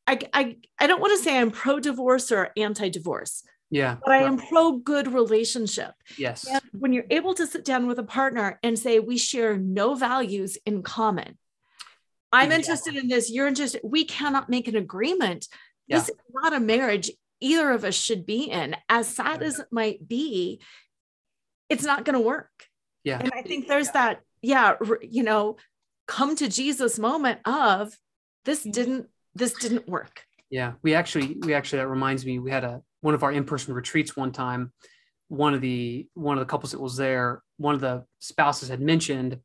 I, 0.08 0.20
I, 0.34 0.58
I 0.80 0.88
don't 0.88 1.00
want 1.00 1.18
to 1.18 1.24
say 1.24 1.38
I'm 1.38 1.52
pro 1.52 1.80
divorce 1.80 2.32
or 2.32 2.50
anti 2.58 2.90
divorce. 2.90 3.44
Yeah. 3.70 3.98
But 4.04 4.14
I 4.14 4.18
am 4.24 4.38
pro 4.38 4.74
good 4.74 5.12
relationship. 5.12 5.94
Yes. 6.18 6.48
And 6.48 6.62
when 6.74 6.94
you're 6.94 7.06
able 7.10 7.34
to 7.36 7.48
sit 7.48 7.66
down 7.66 7.88
with 7.88 7.98
a 7.98 8.04
partner 8.04 8.60
and 8.62 8.78
say, 8.78 9.00
we 9.00 9.18
share 9.18 9.58
no 9.58 9.96
values 9.96 10.58
in 10.66 10.84
common, 10.84 11.38
I'm 12.32 12.52
yeah. 12.52 12.58
interested 12.58 12.96
in 12.96 13.08
this, 13.08 13.32
you're 13.32 13.48
interested, 13.48 13.82
we 13.84 14.06
cannot 14.06 14.50
make 14.50 14.68
an 14.68 14.76
agreement. 14.76 15.48
Yeah. 15.88 16.00
This 16.00 16.10
is 16.10 16.16
not 16.34 16.54
a 16.54 16.60
marriage 16.60 17.10
either 17.44 17.72
of 17.72 17.84
us 17.84 17.96
should 17.96 18.26
be 18.26 18.46
in. 18.46 18.76
As 18.90 19.08
sad 19.08 19.44
as 19.44 19.60
it 19.60 19.68
might 19.72 20.08
be, 20.08 20.62
it's 21.70 21.84
not 21.84 22.06
going 22.06 22.16
to 22.16 22.26
work. 22.26 22.52
Yeah. 23.04 23.20
And 23.20 23.32
I 23.36 23.42
think 23.42 23.68
there's 23.68 23.92
that, 23.92 24.22
yeah, 24.42 24.76
you 25.02 25.24
know, 25.24 25.58
come 26.08 26.36
to 26.38 26.48
Jesus 26.48 26.98
moment 26.98 27.40
of 27.46 27.98
this 28.46 28.62
mm-hmm. 28.62 28.72
didn't 28.72 29.08
this 29.36 29.54
didn't 29.54 29.88
work. 29.88 30.24
Yeah, 30.50 30.74
we 30.84 30.94
actually 30.94 31.38
we 31.42 31.54
actually 31.54 31.80
that 31.80 31.88
reminds 31.88 32.26
me 32.26 32.40
we 32.40 32.52
had 32.52 32.64
a 32.64 32.82
one 33.02 33.14
of 33.14 33.24
our 33.24 33.32
in-person 33.32 33.74
retreats 33.74 34.16
one 34.16 34.32
time. 34.32 34.72
One 35.28 35.54
of 35.54 35.62
the 35.62 36.08
one 36.14 36.38
of 36.38 36.40
the 36.40 36.50
couples 36.50 36.72
that 36.72 36.80
was 36.82 36.96
there, 36.96 37.42
one 37.58 37.76
of 37.76 37.82
the 37.82 38.06
spouses 38.20 38.70
had 38.70 38.80
mentioned, 38.80 39.40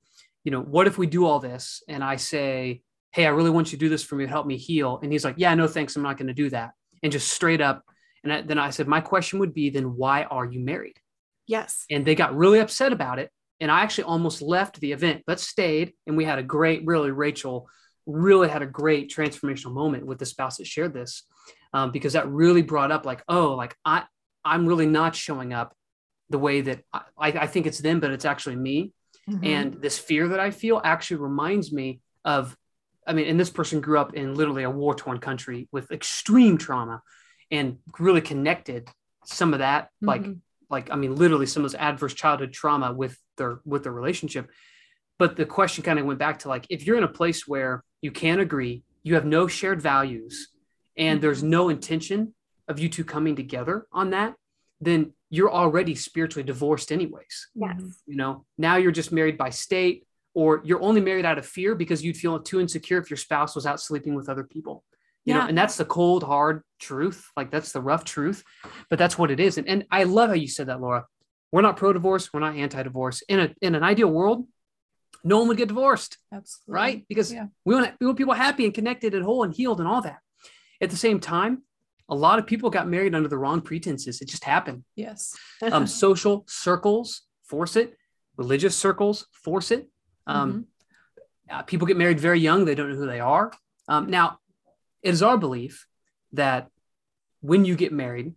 you 0.45 0.53
know, 0.53 0.61
what 0.61 0.87
if 0.87 0.99
we 0.99 1.07
do 1.07 1.25
all 1.25 1.39
this 1.41 1.83
and 1.89 2.05
I 2.05 2.17
say, 2.17 2.83
"Hey, 3.13 3.25
I 3.25 3.31
really 3.31 3.51
want 3.51 3.73
you 3.73 3.79
to 3.79 3.85
do 3.85 3.89
this 3.89 4.03
for 4.03 4.17
me 4.17 4.25
to 4.25 4.31
help 4.31 4.47
me 4.47 4.57
heal." 4.57 5.01
And 5.03 5.11
he's 5.11 5.25
like, 5.25 5.37
"Yeah, 5.39 5.55
no 5.55 5.67
thanks, 5.67 5.97
I'm 5.97 6.03
not 6.03 6.19
going 6.19 6.29
to 6.29 6.35
do 6.35 6.51
that." 6.51 6.73
And 7.03 7.13
just 7.13 7.33
straight 7.33 7.61
up 7.61 7.85
and 8.25 8.33
I, 8.33 8.43
then 8.43 8.59
I 8.59 8.71
said, 8.71 8.89
"My 8.89 9.01
question 9.01 9.39
would 9.39 9.55
be 9.55 9.71
then 9.71 9.97
why 9.97 10.25
are 10.25 10.45
you 10.45 10.61
married?" 10.61 10.97
Yes. 11.47 11.85
And 11.91 12.05
they 12.05 12.15
got 12.15 12.37
really 12.37 12.59
upset 12.59 12.93
about 12.93 13.19
it 13.19 13.31
and 13.61 13.71
I 13.71 13.81
actually 13.81 14.05
almost 14.05 14.43
left 14.43 14.81
the 14.81 14.93
event, 14.93 15.23
but 15.27 15.41
stayed 15.41 15.95
and 16.07 16.17
we 16.17 16.25
had 16.25 16.39
a 16.39 16.43
great 16.43 16.85
really 16.85 17.11
Rachel 17.11 17.69
really 18.09 18.49
had 18.49 18.63
a 18.63 18.67
great 18.67 19.13
transformational 19.15 19.73
moment 19.73 20.07
with 20.07 20.19
the 20.19 20.27
spouse 20.27 20.57
that 20.57 20.67
shared 20.67 20.95
this 20.95 21.25
um, 21.75 21.93
because 21.93 22.15
that 22.15 22.29
really 22.29 22.63
brought 22.63 22.91
up 22.91 23.05
like 23.05 23.23
oh 23.29 23.55
like 23.55 23.77
i 23.85 24.03
i'm 24.45 24.67
really 24.67 24.87
not 24.87 25.15
showing 25.15 25.53
up 25.53 25.75
the 26.31 26.39
way 26.39 26.63
that 26.63 26.81
i, 26.93 27.03
I 27.19 27.47
think 27.47 27.67
it's 27.67 27.79
them 27.79 28.01
but 28.01 28.11
it's 28.11 28.25
actually 28.25 28.57
me 28.57 28.93
mm-hmm. 29.29 29.45
and 29.45 29.75
this 29.75 29.99
fear 29.99 30.29
that 30.29 30.41
i 30.41 30.51
feel 30.51 30.81
actually 30.83 31.19
reminds 31.19 31.71
me 31.71 32.01
of 32.25 32.57
i 33.09 33.13
mean 33.13 33.27
and 33.27 33.41
this 33.41 33.51
person 33.51 33.81
grew 33.81 33.99
up 33.99 34.15
in 34.15 34.35
literally 34.35 34.63
a 34.63 34.71
war-torn 34.71 35.19
country 35.19 35.69
with 35.73 35.91
extreme 35.91 36.57
trauma 36.57 37.03
and 37.51 37.79
really 37.99 38.21
connected 38.21 38.89
some 39.25 39.53
of 39.53 39.59
that 39.59 39.87
mm-hmm. 39.87 40.09
like 40.09 40.27
like 40.71 40.91
i 40.93 40.97
mean 40.97 41.17
literally 41.17 41.47
some 41.47 41.65
of 41.65 41.71
those 41.71 41.81
adverse 41.81 42.15
childhood 42.15 42.53
trauma 42.53 42.93
with 42.93 43.19
their 43.37 43.61
with 43.65 43.83
their 43.83 43.93
relationship 43.93 44.49
but 45.19 45.37
the 45.37 45.45
question 45.45 45.83
kind 45.83 45.99
of 45.99 46.07
went 46.07 46.19
back 46.19 46.39
to 46.41 46.49
like 46.49 46.67
if 46.71 46.87
you're 46.87 46.97
in 46.97 47.05
a 47.05 47.09
place 47.09 47.47
where 47.47 47.83
you 48.01 48.11
can't 48.11 48.41
agree, 48.41 48.85
you 49.03 49.15
have 49.15 49.25
no 49.25 49.47
shared 49.49 49.83
values, 49.83 50.49
and 50.97 51.17
mm-hmm. 51.17 51.23
there's 51.23 51.43
no 51.43 51.69
intention 51.69 52.35
of 52.69 52.79
you 52.79 52.89
two 52.89 53.05
coming 53.05 53.35
together 53.35 53.87
on 53.93 54.11
that, 54.11 54.35
then 54.81 55.13
you're 55.31 55.51
already 55.51 55.95
spiritually 55.95 56.45
divorced, 56.45 56.93
anyways. 56.93 57.49
Yes. 57.55 57.81
You 58.07 58.17
know, 58.17 58.45
now 58.57 58.77
you're 58.77 58.93
just 58.93 59.13
married 59.13 59.37
by 59.37 59.51
state, 59.51 60.07
or 60.35 60.63
you're 60.65 60.83
only 60.83 61.01
married 61.01 61.25
out 61.25 61.39
of 61.39 61.47
fear 61.47 61.75
because 61.75 62.05
you'd 62.05 62.17
feel 62.17 62.39
too 62.39 62.61
insecure 62.61 62.99
if 62.99 63.11
your 63.11 63.17
spouse 63.17 63.55
was 63.55 63.67
out 63.67 63.81
sleeping 63.81 64.15
with 64.15 64.29
other 64.29 64.45
people. 64.45 64.85
You 65.25 65.35
yeah. 65.35 65.41
know, 65.41 65.49
and 65.49 65.59
that's 65.59 65.77
the 65.77 65.85
cold, 65.85 66.23
hard 66.23 66.63
truth. 66.79 67.29
Like 67.37 67.51
that's 67.51 67.73
the 67.73 67.81
rough 67.81 68.05
truth, 68.05 68.45
but 68.89 68.99
that's 68.99 69.19
what 69.19 69.31
it 69.31 69.41
is. 69.41 69.59
And, 69.59 69.69
and 69.69 69.85
I 69.91 70.05
love 70.05 70.31
how 70.31 70.35
you 70.35 70.49
said 70.49 70.69
that, 70.69 70.81
Laura. 70.81 71.07
We're 71.51 71.63
not 71.63 71.77
pro-divorce. 71.77 72.33
We're 72.33 72.41
not 72.41 72.57
anti-divorce. 72.57 73.23
In 73.29 73.41
a 73.41 73.55
in 73.63 73.75
an 73.75 73.83
ideal 73.83 74.11
world, 74.11 74.47
no 75.25 75.39
one 75.39 75.49
would 75.49 75.57
get 75.57 75.69
divorced. 75.69 76.19
Absolutely. 76.33 76.73
Right? 76.73 77.05
Because 77.09 77.33
yeah. 77.33 77.47
we, 77.65 77.75
want, 77.75 77.95
we 78.01 78.07
want 78.07 78.19
people 78.19 78.35
happy 78.35 78.65
and 78.65 78.75
connected 78.75 79.15
and 79.15 79.25
whole 79.25 79.45
and 79.45 79.55
healed 79.55 79.81
and 79.81 79.89
all 79.89 80.03
that. 80.03 80.19
At 80.81 80.91
the 80.91 80.97
same 80.97 81.21
time, 81.21 81.63
a 82.09 82.15
lot 82.15 82.39
of 82.39 82.47
people 82.47 82.71
got 82.71 82.89
married 82.89 83.15
under 83.15 83.29
the 83.29 83.39
wrong 83.39 83.61
pretenses. 83.61 84.21
It 84.21 84.29
just 84.29 84.45
happened. 84.45 84.85
Yes. 84.97 85.37
um, 85.63 85.87
social 86.05 86.45
circles 86.49 87.23
force 87.45 87.77
it, 87.77 87.97
religious 88.37 88.77
circles 88.77 89.27
force 89.33 89.71
it. 89.71 89.89
Um, 90.29 90.53
mm-hmm. 90.53 91.57
uh, 91.57 91.63
people 91.63 91.87
get 91.87 91.97
married 91.97 92.21
very 92.21 92.39
young, 92.39 92.65
they 92.65 92.75
don't 92.75 92.91
know 92.91 92.97
who 92.97 93.07
they 93.07 93.21
are. 93.21 93.53
Um, 93.89 94.11
now, 94.11 94.39
it 95.03 95.11
is 95.11 95.23
our 95.23 95.39
belief 95.39 95.87
that 96.33 96.69
when 97.41 97.65
you 97.65 97.75
get 97.75 97.93
married, 97.93 98.35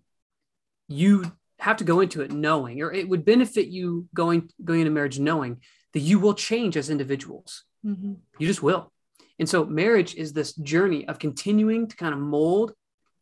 you 0.88 1.32
have 1.60 1.78
to 1.78 1.84
go 1.84 2.00
into 2.00 2.22
it 2.22 2.32
knowing, 2.32 2.82
or 2.82 2.92
it 2.92 3.08
would 3.08 3.26
benefit 3.26 3.68
you 3.68 4.08
going 4.16 4.50
going 4.64 4.80
into 4.82 4.92
marriage 4.92 5.20
knowing 5.20 5.62
that 5.94 6.00
you 6.00 6.20
will 6.20 6.34
change 6.34 6.78
as 6.78 6.90
individuals. 6.90 7.66
Mm-hmm. 7.86 8.14
You 8.40 8.48
just 8.48 8.64
will. 8.64 8.92
And 9.40 9.50
so 9.50 9.66
marriage 9.66 10.16
is 10.16 10.34
this 10.34 10.54
journey 10.54 11.08
of 11.08 11.20
continuing 11.20 11.88
to 11.88 11.96
kind 11.96 12.14
of 12.14 12.20
mold 12.20 12.74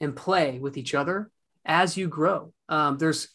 and 0.02 0.16
play 0.16 0.60
with 0.60 0.78
each 0.78 0.94
other 0.94 1.32
as 1.66 1.98
you 1.98 2.08
grow. 2.08 2.54
Um, 2.68 2.98
there's 2.98 3.30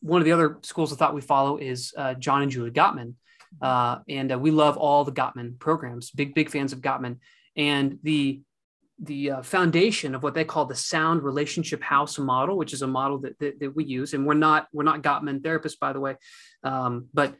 one 0.00 0.20
of 0.20 0.24
the 0.24 0.32
other 0.32 0.58
schools 0.62 0.92
of 0.92 0.98
thought 0.98 1.14
we 1.14 1.20
follow 1.20 1.56
is 1.56 1.92
uh, 1.96 2.14
John 2.14 2.42
and 2.42 2.50
Julie 2.50 2.70
Gottman. 2.70 3.14
Uh, 3.60 3.98
and 4.08 4.32
uh, 4.32 4.38
we 4.38 4.50
love 4.50 4.76
all 4.76 5.04
the 5.04 5.12
Gottman 5.12 5.58
programs, 5.58 6.10
big, 6.10 6.34
big 6.34 6.50
fans 6.50 6.72
of 6.72 6.80
Gottman. 6.80 7.18
And 7.56 7.98
the 8.02 8.42
the 8.98 9.30
uh, 9.30 9.42
foundation 9.42 10.14
of 10.14 10.22
what 10.22 10.32
they 10.32 10.44
call 10.44 10.64
the 10.64 10.74
sound 10.74 11.22
relationship 11.22 11.82
house 11.82 12.18
model, 12.18 12.56
which 12.56 12.72
is 12.72 12.80
a 12.80 12.86
model 12.86 13.18
that, 13.18 13.38
that, 13.40 13.60
that 13.60 13.76
we 13.76 13.84
use. 13.84 14.14
And 14.14 14.26
we're 14.26 14.34
not 14.34 14.68
we're 14.72 14.84
not 14.84 15.02
Gottman 15.02 15.40
therapists, 15.40 15.78
by 15.78 15.92
the 15.92 16.00
way, 16.00 16.16
um, 16.62 17.08
but 17.12 17.34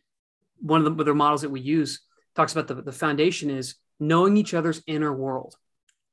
one 0.60 0.84
of 0.84 0.96
the 0.96 1.02
other 1.02 1.14
models 1.14 1.42
that 1.42 1.50
we 1.50 1.60
use 1.60 2.00
talks 2.34 2.52
about 2.52 2.68
the, 2.68 2.74
the 2.82 2.92
foundation 2.92 3.50
is 3.50 3.76
knowing 3.98 4.36
each 4.36 4.54
other's 4.54 4.82
inner 4.86 5.12
world. 5.12 5.54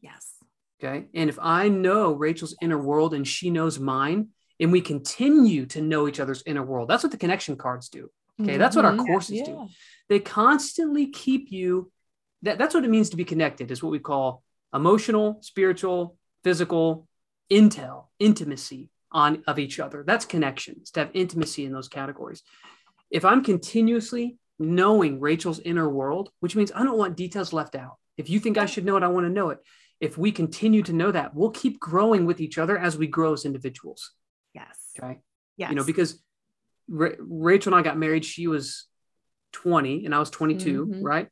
Yes. 0.02 0.34
Okay. 0.82 1.08
And 1.14 1.30
if 1.30 1.40
I 1.42 1.70
know 1.70 2.14
Rachel's 2.14 2.56
inner 2.62 2.78
world 2.78 3.14
and 3.14 3.28
she 3.28 3.50
knows 3.50 3.80
mine, 3.80 4.30
and 4.60 4.72
we 4.72 4.82
continue 4.82 5.66
to 5.68 5.82
know 5.82 6.08
each 6.08 6.20
other's 6.20 6.44
inner 6.46 6.64
world, 6.64 6.90
that's 6.90 7.04
what 7.04 7.12
the 7.12 7.18
connection 7.18 7.56
cards 7.58 7.90
do. 7.90 8.10
Okay. 8.42 8.52
Mm-hmm. 8.52 8.60
That's 8.60 8.76
what 8.76 8.86
our 8.86 8.94
mm-hmm. 8.94 9.06
courses 9.06 9.38
yeah. 9.38 9.46
do. 9.46 9.68
They 10.10 10.20
constantly 10.20 11.08
keep 11.08 11.52
you, 11.52 11.92
that, 12.42 12.58
that's 12.58 12.74
what 12.74 12.84
it 12.84 12.90
means 12.90 13.10
to 13.12 13.18
be 13.18 13.26
connected, 13.26 13.72
is 13.72 13.82
what 13.82 13.92
we 13.92 14.00
call 14.00 14.44
emotional, 14.74 15.40
spiritual, 15.42 16.18
physical, 16.44 17.08
intel, 17.52 18.08
intimacy 18.20 18.90
on 19.12 19.44
of 19.48 19.60
each 19.60 19.80
other. 19.80 20.04
That's 20.06 20.26
connections 20.26 20.92
to 20.92 21.02
have 21.02 21.12
intimacy 21.14 21.66
in 21.66 21.72
those 21.72 21.88
categories 21.88 22.44
if 23.14 23.24
I'm 23.24 23.44
continuously 23.44 24.38
knowing 24.60 25.20
Rachel's 25.20 25.60
inner 25.60 25.88
world, 25.88 26.32
which 26.40 26.56
means 26.56 26.72
I 26.76 26.84
don't 26.84 26.98
want 26.98 27.16
details 27.16 27.54
left 27.54 27.76
out. 27.76 27.98
If 28.18 28.30
you 28.30 28.40
think 28.40 28.58
I 28.58 28.66
should 28.66 28.86
know 28.86 28.98
it, 28.98 29.04
I 29.04 29.08
want 29.08 29.28
to 29.28 29.32
know 29.32 29.52
it. 29.52 29.60
If 30.02 30.18
we 30.18 30.32
continue 30.32 30.82
to 30.84 30.94
know 30.94 31.12
that, 31.12 31.34
we'll 31.34 31.52
keep 31.52 31.80
growing 31.80 32.26
with 32.26 32.42
each 32.42 32.58
other 32.58 32.78
as 32.78 32.98
we 32.98 33.08
grow 33.08 33.34
as 33.34 33.46
individuals. 33.46 34.12
Yes. 34.54 34.78
Okay. 35.00 35.20
Yes. 35.58 35.70
You 35.70 35.76
know, 35.76 35.84
because 35.84 36.22
Ra- 36.88 37.18
Rachel 37.20 37.74
and 37.74 37.80
I 37.80 37.84
got 37.84 37.98
married, 37.98 38.26
she 38.26 38.48
was 38.48 38.88
20 39.54 40.06
and 40.06 40.14
I 40.14 40.20
was 40.20 40.30
22, 40.30 40.86
mm-hmm. 40.86 41.04
right? 41.04 41.28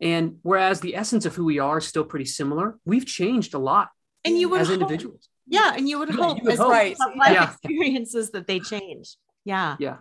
And 0.00 0.38
whereas 0.42 0.80
the 0.80 0.94
essence 0.94 1.26
of 1.26 1.34
who 1.34 1.44
we 1.44 1.58
are 1.58 1.78
is 1.78 1.86
still 1.86 2.04
pretty 2.04 2.26
similar, 2.26 2.78
we've 2.84 3.06
changed 3.06 3.54
a 3.54 3.58
lot. 3.58 3.88
And 4.24 4.38
you 4.38 4.48
would 4.48 4.60
as 4.60 4.68
hope, 4.68 4.80
individuals. 4.80 5.28
Yeah, 5.46 5.72
and 5.74 5.88
you 5.88 5.98
would 5.98 6.10
yeah, 6.10 6.16
hope 6.16 6.38
you 6.38 6.44
would 6.44 6.52
as 6.52 6.58
hope. 6.58 6.70
right 6.70 6.96
life 7.16 7.32
yeah. 7.32 7.50
experiences 7.50 8.30
that 8.32 8.46
they 8.46 8.60
change. 8.60 9.16
Yeah. 9.44 9.76
Yeah 9.78 9.98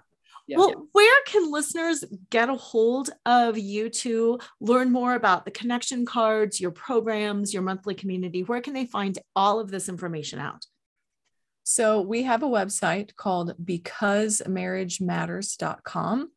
yeah, 0.48 0.58
well, 0.58 0.70
yeah. 0.70 0.76
where 0.93 1.22
can 1.26 1.52
listeners 1.52 2.06
get 2.30 2.50
a 2.50 2.56
hold 2.56 3.10
of 3.26 3.58
you 3.58 3.89
to 3.89 4.39
learn 4.62 4.91
more 4.91 5.14
about 5.14 5.43
the 5.43 5.52
connection 5.52 6.06
cards, 6.06 6.62
your 6.62 6.72
programs, 6.72 7.54
your 7.54 7.64
monthly 7.64 7.95
community? 7.95 8.43
Where 8.43 8.62
can 8.62 8.74
they 8.74 8.86
find 8.86 9.18
all 9.36 9.60
of 9.60 9.70
this 9.70 9.89
information 9.89 10.39
out? 10.39 10.66
So 11.70 11.99
we 11.99 12.24
have 12.24 12.43
a 12.43 12.47
website 12.47 13.13
called 13.18 13.53
becausemarriagematters.com. 13.61 16.32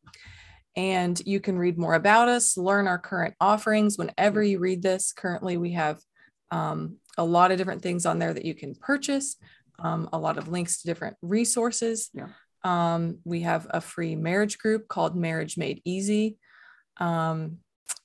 And 0.75 1.21
you 1.25 1.39
can 1.39 1.57
read 1.57 1.77
more 1.77 1.93
about 1.93 2.27
us, 2.27 2.57
learn 2.57 2.85
our 2.85 2.99
current 2.99 3.35
offerings. 3.39 3.97
Whenever 3.97 4.43
you 4.43 4.59
read 4.59 4.81
this, 4.81 5.13
currently 5.13 5.55
we 5.55 5.71
have 5.71 6.01
um, 6.51 6.97
a 7.17 7.23
lot 7.23 7.51
of 7.51 7.57
different 7.57 7.81
things 7.81 8.05
on 8.05 8.19
there 8.19 8.33
that 8.33 8.43
you 8.43 8.53
can 8.53 8.75
purchase, 8.75 9.37
um, 9.79 10.09
a 10.11 10.19
lot 10.19 10.37
of 10.37 10.49
links 10.49 10.81
to 10.81 10.87
different 10.87 11.15
resources. 11.21 12.09
Yeah. 12.13 12.27
Um, 12.65 13.19
we 13.23 13.43
have 13.43 13.67
a 13.69 13.79
free 13.79 14.17
marriage 14.17 14.57
group 14.57 14.89
called 14.89 15.15
Marriage 15.15 15.57
Made 15.57 15.81
Easy, 15.85 16.39
um, 16.97 17.59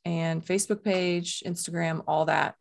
and 0.04 0.46
Facebook 0.46 0.84
page, 0.84 1.42
Instagram, 1.44 2.04
all 2.06 2.26
that. 2.26 2.54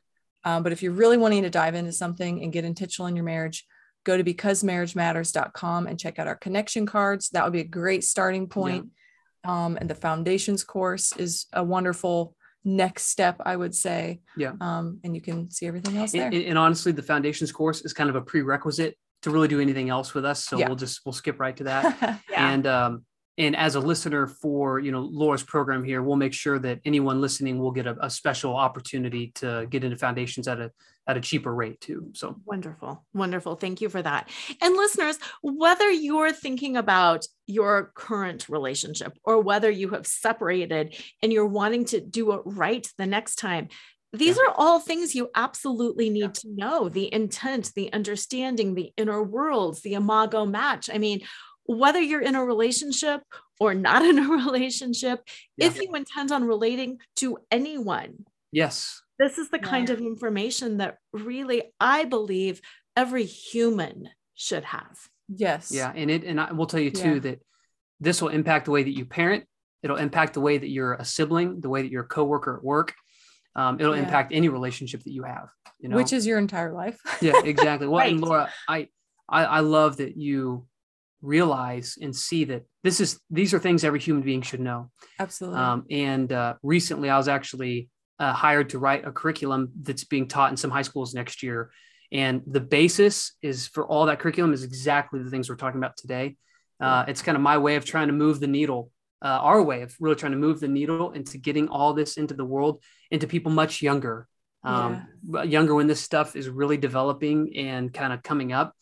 Um, 0.44 0.64
but 0.64 0.72
if 0.72 0.82
you're 0.82 0.92
really 0.92 1.18
wanting 1.18 1.44
to 1.44 1.52
dive 1.52 1.76
into 1.76 1.92
something 1.92 2.42
and 2.42 2.52
get 2.52 2.66
intentional 2.66 3.06
in 3.06 3.16
your 3.16 3.26
marriage, 3.26 3.64
go 4.06 4.16
to 4.16 4.24
becausemarriagematters.com 4.24 5.88
and 5.88 6.00
check 6.00 6.20
out 6.20 6.28
our 6.28 6.36
connection 6.36 6.86
cards. 6.86 7.30
That 7.30 7.44
would 7.44 7.54
be 7.54 7.60
a 7.60 7.66
great 7.66 8.04
starting 8.04 8.48
point. 8.48 8.86
Yeah. 9.44 9.66
Um, 9.66 9.78
and 9.80 9.90
the 9.90 9.96
foundations 9.96 10.64
course 10.64 11.12
is 11.18 11.48
a 11.52 11.64
wonderful 11.64 12.36
next 12.64 13.08
step, 13.08 13.42
I 13.46 13.56
would 13.56 13.76
say. 13.76 14.22
Yeah. 14.38 14.54
Um, 14.62 15.00
and 15.04 15.14
you 15.14 15.22
can 15.22 15.52
see 15.52 15.68
everything 15.68 15.98
else 15.98 16.14
there. 16.14 16.28
And, 16.28 16.36
and, 16.36 16.58
honestly, 16.58 16.92
the 16.92 17.04
foundations 17.04 17.52
course 17.52 17.82
is 17.82 17.94
kind 17.94 18.10
of 18.10 18.16
a 18.16 18.22
prerequisite 18.22 18.98
to 19.22 19.30
really 19.30 19.48
do 19.48 19.60
anything 19.60 19.90
else 19.90 20.14
with 20.14 20.26
us. 20.26 20.44
So 20.44 20.58
yeah. 20.58 20.68
we'll 20.68 20.76
just 20.76 21.02
we'll 21.06 21.14
skip 21.14 21.40
right 21.40 21.56
to 21.58 21.66
that. 21.66 21.98
yeah. 22.30 22.54
And 22.54 22.66
um, 22.66 23.06
and 23.38 23.56
as 23.56 23.76
a 23.76 23.80
listener 23.80 24.28
for 24.28 24.80
you 24.80 24.92
know 24.92 25.02
laura's 25.02 25.44
program 25.44 25.84
here 25.84 26.02
we'll 26.02 26.16
make 26.16 26.34
sure 26.34 26.60
that 26.60 26.80
anyone 26.86 27.22
listening 27.22 27.60
will 27.60 27.72
get 27.72 27.88
a, 27.88 27.98
a, 28.06 28.10
special 28.10 28.56
opportunity 28.56 29.32
to 29.36 29.68
get 29.70 29.84
into 29.84 29.98
foundations 29.98 30.48
at 30.48 30.60
a 30.60 30.72
at 31.08 31.18
a 31.18 31.22
cheaper 31.22 31.54
rate 31.54 31.80
too 31.82 32.10
so. 32.14 32.36
Wonderful 32.46 33.06
wonderful. 33.14 33.56
Thank 33.56 33.80
you 33.80 33.90
for 33.90 34.02
that. 34.02 34.30
And 34.62 34.76
listeners 34.76 35.20
whether 35.42 35.90
you're 35.90 36.32
thinking 36.32 36.78
about 36.78 37.26
your 37.46 37.92
current 37.94 38.50
relationship 38.50 39.18
or 39.24 39.40
whether 39.40 39.70
you 39.70 39.90
have 39.90 40.08
separated 40.08 40.96
and 41.22 41.32
you're 41.32 41.46
wanting 41.46 41.86
to 41.86 42.02
do 42.02 42.32
it 42.34 42.42
right 42.46 42.88
the 42.98 43.06
next 43.06 43.36
time 43.36 43.68
these 44.14 44.38
yeah. 44.38 44.44
are 44.44 44.54
all 44.58 44.80
things 44.80 45.14
you 45.14 45.30
absolutely 45.36 46.10
need 46.10 46.22
yeah. 46.22 46.28
to 46.30 46.48
know. 46.56 46.90
The 46.90 47.14
intent 47.14 47.72
the 47.76 47.92
understanding 47.92 48.74
the 48.74 48.94
inner 48.98 49.22
worlds 49.22 49.82
the 49.82 49.94
imago 49.94 50.46
match. 50.46 50.90
I 50.92 50.98
mean 50.98 51.22
whether 51.66 52.00
you're 52.00 52.22
in 52.22 52.36
a 52.36 52.44
relationship 52.44 53.22
or 53.60 53.74
not 53.74 54.04
in 54.04 54.20
a 54.20 54.30
relationship, 54.46 55.22
yeah. 55.58 55.68
if 55.68 55.82
you 55.82 55.94
intend 55.94 56.32
on 56.32 56.44
relating 56.44 57.00
to 57.18 57.38
anyone. 57.52 58.26
Yes. 58.52 59.02
This 59.20 59.38
is 59.38 59.50
the 59.50 59.58
yeah. 59.58 59.68
kind 59.68 59.90
of 59.90 60.00
information 60.00 60.78
that 60.78 60.98
really 61.14 61.64
I 61.80 62.06
believe 62.06 62.62
every 62.96 63.26
human 63.26 64.10
should 64.36 64.64
have. 64.66 64.98
Yes. 65.28 65.72
Yeah. 65.72 65.92
And 65.96 66.12
it 66.12 66.24
and 66.24 66.40
I 66.40 66.52
will 66.52 66.68
tell 66.68 66.80
you 66.80 66.92
too 66.92 67.16
yeah. 67.16 67.20
that 67.20 67.42
this 68.00 68.22
will 68.22 68.30
impact 68.30 68.66
the 68.66 68.72
way 68.72 68.84
that 68.84 68.96
you 68.96 69.06
parent. 69.06 69.46
It'll 69.82 69.98
impact 69.98 70.34
the 70.34 70.42
way 70.42 70.58
that 70.58 70.70
you're 70.70 70.94
a 70.94 71.06
sibling, 71.06 71.62
the 71.62 71.70
way 71.70 71.82
that 71.82 71.92
you're 71.92 72.04
a 72.04 72.08
coworker 72.08 72.58
at 72.58 72.64
work. 72.64 72.94
Um, 73.56 73.80
it'll 73.80 73.94
impact 73.94 74.34
any 74.34 74.50
relationship 74.50 75.04
that 75.04 75.12
you 75.12 75.24
have. 75.24 75.50
You 75.80 75.90
know? 75.90 75.96
Which 75.96 76.12
is 76.12 76.28
your 76.28 76.40
entire 76.40 76.74
life. 76.74 77.00
yeah, 77.22 77.40
exactly. 77.44 77.88
Well, 77.88 78.00
right. 78.00 78.12
and 78.12 78.22
Laura, 78.22 78.50
I, 78.68 78.90
I 79.30 79.46
I 79.46 79.60
love 79.62 79.98
that 79.98 80.18
you 80.18 80.66
realize 81.22 81.98
and 82.02 82.16
see 82.16 82.46
that 82.46 82.64
this 82.84 83.00
is 83.00 83.20
these 83.30 83.54
are 83.54 83.60
things 83.60 83.84
every 83.84 84.00
human 84.00 84.24
being 84.24 84.42
should 84.42 84.60
know. 84.60 84.92
Absolutely. 85.20 85.60
Um, 85.60 85.86
and 85.90 86.32
uh, 86.32 86.56
recently, 86.62 87.10
I 87.10 87.18
was 87.18 87.28
actually 87.28 87.90
uh, 88.20 88.34
hired 88.34 88.70
to 88.70 88.80
write 88.80 89.06
a 89.06 89.12
curriculum 89.12 89.72
that's 89.82 90.04
being 90.04 90.28
taught 90.28 90.52
in 90.52 90.58
some 90.58 90.72
high 90.72 90.84
schools 90.84 91.14
next 91.14 91.44
year. 91.44 91.72
And 92.12 92.42
the 92.46 92.62
basis 92.62 93.34
is 93.42 93.68
for 93.68 93.86
all 93.88 94.06
that 94.06 94.20
curriculum 94.20 94.54
is 94.54 94.64
exactly 94.64 95.22
the 95.22 95.30
things 95.30 95.50
we're 95.50 95.56
talking 95.56 95.80
about 95.80 95.98
today. 95.98 96.38
Uh, 96.80 97.06
it's 97.08 97.22
kind 97.22 97.36
of 97.36 97.42
my 97.42 97.58
way 97.58 97.76
of 97.76 97.86
trying 97.86 98.08
to 98.08 98.14
move 98.14 98.40
the 98.40 98.48
needle, 98.48 98.92
uh, 99.22 99.28
our 99.28 99.62
way 99.62 99.82
of 99.82 99.96
really 100.00 100.16
trying 100.16 100.34
to 100.34 100.38
move 100.38 100.60
the 100.60 100.68
needle 100.68 101.12
into 101.12 101.38
getting 101.38 101.70
all 101.70 101.94
this 101.94 102.18
into 102.18 102.34
the 102.34 102.46
world, 102.46 102.84
into 103.12 103.28
people 103.28 103.52
much 103.52 103.82
younger, 103.82 104.28
um, 104.64 105.08
yeah. 105.32 105.44
younger 105.44 105.74
when 105.74 105.88
this 105.88 106.02
stuff 106.02 106.36
is 106.36 106.50
really 106.50 106.78
developing 106.78 107.56
and 107.56 107.94
kind 107.94 108.12
of 108.12 108.22
coming 108.24 108.52
up 108.52 108.76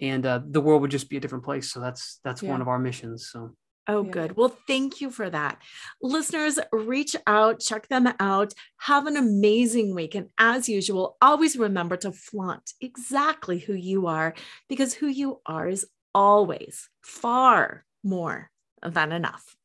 and 0.00 0.24
uh, 0.24 0.40
the 0.44 0.60
world 0.60 0.82
would 0.82 0.90
just 0.90 1.10
be 1.10 1.16
a 1.16 1.20
different 1.20 1.44
place. 1.44 1.70
So 1.70 1.80
that's 1.80 2.20
that's 2.24 2.42
yeah. 2.42 2.50
one 2.50 2.60
of 2.60 2.68
our 2.68 2.78
missions. 2.78 3.28
So. 3.30 3.54
Oh, 3.88 4.04
yeah. 4.04 4.10
good. 4.10 4.36
Well, 4.36 4.56
thank 4.68 5.00
you 5.00 5.10
for 5.10 5.28
that. 5.30 5.60
Listeners, 6.00 6.60
reach 6.70 7.16
out, 7.26 7.58
check 7.58 7.88
them 7.88 8.12
out, 8.20 8.52
have 8.76 9.06
an 9.06 9.16
amazing 9.16 9.94
week. 9.94 10.14
And 10.14 10.28
as 10.38 10.68
usual, 10.68 11.16
always 11.20 11.56
remember 11.56 11.96
to 11.96 12.12
flaunt 12.12 12.72
exactly 12.80 13.58
who 13.58 13.72
you 13.72 14.06
are 14.06 14.34
because 14.68 14.94
who 14.94 15.08
you 15.08 15.40
are 15.44 15.66
is 15.66 15.86
always 16.14 16.88
far 17.02 17.84
more 18.04 18.50
than 18.82 19.12
enough. 19.12 19.56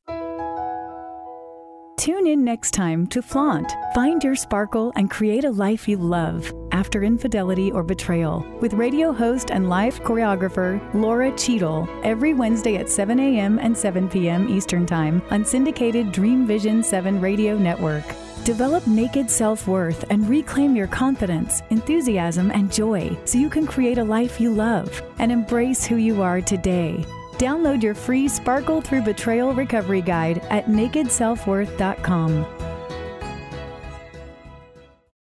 Tune 1.98 2.28
in 2.28 2.44
next 2.44 2.72
time 2.72 3.08
to 3.08 3.22
Flaunt. 3.22 3.72
Find 3.96 4.24
your 4.24 4.36
sparkle 4.36 4.92
and 4.96 5.10
create 5.10 5.44
a 5.44 5.50
life 5.50 5.88
you 5.88 5.98
love 5.98 6.54
after 6.76 7.04
infidelity 7.04 7.72
or 7.72 7.84
betrayal 7.84 8.46
with 8.60 8.74
radio 8.74 9.14
host 9.14 9.50
and 9.50 9.70
life 9.70 10.02
choreographer 10.02 10.78
Laura 10.94 11.32
Cheadle 11.38 11.88
every 12.04 12.34
Wednesday 12.34 12.76
at 12.76 12.90
7 12.90 13.18
a.m. 13.18 13.60
and 13.60 13.78
7 13.78 14.10
p.m. 14.10 14.50
Eastern 14.50 14.86
Time 14.86 15.22
on 15.32 15.46
syndicated 15.46 16.12
Dream 16.12 16.46
Vision 16.46 16.84
7 16.84 17.22
radio 17.22 17.58
network. 17.58 18.04
Develop 18.44 18.86
naked 18.88 19.32
self 19.32 19.70
worth 19.70 20.04
and 20.10 20.28
reclaim 20.28 20.76
your 20.76 20.88
confidence, 20.88 21.62
enthusiasm, 21.70 22.52
and 22.52 22.72
joy 22.72 23.18
so 23.24 23.38
you 23.38 23.50
can 23.50 23.66
create 23.66 23.98
a 23.98 24.04
life 24.04 24.42
you 24.42 24.54
love 24.54 25.02
and 25.20 25.32
embrace 25.32 25.86
who 25.86 25.96
you 25.96 26.22
are 26.22 26.42
today. 26.42 27.06
Download 27.38 27.82
your 27.82 27.96
free 27.96 28.28
Sparkle 28.28 28.82
Through 28.82 29.04
Betrayal 29.04 29.54
Recovery 29.54 30.02
Guide 30.02 30.40
at 30.50 30.66
nakedselfworth.com. 30.66 32.75